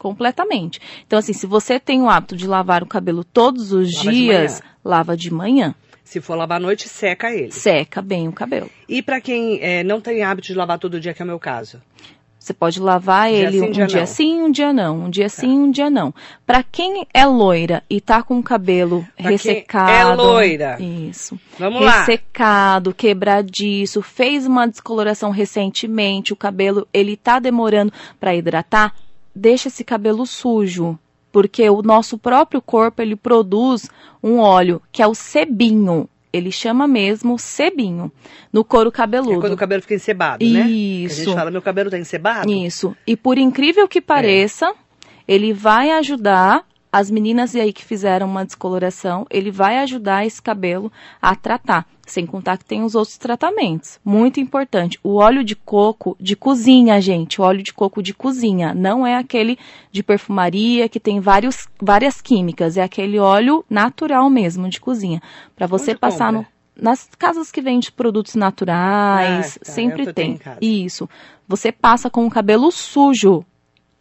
Completamente. 0.00 0.80
Então, 1.06 1.18
assim, 1.18 1.34
se 1.34 1.46
você 1.46 1.78
tem 1.78 2.00
o 2.00 2.08
hábito 2.08 2.34
de 2.34 2.46
lavar 2.46 2.82
o 2.82 2.86
cabelo 2.86 3.22
todos 3.22 3.70
os 3.70 3.92
Lava 3.94 4.10
de 4.10 4.10
dias, 4.10 4.52
manhã. 4.60 4.72
lava 4.82 5.14
de 5.16 5.30
manhã. 5.30 5.74
Se 6.02 6.22
for 6.22 6.34
lavar 6.36 6.56
à 6.56 6.60
noite, 6.60 6.88
seca 6.88 7.30
ele. 7.30 7.52
Seca 7.52 8.00
bem 8.00 8.26
o 8.26 8.32
cabelo. 8.32 8.70
E 8.88 9.02
pra 9.02 9.20
quem 9.20 9.58
eh, 9.60 9.84
não 9.84 10.00
tem 10.00 10.22
hábito 10.22 10.48
de 10.48 10.54
lavar 10.54 10.78
todo 10.78 10.98
dia, 10.98 11.12
que 11.12 11.20
é 11.20 11.24
o 11.24 11.28
meu 11.28 11.38
caso? 11.38 11.82
Você 12.38 12.54
pode 12.54 12.80
lavar 12.80 13.28
Dia 13.28 13.38
ele 13.38 13.58
sim, 13.60 13.66
um 13.66 13.70
dia 13.70 13.86
dia 13.86 14.06
sim, 14.06 14.40
um 14.40 14.50
dia 14.50 14.72
não. 14.72 15.00
Um 15.04 15.10
dia 15.10 15.28
sim, 15.28 15.50
um 15.58 15.70
dia 15.70 15.90
não. 15.90 16.14
Para 16.46 16.62
quem 16.62 17.06
é 17.12 17.26
loira 17.26 17.82
e 17.88 18.00
tá 18.00 18.22
com 18.22 18.38
o 18.38 18.42
cabelo 18.42 19.02
Pra 19.14 19.24
quem 19.24 19.32
ressecado. 19.32 19.90
é 19.90 20.04
loira. 20.16 20.76
Isso. 20.80 21.38
Vamos 21.58 21.82
lá. 21.82 21.98
ressecado, 22.00 22.94
quebradiço, 22.94 24.00
fez 24.00 24.46
uma 24.46 24.66
descoloração 24.66 25.30
recentemente, 25.30 26.32
o 26.32 26.36
cabelo 26.36 26.88
ele 26.94 27.14
tá 27.14 27.38
demorando 27.38 27.92
para 28.18 28.34
hidratar, 28.34 28.94
deixa 29.40 29.68
esse 29.68 29.82
cabelo 29.82 30.26
sujo, 30.26 30.98
porque 31.32 31.68
o 31.70 31.80
nosso 31.82 32.18
próprio 32.18 32.60
corpo 32.60 33.00
ele 33.00 33.16
produz 33.16 33.88
um 34.22 34.38
óleo 34.38 34.82
que 34.92 35.02
é 35.02 35.06
o 35.06 35.14
sebinho. 35.14 36.08
Ele 36.32 36.52
chama 36.52 36.86
mesmo 36.86 37.36
sebinho 37.38 38.12
no 38.52 38.62
couro 38.62 38.90
É 38.90 38.92
cabeludo. 38.92 39.40
quando 39.40 39.54
o 39.54 39.56
cabelo 39.56 39.82
fica 39.82 39.94
encebado, 39.94 40.44
né? 40.44 40.62
Que 40.62 40.68
a 40.68 40.68
Isso. 41.06 41.24
gente 41.24 41.34
fala, 41.34 41.50
meu 41.50 41.62
cabelo 41.62 41.90
tá 41.90 41.98
encebado. 41.98 42.48
Isso. 42.50 42.94
E 43.06 43.16
por 43.16 43.36
incrível 43.38 43.84
É. 43.84 43.88
que 43.88 44.00
pareça, 44.00 44.72
ele 45.26 45.52
vai 45.52 45.90
ajudar 45.90 46.64
as 46.92 47.10
meninas 47.10 47.54
aí 47.54 47.72
que 47.72 47.84
fizeram 47.84 48.26
uma 48.26 48.44
descoloração, 48.44 49.26
ele 49.30 49.50
vai 49.50 49.78
ajudar 49.78 50.26
esse 50.26 50.42
cabelo 50.42 50.90
a 51.22 51.34
tratar. 51.36 51.86
Sem 52.06 52.26
contar 52.26 52.58
que 52.58 52.64
tem 52.64 52.82
os 52.82 52.96
outros 52.96 53.16
tratamentos. 53.16 54.00
Muito 54.04 54.40
importante. 54.40 54.98
O 55.00 55.14
óleo 55.14 55.44
de 55.44 55.54
coco 55.54 56.16
de 56.18 56.34
cozinha, 56.34 57.00
gente. 57.00 57.40
O 57.40 57.44
óleo 57.44 57.62
de 57.62 57.72
coco 57.72 58.02
de 58.02 58.12
cozinha. 58.12 58.74
Não 58.74 59.06
é 59.06 59.16
aquele 59.16 59.56
de 59.92 60.02
perfumaria 60.02 60.88
que 60.88 60.98
tem 60.98 61.20
vários, 61.20 61.68
várias 61.80 62.20
químicas. 62.20 62.76
É 62.76 62.82
aquele 62.82 63.20
óleo 63.20 63.64
natural 63.70 64.28
mesmo 64.28 64.68
de 64.68 64.80
cozinha. 64.80 65.22
Para 65.54 65.68
você 65.68 65.92
Onde 65.92 66.00
passar 66.00 66.32
compra? 66.32 66.48
no, 66.76 66.82
nas 66.82 67.08
casas 67.16 67.52
que 67.52 67.62
vendem 67.62 67.88
produtos 67.94 68.34
naturais, 68.34 69.56
Ah, 69.56 69.64
tá, 69.64 69.72
sempre 69.72 70.12
tem. 70.12 70.40
Isso. 70.60 71.08
Você 71.46 71.70
passa 71.70 72.10
com 72.10 72.26
o 72.26 72.30
cabelo 72.30 72.72
sujo 72.72 73.44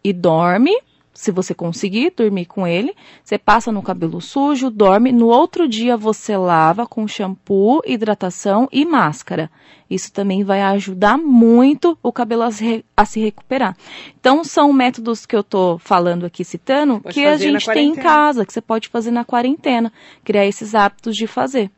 e 0.03 0.11
dorme. 0.11 0.71
Se 1.19 1.31
você 1.31 1.53
conseguir 1.53 2.13
dormir 2.15 2.45
com 2.45 2.65
ele, 2.65 2.95
você 3.21 3.37
passa 3.37 3.73
no 3.73 3.83
cabelo 3.83 4.21
sujo, 4.21 4.69
dorme. 4.69 5.11
No 5.11 5.27
outro 5.27 5.67
dia 5.67 5.97
você 5.97 6.37
lava 6.37 6.87
com 6.87 7.05
shampoo, 7.05 7.81
hidratação 7.85 8.69
e 8.71 8.85
máscara. 8.85 9.51
Isso 9.89 10.13
também 10.13 10.45
vai 10.45 10.61
ajudar 10.61 11.17
muito 11.17 11.99
o 12.01 12.13
cabelo 12.13 12.43
a 12.43 12.51
se, 12.51 12.85
a 12.95 13.03
se 13.03 13.19
recuperar. 13.19 13.75
Então, 14.17 14.45
são 14.45 14.71
métodos 14.71 15.25
que 15.25 15.35
eu 15.35 15.43
tô 15.43 15.77
falando 15.77 16.25
aqui, 16.25 16.45
citando, 16.45 17.01
Pode 17.01 17.13
que 17.13 17.25
a 17.25 17.35
gente 17.35 17.65
tem 17.65 17.89
em 17.89 17.95
casa, 17.95 18.45
que 18.45 18.53
você 18.53 18.61
pode 18.61 18.87
fazer 18.87 19.11
na 19.11 19.25
quarentena. 19.25 19.91
Criar 20.23 20.45
esses 20.45 20.73
hábitos 20.73 21.17
de 21.17 21.27
fazer. 21.27 21.69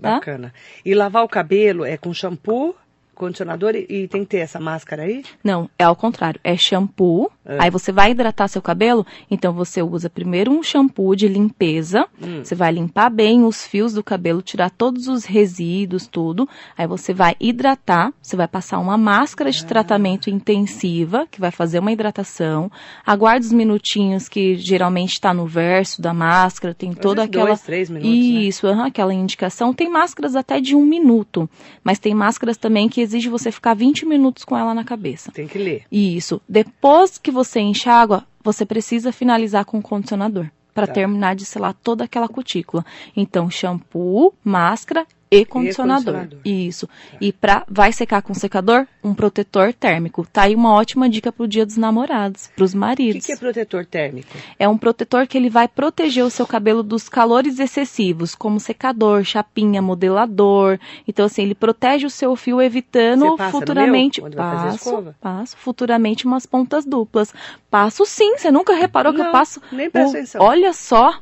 Tá? 0.00 0.14
Bacana. 0.14 0.54
E 0.82 0.94
lavar 0.94 1.24
o 1.24 1.28
cabelo 1.28 1.84
é 1.84 1.98
com 1.98 2.14
shampoo, 2.14 2.74
condicionador 3.18 3.74
e, 3.74 3.84
e 3.90 4.08
tem 4.08 4.22
que 4.22 4.30
ter 4.30 4.38
essa 4.38 4.60
máscara 4.60 5.02
aí? 5.02 5.24
Não, 5.44 5.68
é 5.78 5.84
ao 5.84 5.96
contrário. 5.96 6.40
É 6.42 6.56
shampoo. 6.56 7.30
É. 7.48 7.56
Aí 7.62 7.70
você 7.70 7.90
vai 7.90 8.10
hidratar 8.10 8.46
seu 8.48 8.60
cabelo. 8.62 9.06
Então 9.30 9.52
você 9.52 9.82
usa 9.82 10.10
primeiro 10.10 10.52
um 10.52 10.62
shampoo 10.62 11.16
de 11.16 11.26
limpeza. 11.26 12.06
Hum. 12.22 12.44
Você 12.44 12.54
vai 12.54 12.70
limpar 12.70 13.08
bem 13.10 13.44
os 13.44 13.66
fios 13.66 13.94
do 13.94 14.04
cabelo, 14.04 14.42
tirar 14.42 14.70
todos 14.70 15.08
os 15.08 15.24
resíduos, 15.24 16.06
tudo. 16.06 16.46
Aí 16.76 16.86
você 16.86 17.14
vai 17.14 17.34
hidratar. 17.40 18.12
Você 18.22 18.36
vai 18.36 18.46
passar 18.46 18.78
uma 18.78 18.98
máscara 18.98 19.48
Ah. 19.48 19.52
de 19.52 19.64
tratamento 19.64 20.28
intensiva, 20.28 21.26
que 21.30 21.40
vai 21.40 21.50
fazer 21.50 21.78
uma 21.78 21.90
hidratação. 21.90 22.70
Aguarde 23.06 23.46
os 23.46 23.52
minutinhos 23.52 24.28
que 24.28 24.54
geralmente 24.56 25.12
está 25.14 25.32
no 25.32 25.46
verso 25.46 26.02
da 26.02 26.12
máscara. 26.12 26.74
Tem 26.74 26.92
toda 26.92 27.22
vezes 27.22 27.28
aquela. 27.30 27.46
dois, 27.46 27.62
três 27.62 27.88
minutos, 27.90 28.10
né? 28.10 28.16
Isso, 28.16 28.66
aham, 28.66 28.86
aquela 28.86 29.14
indicação. 29.14 29.72
Tem 29.72 29.88
máscaras 29.88 30.36
até 30.36 30.60
de 30.60 30.74
um 30.74 30.84
minuto. 30.84 31.48
Mas 31.82 31.98
tem 31.98 32.14
máscaras 32.14 32.56
também 32.58 32.88
que 32.88 33.00
exige 33.00 33.28
você 33.28 33.50
ficar 33.50 33.74
20 33.74 34.04
minutos 34.04 34.44
com 34.44 34.56
ela 34.56 34.74
na 34.74 34.84
cabeça. 34.84 35.32
Tem 35.32 35.46
que 35.46 35.58
ler. 35.58 35.84
Isso. 35.90 36.40
Depois 36.48 37.16
que 37.18 37.30
você 37.38 37.60
enxágua, 37.60 38.26
você 38.42 38.66
precisa 38.66 39.12
finalizar 39.12 39.64
com 39.64 39.78
o 39.78 39.82
condicionador 39.82 40.46
para 40.74 40.88
Tá. 40.88 40.92
terminar 40.92 41.36
de 41.36 41.44
selar 41.44 41.72
toda 41.72 42.02
aquela 42.02 42.26
cutícula. 42.28 42.84
Então, 43.16 43.48
shampoo, 43.48 44.34
máscara 44.42 45.06
e 45.30 45.44
condicionador. 45.44 46.14
condicionador. 46.14 46.40
Isso. 46.44 46.88
E 47.20 47.32
para 47.32 47.64
vai 47.68 47.92
secar 47.92 48.22
com 48.22 48.32
secador, 48.34 48.86
um 49.02 49.14
protetor 49.14 49.72
térmico. 49.72 50.26
Tá 50.32 50.42
aí 50.42 50.54
uma 50.54 50.72
ótima 50.72 51.08
dica 51.08 51.30
pro 51.30 51.46
Dia 51.46 51.66
dos 51.66 51.76
Namorados, 51.76 52.48
pros 52.56 52.70
O 52.70 52.72
que, 52.74 52.78
maridos. 52.78 53.26
que 53.26 53.32
é 53.32 53.36
protetor 53.36 53.84
térmico? 53.86 54.28
É 54.58 54.68
um 54.68 54.78
protetor 54.78 55.26
que 55.26 55.36
ele 55.36 55.50
vai 55.50 55.68
proteger 55.68 56.24
o 56.24 56.30
seu 56.30 56.46
cabelo 56.46 56.82
dos 56.82 57.08
calores 57.08 57.58
excessivos, 57.58 58.34
como 58.34 58.58
secador, 58.58 59.22
chapinha, 59.24 59.82
modelador. 59.82 60.78
Então, 61.06 61.26
assim, 61.26 61.42
ele 61.42 61.54
protege 61.54 62.06
o 62.06 62.10
seu 62.10 62.34
fio, 62.36 62.60
evitando 62.60 63.36
futuramente. 63.50 64.20
meu, 64.22 64.30
passo, 64.32 65.14
passo, 65.20 65.56
futuramente 65.56 66.26
umas 66.26 66.46
pontas 66.46 66.84
duplas. 66.84 67.32
Passo 67.70 68.04
sim, 68.06 68.36
você 68.38 68.50
nunca 68.50 68.74
reparou 68.74 69.12
que 69.12 69.20
eu 69.20 69.24
Não, 69.26 69.32
passo. 69.32 69.60
nem 69.70 69.90
presta 69.90 70.16
atenção. 70.18 70.40
Olha 70.42 70.72
só, 70.72 71.14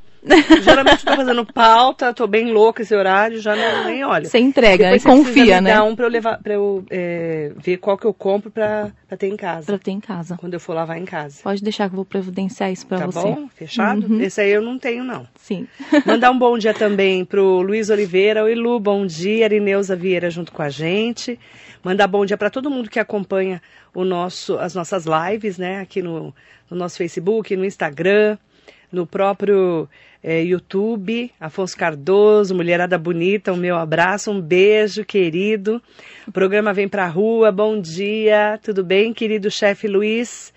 Geralmente 0.62 1.06
eu 1.06 1.12
tô 1.12 1.16
fazendo 1.16 1.46
pauta, 1.46 2.12
tô 2.12 2.26
bem 2.26 2.52
louca 2.52 2.82
esse 2.82 2.94
horário, 2.94 3.40
já 3.40 3.54
não, 3.54 3.84
nem 3.84 4.04
olho. 4.04 4.26
você 4.26 4.38
entrega 4.38 4.90
Depois 4.90 5.02
e 5.02 5.04
você 5.04 5.08
precisa 5.08 5.34
confia, 5.34 5.60
né? 5.60 5.74
dar 5.74 5.84
um 5.84 5.94
pra 5.94 6.06
eu, 6.06 6.10
levar, 6.10 6.38
pra 6.42 6.54
eu 6.54 6.84
é, 6.90 7.52
ver 7.56 7.76
qual 7.76 7.96
que 7.96 8.06
eu 8.06 8.12
compro 8.12 8.50
pra, 8.50 8.90
pra 9.06 9.16
ter 9.16 9.28
em 9.28 9.36
casa. 9.36 9.66
Pra 9.66 9.78
ter 9.78 9.92
em 9.92 10.00
casa. 10.00 10.36
Quando 10.36 10.54
eu 10.54 10.60
for 10.60 10.74
lavar 10.74 10.98
em 10.98 11.04
casa. 11.04 11.40
Pode 11.42 11.62
deixar 11.62 11.88
que 11.88 11.94
eu 11.94 11.96
vou 11.96 12.04
providenciar 12.04 12.72
isso 12.72 12.86
pra 12.86 12.98
tá 12.98 13.06
você. 13.06 13.20
bom? 13.20 13.48
Fechado? 13.54 14.06
Uhum. 14.06 14.20
Esse 14.20 14.40
aí 14.40 14.50
eu 14.50 14.62
não 14.62 14.78
tenho, 14.78 15.04
não. 15.04 15.26
Sim. 15.36 15.66
Mandar 16.04 16.30
um 16.30 16.38
bom 16.38 16.58
dia 16.58 16.74
também 16.74 17.24
pro 17.24 17.60
Luiz 17.62 17.88
Oliveira. 17.88 18.44
Oi, 18.44 18.54
Lu, 18.54 18.80
bom 18.80 19.06
dia. 19.06 19.46
Arineuza 19.46 19.94
Vieira 19.94 20.28
junto 20.30 20.50
com 20.52 20.62
a 20.62 20.68
gente. 20.68 21.38
Mandar 21.84 22.08
bom 22.08 22.26
dia 22.26 22.36
para 22.36 22.50
todo 22.50 22.68
mundo 22.68 22.90
que 22.90 22.98
acompanha 22.98 23.62
o 23.94 24.04
nosso, 24.04 24.58
as 24.58 24.74
nossas 24.74 25.04
lives, 25.06 25.56
né? 25.56 25.80
Aqui 25.80 26.02
no, 26.02 26.34
no 26.68 26.76
nosso 26.76 26.96
Facebook, 26.96 27.54
no 27.56 27.64
Instagram, 27.64 28.36
no 28.96 29.06
próprio 29.06 29.88
eh, 30.22 30.42
YouTube. 30.42 31.30
Afonso 31.38 31.76
Cardoso, 31.76 32.54
Mulherada 32.54 32.98
Bonita, 32.98 33.52
um 33.52 33.56
meu 33.56 33.76
abraço, 33.76 34.30
um 34.30 34.40
beijo, 34.40 35.04
querido. 35.04 35.80
O 36.26 36.32
programa 36.32 36.72
vem 36.72 36.88
pra 36.88 37.06
rua. 37.06 37.52
Bom 37.52 37.80
dia. 37.80 38.58
Tudo 38.62 38.82
bem, 38.82 39.12
querido 39.12 39.50
chefe 39.50 39.86
Luiz? 39.86 40.52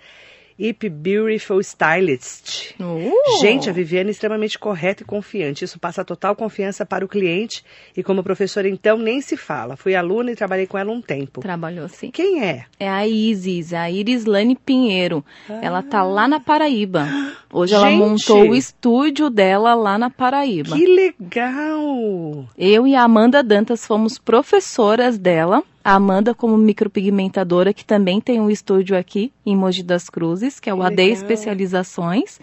Ip 0.60 0.90
Beautiful 0.90 1.58
Stylist. 1.60 2.74
Uh! 2.78 3.40
Gente, 3.40 3.70
a 3.70 3.72
Viviane 3.72 4.08
é 4.08 4.12
extremamente 4.12 4.58
correta 4.58 5.02
e 5.02 5.06
confiante. 5.06 5.64
Isso 5.64 5.78
passa 5.78 6.04
total 6.04 6.36
confiança 6.36 6.84
para 6.84 7.02
o 7.02 7.08
cliente. 7.08 7.64
E 7.96 8.02
como 8.02 8.22
professora, 8.22 8.68
então, 8.68 8.98
nem 8.98 9.22
se 9.22 9.38
fala. 9.38 9.74
Fui 9.74 9.94
aluna 9.94 10.32
e 10.32 10.36
trabalhei 10.36 10.66
com 10.66 10.76
ela 10.76 10.92
um 10.92 11.00
tempo. 11.00 11.40
Trabalhou 11.40 11.88
sim. 11.88 12.10
Quem 12.10 12.44
é? 12.44 12.66
É 12.78 12.86
a 12.86 13.08
Isis, 13.08 13.72
a 13.72 13.90
Irislane 13.90 14.54
Pinheiro. 14.54 15.24
Ela 15.62 15.82
tá 15.82 16.02
lá 16.02 16.28
na 16.28 16.38
Paraíba. 16.38 17.08
Hoje 17.50 17.74
ela 17.74 17.88
Gente! 17.88 17.98
montou 17.98 18.50
o 18.50 18.54
estúdio 18.54 19.30
dela 19.30 19.74
lá 19.74 19.96
na 19.96 20.10
Paraíba. 20.10 20.76
Que 20.76 20.84
legal! 20.84 22.46
Eu 22.58 22.86
e 22.86 22.94
a 22.94 23.02
Amanda 23.02 23.42
Dantas 23.42 23.86
fomos 23.86 24.18
professoras 24.18 25.16
dela. 25.16 25.62
A 25.82 25.94
Amanda 25.94 26.34
como 26.34 26.56
micropigmentadora, 26.58 27.72
que 27.72 27.84
também 27.84 28.20
tem 28.20 28.40
um 28.40 28.50
estúdio 28.50 28.96
aqui 28.96 29.32
em 29.46 29.56
Mogi 29.56 29.82
das 29.82 30.10
Cruzes, 30.10 30.60
que 30.60 30.68
é 30.68 30.74
o 30.74 30.82
AD. 30.82 31.02
Especializações. 31.10 32.38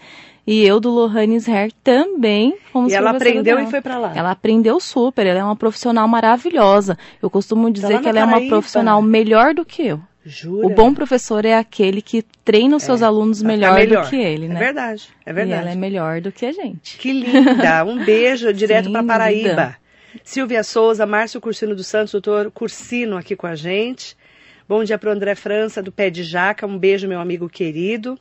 E 0.46 0.64
eu 0.64 0.80
do 0.80 0.90
Lohanes 0.90 1.46
Hair 1.48 1.70
também 1.84 2.56
fomos 2.72 2.90
E 2.92 2.96
ela 2.96 3.10
aprendeu 3.10 3.42
dela. 3.56 3.62
e 3.62 3.70
foi 3.70 3.80
pra 3.82 3.98
lá. 3.98 4.12
Ela 4.14 4.30
aprendeu 4.30 4.80
super, 4.80 5.26
ela 5.26 5.38
é 5.40 5.44
uma 5.44 5.54
profissional 5.56 6.08
maravilhosa. 6.08 6.96
Eu 7.22 7.28
costumo 7.28 7.70
dizer 7.70 7.94
lá 7.94 8.00
que 8.00 8.08
ela 8.08 8.20
é 8.20 8.24
uma 8.24 8.40
profissional 8.48 9.00
melhor 9.02 9.54
do 9.54 9.64
que 9.64 9.86
eu. 9.86 10.00
Jura? 10.24 10.66
O 10.66 10.70
bom 10.70 10.92
professor 10.92 11.44
é 11.44 11.54
aquele 11.54 12.02
que 12.02 12.22
treina 12.44 12.76
os 12.76 12.82
seus 12.82 13.02
alunos 13.02 13.42
Pra 13.42 13.52
ficar 13.54 13.74
melhor, 13.74 14.04
do 14.04 14.10
que 14.10 14.16
ele, 14.16 14.46
É 14.46 14.48
né? 14.48 14.58
verdade, 14.58 15.08
é 15.24 15.30
E 15.30 15.32
verdade. 15.32 15.62
ela 15.62 15.70
é 15.70 15.74
melhor 15.74 16.20
do 16.20 16.32
que 16.32 16.44
a 16.44 16.52
gente. 16.52 16.98
Que 16.98 17.12
linda! 17.12 17.84
Um 17.84 18.04
beijo 18.04 18.52
direto 18.52 18.90
para 18.90 19.02
Paraíba. 19.02 19.48
linda. 19.48 19.76
Silvia 20.24 20.62
Souza, 20.62 21.06
Márcio 21.06 21.40
Cursino 21.40 21.74
dos 21.74 21.86
Santos, 21.86 22.12
doutor 22.12 22.50
Cursino 22.50 23.16
aqui 23.16 23.36
com 23.36 23.46
a 23.46 23.54
gente. 23.54 24.16
Bom 24.68 24.84
dia 24.84 24.98
para 24.98 25.10
o 25.10 25.12
André 25.12 25.34
França, 25.34 25.82
do 25.82 25.90
Pé 25.90 26.10
de 26.10 26.22
Jaca. 26.22 26.66
Um 26.66 26.78
beijo, 26.78 27.08
meu 27.08 27.20
amigo 27.20 27.48
querido. 27.48 28.18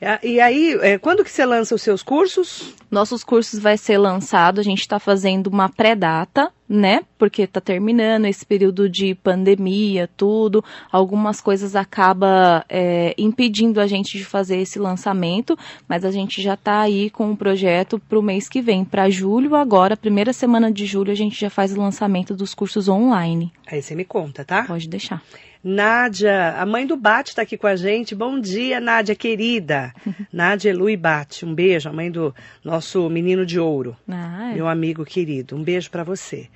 Ah, 0.00 0.18
E 0.22 0.40
aí, 0.40 0.76
é, 0.82 0.98
quando 0.98 1.24
que 1.24 1.30
você 1.30 1.44
lança 1.44 1.74
os 1.74 1.82
seus 1.82 2.02
cursos? 2.02 2.74
Nossos 2.90 3.24
cursos 3.24 3.58
vai 3.58 3.76
ser 3.76 3.98
lançado, 3.98 4.60
a 4.60 4.62
gente 4.62 4.80
está 4.80 4.98
fazendo 4.98 5.48
uma 5.48 5.68
pré-data, 5.68 6.52
né? 6.68 7.00
Porque 7.18 7.42
está 7.42 7.60
terminando 7.60 8.26
esse 8.26 8.44
período 8.44 8.88
de 8.88 9.14
pandemia, 9.14 10.08
tudo. 10.16 10.64
Algumas 10.90 11.40
coisas 11.40 11.74
acabam 11.74 12.62
é, 12.68 13.14
impedindo 13.18 13.80
a 13.80 13.86
gente 13.86 14.16
de 14.18 14.24
fazer 14.24 14.58
esse 14.58 14.78
lançamento, 14.78 15.58
mas 15.88 16.04
a 16.04 16.10
gente 16.10 16.42
já 16.42 16.54
está 16.54 16.80
aí 16.80 17.10
com 17.10 17.30
o 17.30 17.36
projeto 17.36 17.98
para 17.98 18.18
o 18.18 18.22
mês 18.22 18.48
que 18.48 18.60
vem. 18.60 18.84
Para 18.84 19.10
julho, 19.10 19.54
agora, 19.54 19.96
primeira 19.96 20.32
semana 20.32 20.70
de 20.70 20.86
julho, 20.86 21.10
a 21.10 21.16
gente 21.16 21.38
já 21.38 21.50
faz 21.50 21.72
o 21.72 21.80
lançamento 21.80 22.34
dos 22.34 22.54
cursos 22.54 22.88
online. 22.88 23.52
Aí 23.66 23.82
você 23.82 23.94
me 23.94 24.04
conta, 24.04 24.44
tá? 24.44 24.64
Pode 24.64 24.88
deixar. 24.88 25.22
Nádia, 25.68 26.54
a 26.56 26.64
mãe 26.64 26.86
do 26.86 26.96
Bate 26.96 27.30
está 27.30 27.42
aqui 27.42 27.56
com 27.56 27.66
a 27.66 27.74
gente. 27.74 28.14
Bom 28.14 28.38
dia, 28.38 28.78
Nádia, 28.78 29.16
querida. 29.16 29.92
Nádia 30.32 30.70
Elu 30.70 30.88
e 30.88 30.96
Bate. 30.96 31.44
Um 31.44 31.52
beijo, 31.52 31.88
a 31.88 31.92
mãe 31.92 32.08
do 32.08 32.32
nosso 32.62 33.10
menino 33.10 33.44
de 33.44 33.58
ouro. 33.58 33.96
Ah, 34.08 34.52
é. 34.52 34.54
Meu 34.54 34.68
amigo 34.68 35.04
querido, 35.04 35.56
um 35.56 35.64
beijo 35.64 35.90
para 35.90 36.04
você. 36.04 36.46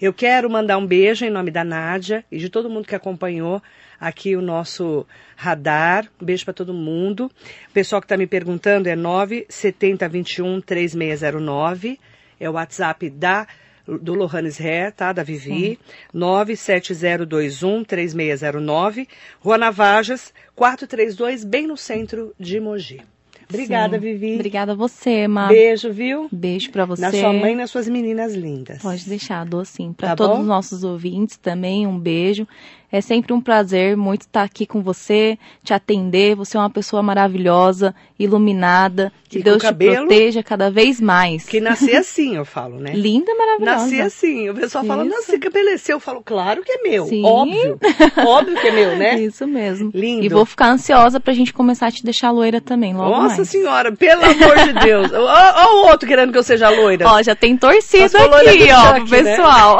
Eu 0.00 0.12
quero 0.12 0.48
mandar 0.48 0.78
um 0.78 0.86
beijo 0.86 1.24
em 1.24 1.30
nome 1.30 1.50
da 1.50 1.64
Nádia 1.64 2.24
e 2.30 2.38
de 2.38 2.48
todo 2.48 2.70
mundo 2.70 2.86
que 2.86 2.94
acompanhou 2.94 3.60
aqui 3.98 4.36
o 4.36 4.40
nosso 4.40 5.04
radar. 5.34 6.06
Um 6.22 6.24
beijo 6.24 6.44
para 6.44 6.54
todo 6.54 6.72
mundo. 6.72 7.24
O 7.70 7.72
pessoal 7.72 8.00
que 8.00 8.04
está 8.04 8.16
me 8.16 8.28
perguntando 8.28 8.88
é 8.88 8.94
97021 8.94 10.60
3609. 10.60 11.98
É 12.38 12.48
o 12.48 12.52
WhatsApp 12.52 13.10
da 13.10 13.48
do 13.86 14.14
Lohanes 14.14 14.60
Hair, 14.60 14.92
tá? 14.92 15.12
Da 15.12 15.22
Vivi. 15.22 15.78
97021 16.12 17.84
3609. 17.84 19.08
Rua 19.40 19.58
Navajas, 19.58 20.32
432, 20.54 21.44
bem 21.44 21.66
no 21.66 21.76
centro 21.76 22.34
de 22.38 22.60
Mogi. 22.60 23.00
Obrigada, 23.48 23.96
Sim. 23.96 24.00
Vivi. 24.00 24.34
Obrigada 24.36 24.72
a 24.72 24.74
você, 24.76 25.26
Ma. 25.26 25.48
Beijo, 25.48 25.92
viu? 25.92 26.28
Beijo 26.30 26.70
para 26.70 26.84
você. 26.84 27.02
Na 27.02 27.10
sua 27.10 27.32
mãe 27.32 27.52
e 27.52 27.56
nas 27.56 27.70
suas 27.70 27.88
meninas 27.88 28.32
lindas. 28.32 28.80
Pode 28.80 29.04
deixar, 29.08 29.44
dou 29.44 29.64
sim. 29.64 29.92
Para 29.92 30.10
Tá 30.10 30.16
todos 30.16 30.38
os 30.38 30.46
nossos 30.46 30.84
ouvintes 30.84 31.36
também, 31.36 31.84
um 31.84 31.98
beijo. 31.98 32.46
É 32.92 33.00
sempre 33.00 33.32
um 33.32 33.40
prazer 33.40 33.96
muito 33.96 34.22
estar 34.22 34.42
aqui 34.42 34.66
com 34.66 34.82
você, 34.82 35.38
te 35.62 35.72
atender. 35.72 36.34
Você 36.34 36.56
é 36.56 36.60
uma 36.60 36.70
pessoa 36.70 37.02
maravilhosa, 37.02 37.94
iluminada. 38.18 39.12
Que 39.28 39.38
E 39.38 39.42
Deus 39.44 39.62
te 39.62 39.72
proteja 39.72 40.42
cada 40.42 40.72
vez 40.72 41.00
mais. 41.00 41.44
Que 41.44 41.60
nasci 41.60 41.94
assim, 41.94 42.36
eu 42.36 42.44
falo, 42.44 42.80
né? 42.80 42.92
Linda, 42.92 43.32
maravilhosa. 43.36 43.84
Nasci 43.84 44.00
assim. 44.00 44.50
O 44.50 44.54
pessoal 44.54 44.84
fala, 44.84 45.04
nasci 45.04 45.38
cabeleceu. 45.38 45.96
Eu 45.96 46.00
falo, 46.00 46.20
claro 46.20 46.62
que 46.64 46.72
é 46.72 46.82
meu. 46.82 47.06
Sim. 47.06 47.24
Óbvio. 47.24 47.78
Óbvio 48.26 48.60
que 48.60 48.66
é 48.66 48.72
meu, 48.72 48.96
né? 48.96 49.20
Isso 49.20 49.46
mesmo. 49.46 49.92
Lindo. 49.94 50.24
E 50.24 50.28
vou 50.28 50.44
ficar 50.44 50.70
ansiosa 50.70 51.20
pra 51.20 51.32
gente 51.32 51.52
começar 51.52 51.86
a 51.86 51.92
te 51.92 52.02
deixar 52.02 52.32
loira 52.32 52.60
também, 52.60 52.92
logo 52.92 53.10
Nossa 53.10 53.36
mais. 53.36 53.48
senhora, 53.48 53.92
pelo 53.92 54.24
amor 54.24 54.56
de 54.64 54.72
Deus. 54.84 55.12
Ó, 55.14 55.18
ó 55.22 55.74
o 55.76 55.90
outro 55.90 56.08
querendo 56.08 56.32
que 56.32 56.38
eu 56.38 56.42
seja 56.42 56.68
loira. 56.68 57.06
Ó, 57.08 57.22
já 57.22 57.36
tem 57.36 57.56
torcida 57.56 58.18
aqui, 58.18 58.68
ó, 58.72 58.92
pro 58.94 59.04
né? 59.04 59.36
pessoal. 59.36 59.78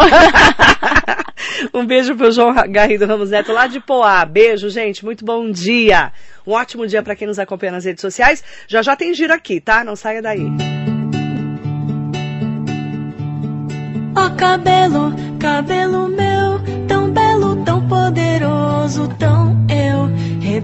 um 1.74 1.84
beijo 1.84 2.14
pro 2.14 2.30
João 2.30 2.54
Garrido 2.68 2.99
Ramos 3.06 3.30
Neto, 3.30 3.52
lá 3.52 3.66
de 3.66 3.80
Poá. 3.80 4.24
Beijo, 4.24 4.68
gente. 4.68 5.04
Muito 5.04 5.24
bom 5.24 5.50
dia. 5.50 6.12
Um 6.46 6.52
ótimo 6.52 6.86
dia 6.86 7.02
para 7.02 7.16
quem 7.16 7.26
nos 7.26 7.38
acompanha 7.38 7.72
nas 7.72 7.84
redes 7.84 8.00
sociais. 8.00 8.42
Já 8.66 8.82
já 8.82 8.96
tem 8.96 9.14
giro 9.14 9.32
aqui, 9.32 9.60
tá? 9.60 9.84
Não 9.84 9.96
saia 9.96 10.22
daí. 10.22 10.46
Ó 14.16 14.30
cabelo, 14.36 15.14
cabelo 15.38 16.08
meu, 16.08 16.60
tão 16.86 17.10
belo, 17.10 17.64
tão 17.64 17.86
poderoso. 17.88 19.08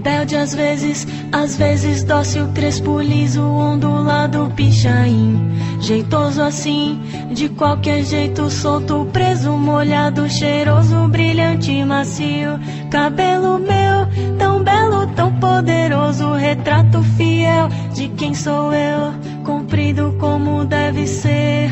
Rebelde 0.07 0.37
às 0.37 0.55
vezes, 0.55 1.05
às 1.33 1.57
vezes 1.57 2.05
dócil, 2.05 2.47
crespo, 2.55 3.01
liso, 3.01 3.43
ondulado, 3.43 4.53
pichain. 4.55 5.51
Jeitoso 5.81 6.43
assim, 6.43 7.01
de 7.33 7.49
qualquer 7.49 8.05
jeito, 8.05 8.49
solto, 8.49 9.05
preso, 9.13 9.51
molhado, 9.51 10.31
cheiroso, 10.31 11.09
brilhante, 11.09 11.85
macio. 11.85 12.57
Cabelo 12.89 13.59
meu, 13.59 14.37
tão 14.39 14.63
belo, 14.63 15.09
tão 15.09 15.33
poderoso, 15.41 16.35
retrato 16.35 17.03
fiel 17.17 17.69
de 17.93 18.09
quem 18.11 18.33
sou 18.33 18.73
eu. 18.73 19.13
Comprido 19.43 20.15
como 20.21 20.65
deve 20.65 21.05
ser 21.09 21.69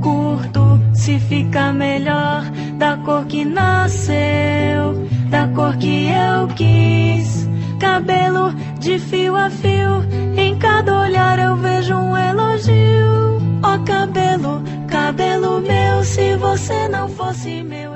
curto 0.00 0.65
se 0.96 1.18
fica 1.20 1.72
melhor 1.72 2.42
da 2.78 2.96
cor 2.96 3.26
que 3.26 3.44
nasceu, 3.44 5.06
da 5.30 5.46
cor 5.54 5.76
que 5.76 6.08
eu 6.08 6.48
quis. 6.48 7.46
Cabelo 7.78 8.52
de 8.80 8.98
fio 8.98 9.36
a 9.36 9.50
fio, 9.50 10.02
em 10.36 10.58
cada 10.58 11.00
olhar 11.02 11.38
eu 11.38 11.54
vejo 11.56 11.94
um 11.94 12.16
elogio. 12.16 13.38
Ó 13.62 13.78
cabelo, 13.84 14.62
cabelo 14.88 15.60
meu, 15.60 16.02
se 16.02 16.36
você 16.36 16.88
não 16.88 17.08
fosse 17.08 17.62
meu. 17.62 17.86